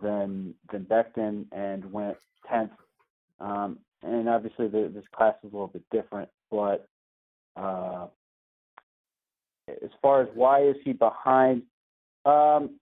than 0.01 0.53
than 0.71 0.85
Becton 0.85 1.45
and 1.51 1.91
went 1.91 2.17
10th 2.51 2.69
um, 3.39 3.79
and 4.03 4.29
obviously, 4.29 4.67
the, 4.67 4.91
this 4.93 5.03
class 5.13 5.35
is 5.43 5.51
a 5.51 5.55
little 5.55 5.67
bit 5.67 5.83
different, 5.91 6.29
but 6.49 6.87
uh, 7.55 8.07
as 9.67 9.89
far 10.01 10.21
as 10.21 10.29
why 10.33 10.63
is 10.63 10.75
he 10.83 10.93
behind, 10.93 11.63
um, 12.25 12.79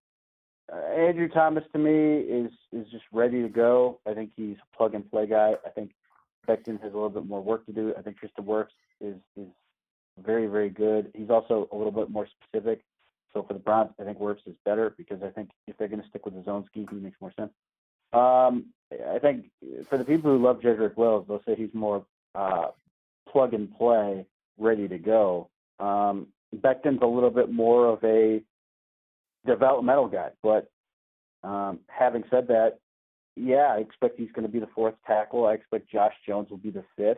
Andrew 0.72 1.30
Thomas 1.30 1.64
to 1.72 1.80
me 1.80 2.20
is 2.20 2.52
is 2.74 2.86
just 2.92 3.06
ready 3.14 3.42
to 3.42 3.50
go. 3.50 4.00
I 4.06 4.14
think 4.14 4.32
he's 4.36 4.58
a 4.58 4.78
plug 4.78 4.96
and 4.96 5.10
play 5.10 5.26
guy. 5.26 5.54
I 5.66 5.70
think 5.70 5.92
Becton 6.48 6.82
has 6.82 6.92
a 6.92 6.96
little 6.96 7.10
bit 7.10 7.26
more 7.26 7.42
work 7.42 7.66
to 7.68 7.72
do. 7.72 7.94
I 7.98 8.02
think 8.02 8.18
Tristan 8.18 8.46
Wirfs 8.46 8.68
is 9.00 9.16
is 9.38 9.48
very 10.22 10.48
very 10.48 10.70
good. 10.70 11.12
He's 11.16 11.30
also 11.30 11.70
a 11.72 11.76
little 11.76 11.92
bit 11.92 12.10
more 12.10 12.28
specific. 12.28 12.82
So 13.34 13.44
for 13.44 13.54
the 13.54 13.60
Browns, 13.60 13.92
I 14.00 14.04
think 14.04 14.20
Wirfs 14.20 14.48
is 14.48 14.56
better 14.66 14.94
because 14.98 15.22
I 15.24 15.30
think 15.30 15.50
if 15.68 15.78
they're 15.78 15.88
going 15.88 16.02
to 16.02 16.08
stick 16.08 16.26
with 16.26 16.36
the 16.36 16.44
zone 16.44 16.66
scheme, 16.68 16.88
he 16.90 16.98
makes 16.98 17.20
more 17.22 17.34
sense. 17.38 17.52
Um, 18.14 18.68
I 19.14 19.20
think 19.20 19.46
for 19.90 19.98
the 19.98 20.06
people 20.06 20.32
who 20.32 20.44
love 20.44 20.62
Jedrick 20.62 20.96
Wills, 20.96 21.26
they'll 21.28 21.44
say 21.46 21.56
he's 21.56 21.74
more 21.74 22.06
uh, 22.36 22.68
plug 23.30 23.54
and 23.54 23.76
play, 23.78 24.26
ready 24.58 24.88
to 24.88 24.98
go. 24.98 25.50
Um, 25.80 26.28
a 26.64 27.06
little 27.06 27.30
bit 27.30 27.52
more 27.52 27.88
of 27.88 28.04
a 28.04 28.42
developmental 29.46 30.08
guy, 30.08 30.30
but 30.42 30.72
um, 31.44 31.80
having 31.88 32.24
said 32.30 32.48
that, 32.48 32.80
yeah, 33.36 33.74
I 33.74 33.78
expect 33.78 34.20
he's 34.20 34.32
going 34.32 34.48
to 34.48 34.52
be 34.52 34.60
the 34.60 34.70
fourth 34.74 34.96
tackle. 35.06 35.46
I 35.46 35.54
expect 35.54 35.92
Josh 35.92 36.14
Jones 36.26 36.50
will 36.50 36.58
be 36.58 36.72
the 36.72 36.84
fifth. 36.96 37.18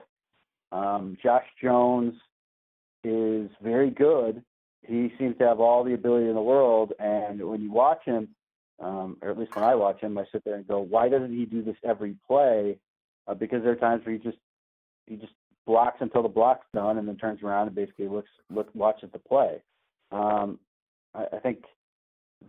Um, 0.71 1.17
Josh 1.23 1.45
Jones 1.61 2.13
is 3.03 3.49
very 3.61 3.89
good. 3.89 4.43
He 4.81 5.11
seems 5.19 5.37
to 5.37 5.47
have 5.47 5.59
all 5.59 5.83
the 5.83 5.93
ability 5.93 6.27
in 6.27 6.35
the 6.35 6.41
world, 6.41 6.93
and 6.99 7.41
when 7.47 7.61
you 7.61 7.71
watch 7.71 8.03
him, 8.05 8.29
um, 8.79 9.17
or 9.21 9.29
at 9.29 9.37
least 9.37 9.55
when 9.55 9.65
I 9.65 9.75
watch 9.75 9.99
him, 9.99 10.17
I 10.17 10.23
sit 10.31 10.43
there 10.45 10.55
and 10.55 10.67
go, 10.67 10.79
why 10.79 11.09
doesn't 11.09 11.35
he 11.35 11.45
do 11.45 11.61
this 11.61 11.75
every 11.83 12.15
play? 12.25 12.77
Uh, 13.27 13.33
because 13.33 13.61
there 13.61 13.73
are 13.73 13.75
times 13.75 14.05
where 14.05 14.15
he 14.15 14.21
just 14.21 14.37
he 15.05 15.15
just 15.15 15.33
blocks 15.65 15.97
until 15.99 16.23
the 16.23 16.29
block's 16.29 16.65
done, 16.73 16.97
and 16.97 17.07
then 17.07 17.17
turns 17.17 17.43
around 17.43 17.67
and 17.67 17.75
basically 17.75 18.07
looks 18.07 18.29
look 18.49 18.69
watches 18.73 19.09
the 19.11 19.19
play. 19.19 19.61
Um, 20.11 20.59
I, 21.13 21.25
I 21.33 21.39
think 21.39 21.63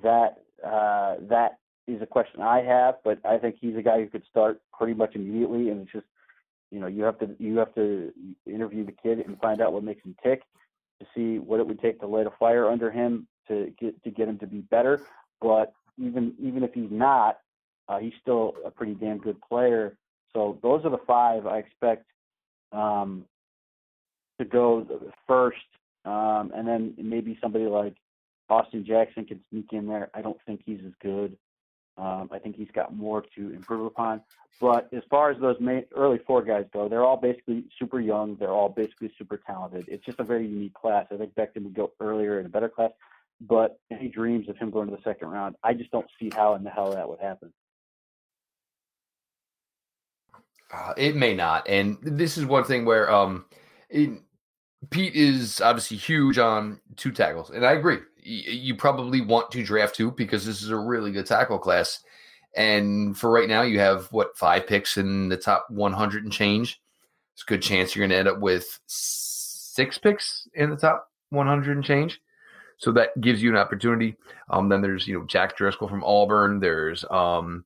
that 0.02 0.42
uh, 0.64 1.16
that 1.28 1.58
is 1.86 2.00
a 2.00 2.06
question 2.06 2.40
I 2.40 2.62
have, 2.62 2.96
but 3.04 3.18
I 3.24 3.38
think 3.38 3.56
he's 3.60 3.76
a 3.76 3.82
guy 3.82 4.00
who 4.00 4.06
could 4.06 4.22
start 4.30 4.60
pretty 4.72 4.94
much 4.94 5.16
immediately, 5.16 5.70
and 5.70 5.82
it's 5.82 5.92
just 5.92 6.06
you 6.70 6.78
know 6.78 6.86
you 6.86 7.02
have 7.02 7.18
to 7.18 7.34
you 7.38 7.58
have 7.58 7.74
to 7.74 8.12
interview 8.46 8.86
the 8.86 8.92
kid 8.92 9.18
and 9.18 9.38
find 9.40 9.60
out 9.60 9.72
what 9.72 9.84
makes 9.84 10.04
him 10.04 10.14
tick 10.22 10.42
to 11.00 11.06
see 11.14 11.38
what 11.38 11.60
it 11.60 11.66
would 11.66 11.80
take 11.80 12.00
to 12.00 12.06
light 12.06 12.26
a 12.26 12.30
fire 12.38 12.68
under 12.68 12.90
him 12.90 13.26
to 13.48 13.72
get 13.80 14.02
to 14.04 14.10
get 14.10 14.28
him 14.28 14.38
to 14.38 14.46
be 14.46 14.58
better. 14.58 15.00
But 15.40 15.72
even 15.98 16.34
even 16.38 16.62
if 16.62 16.72
he's 16.72 16.90
not, 16.90 17.38
uh, 17.88 17.98
he's 17.98 18.12
still 18.20 18.54
a 18.64 18.70
pretty 18.70 18.94
damn 18.94 19.18
good 19.18 19.40
player. 19.40 19.96
So 20.32 20.58
those 20.62 20.84
are 20.84 20.90
the 20.90 21.00
five 21.06 21.46
I 21.46 21.58
expect 21.58 22.06
um, 22.72 23.24
to 24.38 24.44
go 24.44 24.86
first, 25.26 25.58
um, 26.04 26.52
and 26.54 26.66
then 26.66 26.94
maybe 26.96 27.38
somebody 27.42 27.64
like 27.66 27.94
Austin 28.48 28.84
Jackson 28.86 29.24
can 29.24 29.40
sneak 29.50 29.72
in 29.72 29.86
there. 29.86 30.10
I 30.14 30.22
don't 30.22 30.38
think 30.46 30.62
he's 30.64 30.80
as 30.86 30.92
good. 31.02 31.36
Um, 31.98 32.28
I 32.32 32.38
think 32.38 32.56
he's 32.56 32.70
got 32.72 32.94
more 32.94 33.22
to 33.36 33.50
improve 33.52 33.86
upon. 33.86 34.22
But 34.60 34.88
as 34.92 35.02
far 35.10 35.30
as 35.30 35.40
those 35.40 35.56
main, 35.60 35.84
early 35.96 36.18
four 36.26 36.42
guys 36.42 36.66
go, 36.72 36.88
they're 36.88 37.04
all 37.04 37.16
basically 37.16 37.64
super 37.78 38.00
young. 38.00 38.36
They're 38.36 38.52
all 38.52 38.68
basically 38.68 39.12
super 39.18 39.38
talented. 39.38 39.86
It's 39.88 40.04
just 40.04 40.20
a 40.20 40.24
very 40.24 40.46
unique 40.46 40.74
class. 40.74 41.06
I 41.10 41.16
think 41.16 41.34
Becton 41.34 41.64
would 41.64 41.74
go 41.74 41.92
earlier 42.00 42.40
in 42.40 42.46
a 42.46 42.50
better 42.50 42.68
class 42.68 42.90
but 43.40 43.78
any 43.90 44.08
dreams 44.08 44.48
of 44.48 44.56
him 44.56 44.70
going 44.70 44.88
to 44.90 44.96
the 44.96 45.02
second 45.02 45.28
round, 45.28 45.56
I 45.62 45.74
just 45.74 45.90
don't 45.90 46.06
see 46.18 46.30
how 46.34 46.54
in 46.54 46.64
the 46.64 46.70
hell 46.70 46.92
that 46.92 47.08
would 47.08 47.20
happen. 47.20 47.52
Uh, 50.72 50.92
it 50.96 51.16
may 51.16 51.34
not, 51.34 51.68
and 51.68 51.98
this 52.02 52.38
is 52.38 52.44
one 52.46 52.64
thing 52.64 52.84
where 52.84 53.10
um, 53.10 53.44
it, 53.88 54.10
Pete 54.90 55.14
is 55.14 55.60
obviously 55.60 55.96
huge 55.96 56.38
on 56.38 56.80
two 56.96 57.10
tackles, 57.10 57.50
and 57.50 57.66
I 57.66 57.72
agree. 57.72 57.98
You, 58.22 58.74
probably 58.74 59.20
want 59.20 59.50
to 59.52 59.62
draft 59.62 59.94
two 59.94 60.10
because 60.12 60.44
this 60.44 60.62
is 60.62 60.70
a 60.70 60.76
really 60.76 61.12
good 61.12 61.26
tackle 61.26 61.58
class, 61.58 62.00
and 62.56 63.16
for 63.16 63.30
right 63.30 63.48
now, 63.48 63.62
you 63.62 63.78
have 63.78 64.06
what 64.12 64.36
five 64.36 64.66
picks 64.66 64.96
in 64.96 65.28
the 65.28 65.36
top 65.36 65.66
100 65.70 66.24
and 66.24 66.32
change. 66.32 66.80
It's 67.34 67.42
a 67.42 67.46
good 67.46 67.62
chance 67.62 67.94
you're 67.94 68.02
going 68.02 68.10
to 68.10 68.16
end 68.16 68.28
up 68.28 68.40
with 68.40 68.78
six 68.86 69.98
picks 69.98 70.48
in 70.54 70.70
the 70.70 70.76
top 70.76 71.08
100 71.30 71.76
and 71.76 71.84
change. 71.84 72.20
So 72.78 72.92
that 72.92 73.18
gives 73.20 73.42
you 73.42 73.50
an 73.50 73.56
opportunity. 73.56 74.16
Um, 74.48 74.68
then 74.68 74.80
there's 74.80 75.06
you 75.06 75.18
know 75.18 75.26
Jack 75.26 75.56
Driscoll 75.56 75.88
from 75.88 76.02
Auburn. 76.02 76.60
There's 76.60 77.04
um, 77.10 77.64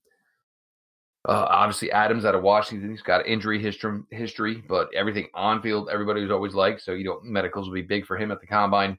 uh, 1.26 1.46
obviously 1.48 1.92
Adams 1.92 2.24
out 2.24 2.34
of 2.34 2.42
Washington. 2.42 2.90
He's 2.90 3.00
got 3.00 3.26
injury 3.26 3.60
history, 3.60 4.00
history, 4.10 4.62
but 4.68 4.92
everything 4.92 5.28
on 5.32 5.62
field, 5.62 5.88
everybody 5.90 6.20
was 6.20 6.32
always 6.32 6.54
like. 6.54 6.80
So 6.80 6.92
you 6.92 7.04
know 7.04 7.20
medicals 7.22 7.68
will 7.68 7.74
be 7.74 7.82
big 7.82 8.06
for 8.06 8.16
him 8.16 8.32
at 8.32 8.40
the 8.40 8.46
combine. 8.46 8.98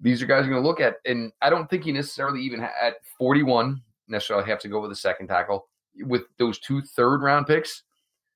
These 0.00 0.22
are 0.22 0.26
guys 0.26 0.44
are 0.44 0.50
going 0.50 0.62
to 0.62 0.68
look 0.68 0.80
at, 0.80 0.96
and 1.06 1.32
I 1.40 1.48
don't 1.48 1.68
think 1.70 1.84
he 1.84 1.92
necessarily 1.92 2.42
even 2.42 2.60
at 2.60 2.96
41 3.18 3.80
necessarily 4.08 4.48
have 4.48 4.60
to 4.60 4.68
go 4.68 4.80
with 4.80 4.92
a 4.92 4.96
second 4.96 5.28
tackle 5.28 5.68
with 6.00 6.24
those 6.38 6.58
two 6.58 6.82
third 6.82 7.22
round 7.22 7.46
picks. 7.46 7.82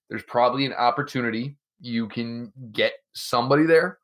There's 0.09 0.23
probably 0.25 0.67
an 0.67 0.73
opportunity 0.73 1.57
you 1.81 2.09
can 2.09 2.53
get 2.73 2.95
somebody 3.13 3.65
there. 3.65 3.99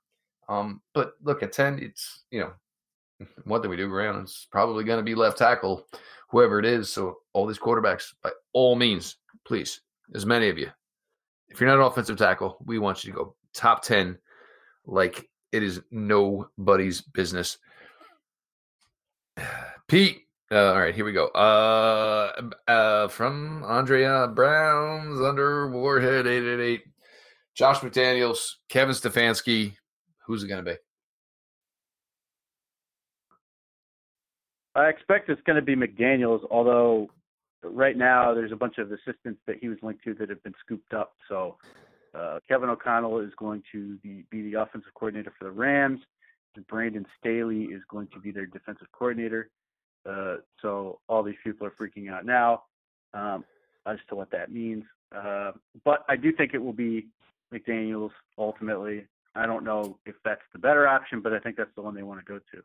Um, 0.48 0.80
but 0.94 1.14
look 1.22 1.42
at 1.42 1.52
10, 1.52 1.80
it's 1.80 2.24
you 2.30 2.40
know 2.40 3.26
what 3.44 3.62
do 3.62 3.68
we 3.68 3.76
do, 3.76 3.88
Grant? 3.88 4.18
It's 4.18 4.46
probably 4.50 4.84
going 4.84 4.98
to 4.98 5.04
be 5.04 5.14
left 5.14 5.38
tackle, 5.38 5.86
whoever 6.30 6.58
it 6.58 6.64
is. 6.64 6.90
So 6.92 7.18
all 7.32 7.46
these 7.46 7.58
quarterbacks, 7.58 8.14
by 8.22 8.30
all 8.52 8.76
means, 8.76 9.16
please, 9.44 9.80
as 10.14 10.26
many 10.26 10.48
of 10.48 10.58
you, 10.58 10.70
if 11.48 11.60
you're 11.60 11.68
not 11.68 11.78
an 11.78 11.86
offensive 11.86 12.18
tackle, 12.18 12.58
we 12.64 12.78
want 12.78 13.04
you 13.04 13.12
to 13.12 13.16
go 13.16 13.34
top 13.52 13.82
ten, 13.82 14.18
like 14.86 15.28
it 15.52 15.62
is 15.62 15.82
nobody's 15.90 17.00
business. 17.00 17.58
Pete, 19.88 20.22
uh, 20.50 20.72
all 20.72 20.78
right, 20.78 20.94
here 20.94 21.04
we 21.04 21.12
go. 21.12 21.26
Uh, 21.28 22.50
uh, 22.68 23.08
from 23.08 23.64
Andrea 23.64 24.28
Brown's 24.28 25.20
under 25.20 25.68
Warhead 25.70 26.26
eight 26.26 26.44
eight 26.44 26.60
eight. 26.60 26.82
Josh 27.54 27.80
McDaniels, 27.80 28.56
Kevin 28.68 28.94
Stefanski. 28.94 29.76
Who's 30.26 30.44
it 30.44 30.48
going 30.48 30.64
to 30.64 30.72
be? 30.72 30.76
I 34.74 34.88
expect 34.88 35.30
it's 35.30 35.40
going 35.46 35.56
to 35.56 35.62
be 35.62 35.74
McDaniels, 35.74 36.44
although 36.50 37.08
right 37.62 37.96
now 37.96 38.34
there's 38.34 38.52
a 38.52 38.56
bunch 38.56 38.76
of 38.78 38.92
assistants 38.92 39.40
that 39.46 39.56
he 39.60 39.68
was 39.68 39.78
linked 39.82 40.04
to 40.04 40.14
that 40.14 40.28
have 40.28 40.42
been 40.42 40.54
scooped 40.64 40.92
up. 40.92 41.14
So 41.28 41.56
uh, 42.16 42.40
Kevin 42.48 42.68
O'Connell 42.68 43.20
is 43.20 43.32
going 43.38 43.62
to 43.72 43.96
be, 43.98 44.24
be 44.30 44.50
the 44.50 44.60
offensive 44.60 44.92
coordinator 44.94 45.32
for 45.38 45.44
the 45.44 45.50
Rams. 45.50 46.00
Brandon 46.68 47.04
Staley 47.20 47.64
is 47.64 47.82
going 47.90 48.08
to 48.14 48.18
be 48.18 48.30
their 48.30 48.46
defensive 48.46 48.86
coordinator. 48.92 49.50
Uh, 50.08 50.36
so 50.62 51.00
all 51.08 51.22
these 51.22 51.34
people 51.44 51.66
are 51.66 51.72
freaking 51.72 52.10
out 52.10 52.24
now 52.24 52.62
um, 53.12 53.44
as 53.86 53.98
to 54.08 54.14
what 54.14 54.30
that 54.30 54.50
means. 54.50 54.84
Uh, 55.14 55.52
but 55.84 56.04
I 56.08 56.16
do 56.16 56.32
think 56.32 56.54
it 56.54 56.62
will 56.62 56.72
be 56.72 57.08
McDaniels 57.52 58.10
ultimately. 58.38 59.06
I 59.34 59.46
don't 59.46 59.64
know 59.64 59.98
if 60.06 60.14
that's 60.24 60.40
the 60.52 60.58
better 60.58 60.88
option, 60.88 61.20
but 61.20 61.32
I 61.32 61.38
think 61.38 61.56
that's 61.56 61.74
the 61.76 61.82
one 61.82 61.94
they 61.94 62.02
want 62.02 62.20
to 62.20 62.24
go 62.24 62.38
to. 62.38 62.62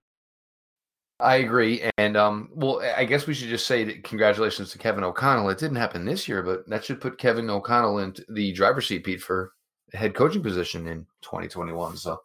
I 1.22 1.36
agree, 1.38 1.88
and 1.98 2.18
um, 2.18 2.50
well, 2.54 2.82
I 2.98 3.06
guess 3.06 3.28
we 3.28 3.34
should 3.34 3.50
just 3.50 3.68
say 3.68 3.84
that 3.84 4.04
congratulations 4.04 4.72
to 4.72 4.78
Kevin 4.78 5.04
O'Connell. 5.04 5.50
It 5.50 5.60
didn't 5.60 5.78
happen 5.78 6.04
this 6.04 6.28
year, 6.28 6.42
but 6.42 6.68
that 6.68 6.84
should 6.84 7.00
put 7.00 7.20
Kevin 7.20 7.50
O'Connell 7.50 8.00
into 8.00 8.26
the 8.30 8.52
driver's 8.54 8.88
seat, 8.88 9.04
Pete, 9.04 9.22
for 9.22 9.54
head 9.94 10.16
coaching 10.16 10.42
position 10.42 10.88
in 10.88 11.06
2021. 11.22 11.98
So, 11.98 12.20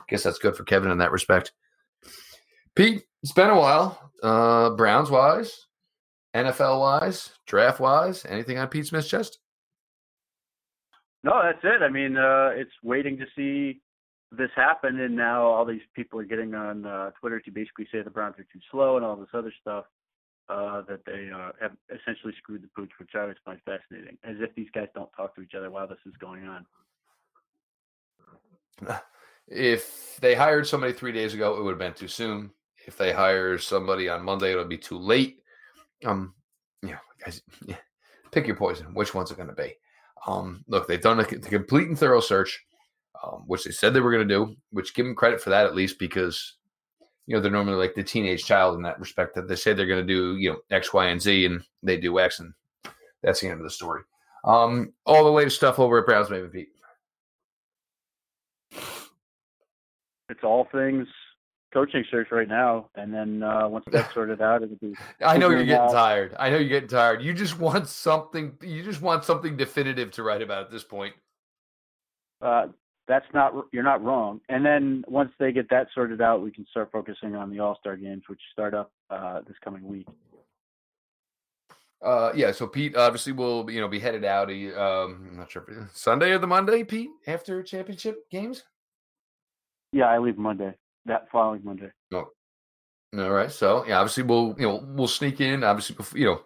I 0.00 0.04
guess 0.08 0.22
that's 0.22 0.38
good 0.38 0.56
for 0.56 0.64
Kevin 0.64 0.90
in 0.90 0.98
that 0.98 1.12
respect. 1.12 1.52
Pete, 2.74 3.04
it's 3.22 3.32
been 3.32 3.50
a 3.50 3.58
while. 3.58 4.10
Uh, 4.22 4.70
Browns 4.70 5.10
wise, 5.10 5.66
NFL 6.34 6.80
wise, 6.80 7.30
draft 7.46 7.78
wise, 7.78 8.24
anything 8.26 8.58
on 8.58 8.68
Pete 8.68 8.86
Smith's 8.86 9.08
chest? 9.08 9.38
No, 11.22 11.40
that's 11.42 11.62
it. 11.62 11.82
I 11.82 11.88
mean, 11.88 12.16
uh, 12.16 12.50
it's 12.54 12.72
waiting 12.82 13.18
to 13.18 13.26
see 13.36 13.80
this 14.32 14.50
happened, 14.54 15.00
and 15.00 15.16
now 15.16 15.42
all 15.42 15.64
these 15.64 15.80
people 15.94 16.20
are 16.20 16.24
getting 16.24 16.54
on 16.54 16.86
uh, 16.86 17.10
Twitter 17.20 17.40
to 17.40 17.50
basically 17.50 17.86
say 17.90 18.02
the 18.02 18.10
Browns 18.10 18.38
are 18.38 18.46
too 18.52 18.60
slow 18.70 18.96
and 18.96 19.04
all 19.04 19.16
this 19.16 19.28
other 19.34 19.52
stuff. 19.60 19.84
Uh, 20.48 20.82
that 20.88 21.04
they 21.06 21.30
uh, 21.32 21.52
have 21.60 21.70
essentially 21.90 22.34
screwed 22.38 22.60
the 22.60 22.68
pooch, 22.74 22.90
which 22.98 23.10
I 23.14 23.20
always 23.20 23.36
find 23.44 23.60
fascinating, 23.64 24.18
as 24.24 24.34
if 24.40 24.52
these 24.56 24.66
guys 24.74 24.88
don't 24.96 25.12
talk 25.16 25.36
to 25.36 25.42
each 25.42 25.54
other 25.56 25.70
while 25.70 25.86
this 25.86 25.98
is 26.06 26.14
going 26.18 26.44
on. 26.48 26.66
If 29.50 30.16
they 30.20 30.36
hired 30.36 30.66
somebody 30.66 30.92
three 30.92 31.10
days 31.10 31.34
ago, 31.34 31.56
it 31.56 31.62
would 31.64 31.72
have 31.72 31.78
been 31.78 31.92
too 31.92 32.06
soon. 32.06 32.50
If 32.86 32.96
they 32.96 33.12
hire 33.12 33.58
somebody 33.58 34.08
on 34.08 34.24
Monday, 34.24 34.52
it'll 34.52 34.64
be 34.64 34.78
too 34.78 34.96
late. 34.96 35.42
Um, 36.04 36.34
yeah, 36.82 36.98
guys, 37.22 37.42
yeah, 37.66 37.76
pick 38.30 38.46
your 38.46 38.54
poison. 38.56 38.94
Which 38.94 39.12
one's 39.12 39.32
it 39.32 39.36
going 39.36 39.48
to 39.48 39.54
be? 39.54 39.74
Um, 40.26 40.64
look, 40.68 40.86
they've 40.86 41.00
done 41.00 41.18
a, 41.18 41.24
a 41.24 41.38
complete 41.38 41.88
and 41.88 41.98
thorough 41.98 42.20
search, 42.20 42.64
um, 43.24 43.44
which 43.46 43.64
they 43.64 43.70
said 43.70 43.92
they 43.92 44.00
were 44.00 44.12
going 44.12 44.26
to 44.26 44.34
do. 44.34 44.56
Which 44.70 44.94
give 44.94 45.06
them 45.06 45.14
credit 45.14 45.40
for 45.40 45.50
that 45.50 45.66
at 45.66 45.74
least 45.74 45.98
because 45.98 46.56
you 47.26 47.34
know 47.34 47.40
they're 47.40 47.50
normally 47.50 47.76
like 47.76 47.94
the 47.94 48.02
teenage 48.02 48.44
child 48.44 48.76
in 48.76 48.82
that 48.82 49.00
respect 49.00 49.34
that 49.34 49.48
they 49.48 49.56
say 49.56 49.72
they're 49.72 49.86
going 49.86 50.06
to 50.06 50.14
do 50.14 50.36
you 50.36 50.50
know 50.50 50.58
X, 50.70 50.92
Y, 50.92 51.06
and 51.06 51.20
Z, 51.20 51.46
and 51.46 51.62
they 51.82 51.96
do 51.96 52.18
X, 52.18 52.40
and 52.40 52.52
that's 53.22 53.40
the 53.40 53.48
end 53.48 53.60
of 53.60 53.64
the 53.64 53.70
story. 53.70 54.02
Um, 54.44 54.92
all 55.04 55.24
the 55.24 55.30
latest 55.30 55.56
stuff 55.56 55.78
over 55.78 55.98
at 55.98 56.06
Browns 56.06 56.28
Maven 56.28 56.52
Pete. 56.52 56.68
It's 60.28 60.44
all 60.44 60.68
things 60.72 61.06
coaching 61.72 62.04
search 62.10 62.28
right 62.30 62.48
now, 62.48 62.88
and 62.94 63.12
then 63.12 63.42
uh, 63.42 63.68
once 63.68 63.84
that's 63.90 64.12
sorted 64.14 64.40
out, 64.40 64.62
it'll 64.62 64.76
be. 64.76 64.94
I 65.20 65.36
know 65.36 65.50
you're 65.50 65.64
getting 65.64 65.82
out. 65.82 65.92
tired. 65.92 66.34
I 66.38 66.50
know 66.50 66.56
you're 66.56 66.68
getting 66.68 66.88
tired. 66.88 67.22
You 67.22 67.34
just 67.34 67.58
want 67.58 67.88
something. 67.88 68.56
You 68.62 68.82
just 68.82 69.02
want 69.02 69.24
something 69.24 69.56
definitive 69.56 70.10
to 70.12 70.22
write 70.22 70.42
about 70.42 70.64
at 70.64 70.70
this 70.70 70.84
point. 70.84 71.14
Uh, 72.40 72.68
that's 73.10 73.26
not. 73.34 73.52
You're 73.72 73.82
not 73.82 74.02
wrong. 74.04 74.40
And 74.48 74.64
then 74.64 75.04
once 75.08 75.32
they 75.40 75.50
get 75.50 75.68
that 75.70 75.88
sorted 75.92 76.22
out, 76.22 76.42
we 76.42 76.52
can 76.52 76.64
start 76.70 76.90
focusing 76.92 77.34
on 77.34 77.50
the 77.50 77.58
All 77.58 77.76
Star 77.80 77.96
games, 77.96 78.22
which 78.28 78.40
start 78.52 78.72
up 78.72 78.92
uh, 79.10 79.40
this 79.48 79.56
coming 79.64 79.86
week. 79.86 80.06
Uh, 82.00 82.30
yeah. 82.36 82.52
So 82.52 82.68
Pete 82.68 82.96
obviously 82.96 83.32
will 83.32 83.68
you 83.68 83.80
know 83.80 83.88
be 83.88 83.98
headed 83.98 84.24
out. 84.24 84.48
Um, 84.48 85.28
I'm 85.28 85.36
not 85.36 85.50
sure 85.50 85.90
Sunday 85.92 86.30
or 86.30 86.38
the 86.38 86.46
Monday, 86.46 86.84
Pete, 86.84 87.10
after 87.26 87.60
championship 87.64 88.30
games. 88.30 88.62
Yeah, 89.92 90.06
I 90.06 90.18
leave 90.18 90.38
Monday. 90.38 90.74
That 91.06 91.28
following 91.32 91.62
Monday. 91.64 91.90
Oh. 92.14 92.28
All 93.18 93.30
right. 93.30 93.50
So 93.50 93.84
yeah, 93.88 93.98
obviously 93.98 94.22
we'll 94.22 94.54
you 94.56 94.68
know 94.68 94.84
we'll 94.86 95.08
sneak 95.08 95.40
in. 95.40 95.64
Obviously, 95.64 95.96
you 96.14 96.26
know 96.26 96.42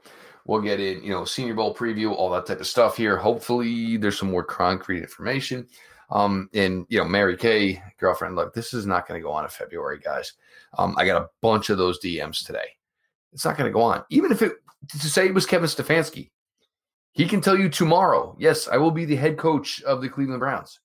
we'll 0.46 0.62
get 0.62 0.80
in 0.80 1.04
you 1.04 1.10
know 1.10 1.26
Senior 1.26 1.52
Bowl 1.52 1.74
preview, 1.74 2.12
all 2.12 2.30
that 2.30 2.46
type 2.46 2.60
of 2.60 2.66
stuff 2.66 2.96
here. 2.96 3.18
Hopefully, 3.18 3.98
there's 3.98 4.18
some 4.18 4.30
more 4.30 4.44
concrete 4.44 5.02
information. 5.02 5.66
Um, 6.10 6.48
and 6.54 6.86
you 6.88 6.98
know, 6.98 7.04
Mary 7.04 7.36
Kay, 7.36 7.82
girlfriend, 7.98 8.36
look, 8.36 8.54
this 8.54 8.74
is 8.74 8.86
not 8.86 9.08
going 9.08 9.20
to 9.20 9.24
go 9.24 9.32
on 9.32 9.44
in 9.44 9.50
February, 9.50 9.98
guys. 9.98 10.32
Um, 10.76 10.94
I 10.98 11.06
got 11.06 11.22
a 11.22 11.28
bunch 11.40 11.70
of 11.70 11.78
those 11.78 12.00
DMs 12.00 12.44
today. 12.44 12.68
It's 13.32 13.44
not 13.44 13.56
going 13.56 13.68
to 13.68 13.72
go 13.72 13.82
on. 13.82 14.04
Even 14.10 14.30
if 14.30 14.42
it 14.42 14.52
to 14.88 14.98
say 14.98 15.26
it 15.26 15.34
was 15.34 15.46
Kevin 15.46 15.68
Stefanski, 15.68 16.30
he 17.12 17.26
can 17.26 17.40
tell 17.40 17.58
you 17.58 17.68
tomorrow, 17.68 18.36
yes, 18.38 18.68
I 18.68 18.76
will 18.76 18.90
be 18.90 19.04
the 19.04 19.16
head 19.16 19.38
coach 19.38 19.82
of 19.82 20.00
the 20.00 20.08
Cleveland 20.08 20.40
Browns. 20.40 20.80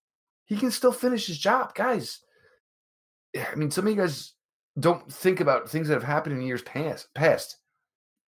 He 0.45 0.57
can 0.57 0.71
still 0.71 0.91
finish 0.91 1.27
his 1.27 1.37
job, 1.37 1.75
guys. 1.75 2.19
I 3.35 3.55
mean, 3.55 3.71
some 3.71 3.85
of 3.85 3.93
you 3.93 3.99
guys 3.99 4.33
don't 4.79 5.11
think 5.11 5.39
about 5.39 5.69
things 5.69 5.87
that 5.87 5.95
have 5.95 6.03
happened 6.03 6.35
in 6.35 6.41
years 6.41 6.61
past. 6.61 7.13
Past, 7.13 7.57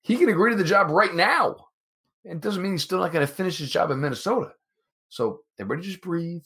he 0.01 0.17
can 0.17 0.29
agree 0.29 0.51
to 0.51 0.57
the 0.57 0.63
job 0.63 0.89
right 0.89 1.13
now. 1.13 1.55
It 2.23 2.41
doesn't 2.41 2.61
mean 2.61 2.73
he's 2.73 2.83
still 2.83 2.99
not 2.99 3.11
going 3.11 3.25
to 3.25 3.33
finish 3.33 3.57
his 3.57 3.71
job 3.71 3.89
in 3.91 4.01
Minnesota. 4.01 4.53
So 5.09 5.41
everybody 5.59 5.87
just 5.87 6.01
breathe, 6.01 6.43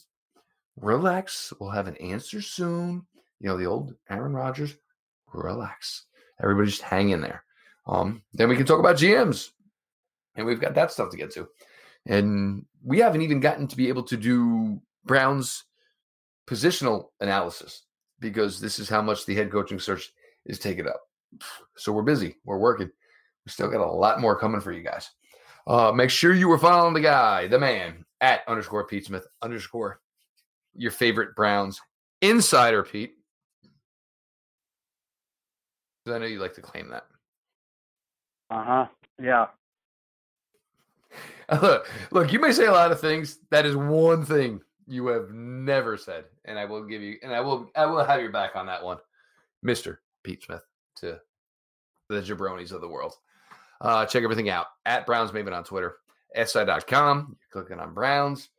relax. 0.77 1.53
We'll 1.59 1.69
have 1.69 1.87
an 1.87 1.97
answer 1.97 2.41
soon. 2.41 3.05
You 3.39 3.49
know, 3.49 3.57
the 3.57 3.65
old 3.65 3.95
Aaron 4.09 4.33
Rodgers, 4.33 4.75
relax. 5.33 6.05
Everybody 6.41 6.69
just 6.69 6.81
hang 6.81 7.09
in 7.09 7.21
there. 7.21 7.43
Um, 7.87 8.23
then 8.33 8.49
we 8.49 8.55
can 8.55 8.65
talk 8.65 8.79
about 8.79 8.97
GMs. 8.97 9.49
And 10.35 10.45
we've 10.45 10.59
got 10.59 10.75
that 10.75 10.91
stuff 10.91 11.11
to 11.11 11.17
get 11.17 11.31
to. 11.33 11.47
And 12.05 12.65
we 12.83 12.99
haven't 12.99 13.21
even 13.21 13.39
gotten 13.39 13.67
to 13.67 13.77
be 13.77 13.87
able 13.87 14.03
to 14.03 14.17
do 14.17 14.81
Brown's 15.05 15.63
positional 16.47 17.07
analysis 17.19 17.83
because 18.19 18.59
this 18.59 18.79
is 18.79 18.89
how 18.89 19.01
much 19.01 19.25
the 19.25 19.35
head 19.35 19.51
coaching 19.51 19.79
search 19.79 20.11
is 20.45 20.59
taken 20.59 20.87
up. 20.87 21.01
So 21.77 21.91
we're 21.91 22.03
busy. 22.03 22.35
We're 22.45 22.57
working. 22.57 22.89
We 23.45 23.51
still 23.51 23.69
got 23.69 23.85
a 23.85 23.91
lot 23.91 24.21
more 24.21 24.37
coming 24.37 24.61
for 24.61 24.71
you 24.71 24.83
guys. 24.83 25.09
Uh, 25.67 25.91
make 25.91 26.09
sure 26.09 26.33
you 26.33 26.47
were 26.47 26.59
following 26.59 26.93
the 26.93 27.01
guy, 27.01 27.47
the 27.47 27.59
man, 27.59 28.05
at 28.21 28.41
underscore 28.47 28.87
Pete 28.87 29.05
Smith 29.05 29.27
underscore 29.41 29.99
your 30.75 30.91
favorite 30.91 31.35
Browns 31.35 31.81
insider, 32.21 32.83
Pete. 32.83 33.15
I 36.07 36.17
know 36.19 36.25
you 36.25 36.39
like 36.39 36.53
to 36.55 36.61
claim 36.61 36.89
that. 36.89 37.05
Uh 38.49 38.63
huh. 38.63 38.87
Yeah. 39.21 39.47
Look, 41.61 41.87
look, 42.11 42.33
you 42.33 42.39
may 42.39 42.51
say 42.51 42.65
a 42.65 42.71
lot 42.71 42.91
of 42.91 42.99
things. 42.99 43.37
That 43.51 43.67
is 43.67 43.75
one 43.75 44.25
thing 44.25 44.61
you 44.87 45.05
have 45.07 45.31
never 45.31 45.95
said, 45.95 46.25
and 46.43 46.57
I 46.57 46.65
will 46.65 46.83
give 46.83 47.03
you, 47.03 47.17
and 47.21 47.33
I 47.33 47.39
will, 47.39 47.69
I 47.75 47.85
will 47.85 48.03
have 48.03 48.19
your 48.19 48.31
back 48.31 48.55
on 48.55 48.65
that 48.65 48.83
one, 48.83 48.97
Mister 49.61 50.01
Pete 50.23 50.43
Smith, 50.43 50.63
to 50.97 51.19
the 52.09 52.21
jabronis 52.21 52.71
of 52.71 52.81
the 52.81 52.87
world. 52.87 53.13
Uh, 53.79 54.05
check 54.07 54.23
everything 54.23 54.49
out 54.49 54.67
at 54.85 55.05
Browns 55.05 55.31
Maven 55.31 55.55
on 55.55 55.63
Twitter, 55.63 55.97
si.com. 56.35 57.37
You're 57.39 57.63
clicking 57.63 57.79
on 57.79 57.93
Browns. 57.93 58.49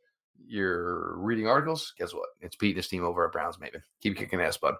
You're 0.45 1.17
reading 1.17 1.47
articles. 1.47 1.93
Guess 1.97 2.13
what? 2.13 2.29
It's 2.41 2.55
Pete 2.55 2.71
and 2.71 2.77
his 2.77 2.87
team 2.87 3.03
over 3.03 3.25
at 3.25 3.31
Browns 3.31 3.57
Maven. 3.57 3.81
Keep 4.01 4.17
kicking 4.17 4.41
ass, 4.41 4.57
bud. 4.57 4.75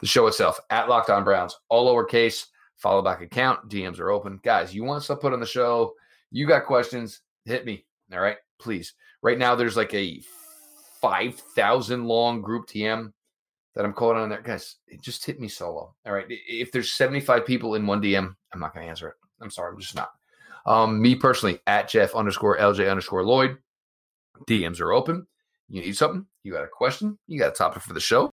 The 0.00 0.06
show 0.06 0.26
itself 0.26 0.58
at 0.70 0.88
Locked 0.88 1.10
On 1.10 1.24
Browns, 1.24 1.56
all 1.68 1.94
lowercase. 1.94 2.46
Follow 2.76 3.02
back 3.02 3.20
account. 3.20 3.68
DMs 3.68 4.00
are 4.00 4.10
open. 4.10 4.40
Guys, 4.42 4.74
you 4.74 4.84
want 4.84 5.02
stuff 5.02 5.20
put 5.20 5.34
on 5.34 5.40
the 5.40 5.46
show? 5.46 5.92
You 6.30 6.46
got 6.46 6.64
questions? 6.64 7.20
Hit 7.44 7.66
me. 7.66 7.84
All 8.12 8.20
right, 8.20 8.38
please. 8.58 8.94
Right 9.22 9.38
now, 9.38 9.54
there's 9.54 9.76
like 9.76 9.92
a 9.92 10.22
5,000 11.02 12.04
long 12.04 12.40
group 12.40 12.66
DM 12.68 13.12
that 13.74 13.84
I'm 13.84 13.92
calling 13.92 14.18
on 14.18 14.28
there. 14.28 14.40
Guys, 14.40 14.76
it 14.86 15.02
just 15.02 15.24
hit 15.24 15.40
me 15.40 15.48
solo. 15.48 15.94
All 16.06 16.12
right. 16.12 16.26
If 16.28 16.72
there's 16.72 16.92
75 16.92 17.46
people 17.46 17.74
in 17.74 17.86
one 17.86 18.00
DM, 18.00 18.34
I'm 18.52 18.60
not 18.60 18.74
going 18.74 18.84
to 18.86 18.90
answer 18.90 19.08
it. 19.08 19.14
I'm 19.40 19.50
sorry. 19.50 19.72
I'm 19.72 19.80
just 19.80 19.94
not. 19.94 20.10
Um, 20.66 21.00
me 21.00 21.14
personally, 21.14 21.60
at 21.66 21.88
Jeff 21.88 22.14
underscore 22.14 22.58
LJ 22.58 22.90
underscore 22.90 23.24
Lloyd. 23.24 23.58
DMs 24.46 24.80
are 24.80 24.92
open. 24.92 25.26
You 25.68 25.80
need 25.82 25.96
something? 25.96 26.26
You 26.42 26.52
got 26.52 26.64
a 26.64 26.68
question? 26.68 27.18
You 27.26 27.38
got 27.38 27.52
a 27.52 27.54
topic 27.54 27.82
for 27.82 27.92
the 27.92 28.00
show? 28.00 28.30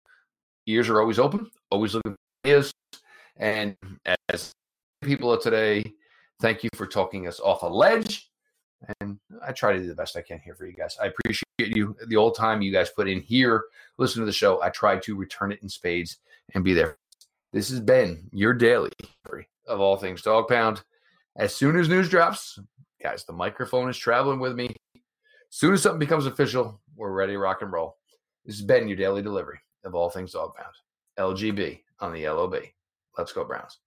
Ears 0.66 0.88
are 0.88 1.00
always 1.00 1.18
open. 1.18 1.50
Always 1.70 1.94
looking 1.94 2.12
for 2.12 2.48
ideas. 2.48 2.72
And 3.36 3.76
as 4.28 4.52
people 5.02 5.32
of 5.32 5.42
today, 5.42 5.92
thank 6.40 6.62
you 6.62 6.70
for 6.74 6.86
talking 6.86 7.26
us 7.26 7.40
off 7.40 7.62
a 7.62 7.66
ledge. 7.66 8.30
And 9.00 9.18
I 9.46 9.52
try 9.52 9.72
to 9.72 9.78
do 9.78 9.86
the 9.86 9.94
best 9.94 10.16
I 10.16 10.22
can 10.22 10.38
here 10.38 10.54
for 10.54 10.66
you 10.66 10.74
guys. 10.74 10.96
I 11.02 11.06
appreciate 11.06 11.44
you 11.76 11.96
the 12.06 12.16
old 12.16 12.36
time 12.36 12.62
you 12.62 12.72
guys 12.72 12.90
put 12.90 13.08
in 13.08 13.20
here, 13.20 13.64
listen 13.98 14.20
to 14.20 14.26
the 14.26 14.32
show. 14.32 14.62
I 14.62 14.70
try 14.70 14.96
to 14.98 15.16
return 15.16 15.52
it 15.52 15.62
in 15.62 15.68
spades 15.68 16.18
and 16.54 16.62
be 16.62 16.74
there. 16.74 16.98
This 17.52 17.70
has 17.70 17.80
been 17.80 18.28
your 18.32 18.52
daily 18.52 18.90
of 19.66 19.80
all 19.80 19.96
things 19.96 20.22
dog 20.22 20.48
pound. 20.48 20.82
As 21.36 21.54
soon 21.54 21.78
as 21.78 21.88
news 21.88 22.08
drops, 22.08 22.58
guys, 23.02 23.24
the 23.24 23.32
microphone 23.32 23.88
is 23.88 23.96
traveling 23.96 24.38
with 24.38 24.54
me. 24.54 24.74
Soon 25.54 25.72
as 25.72 25.82
something 25.82 26.00
becomes 26.00 26.26
official, 26.26 26.80
we're 26.96 27.12
ready 27.12 27.34
to 27.34 27.38
rock 27.38 27.62
and 27.62 27.70
roll. 27.70 27.96
This 28.44 28.56
has 28.56 28.66
been 28.66 28.88
your 28.88 28.96
daily 28.96 29.22
delivery 29.22 29.60
of 29.84 29.94
all 29.94 30.10
things 30.10 30.32
dog 30.32 30.52
pound. 30.56 30.74
LGB 31.16 31.78
on 32.00 32.12
the 32.12 32.28
LOB. 32.28 32.56
Let's 33.16 33.32
go, 33.32 33.44
Browns. 33.44 33.78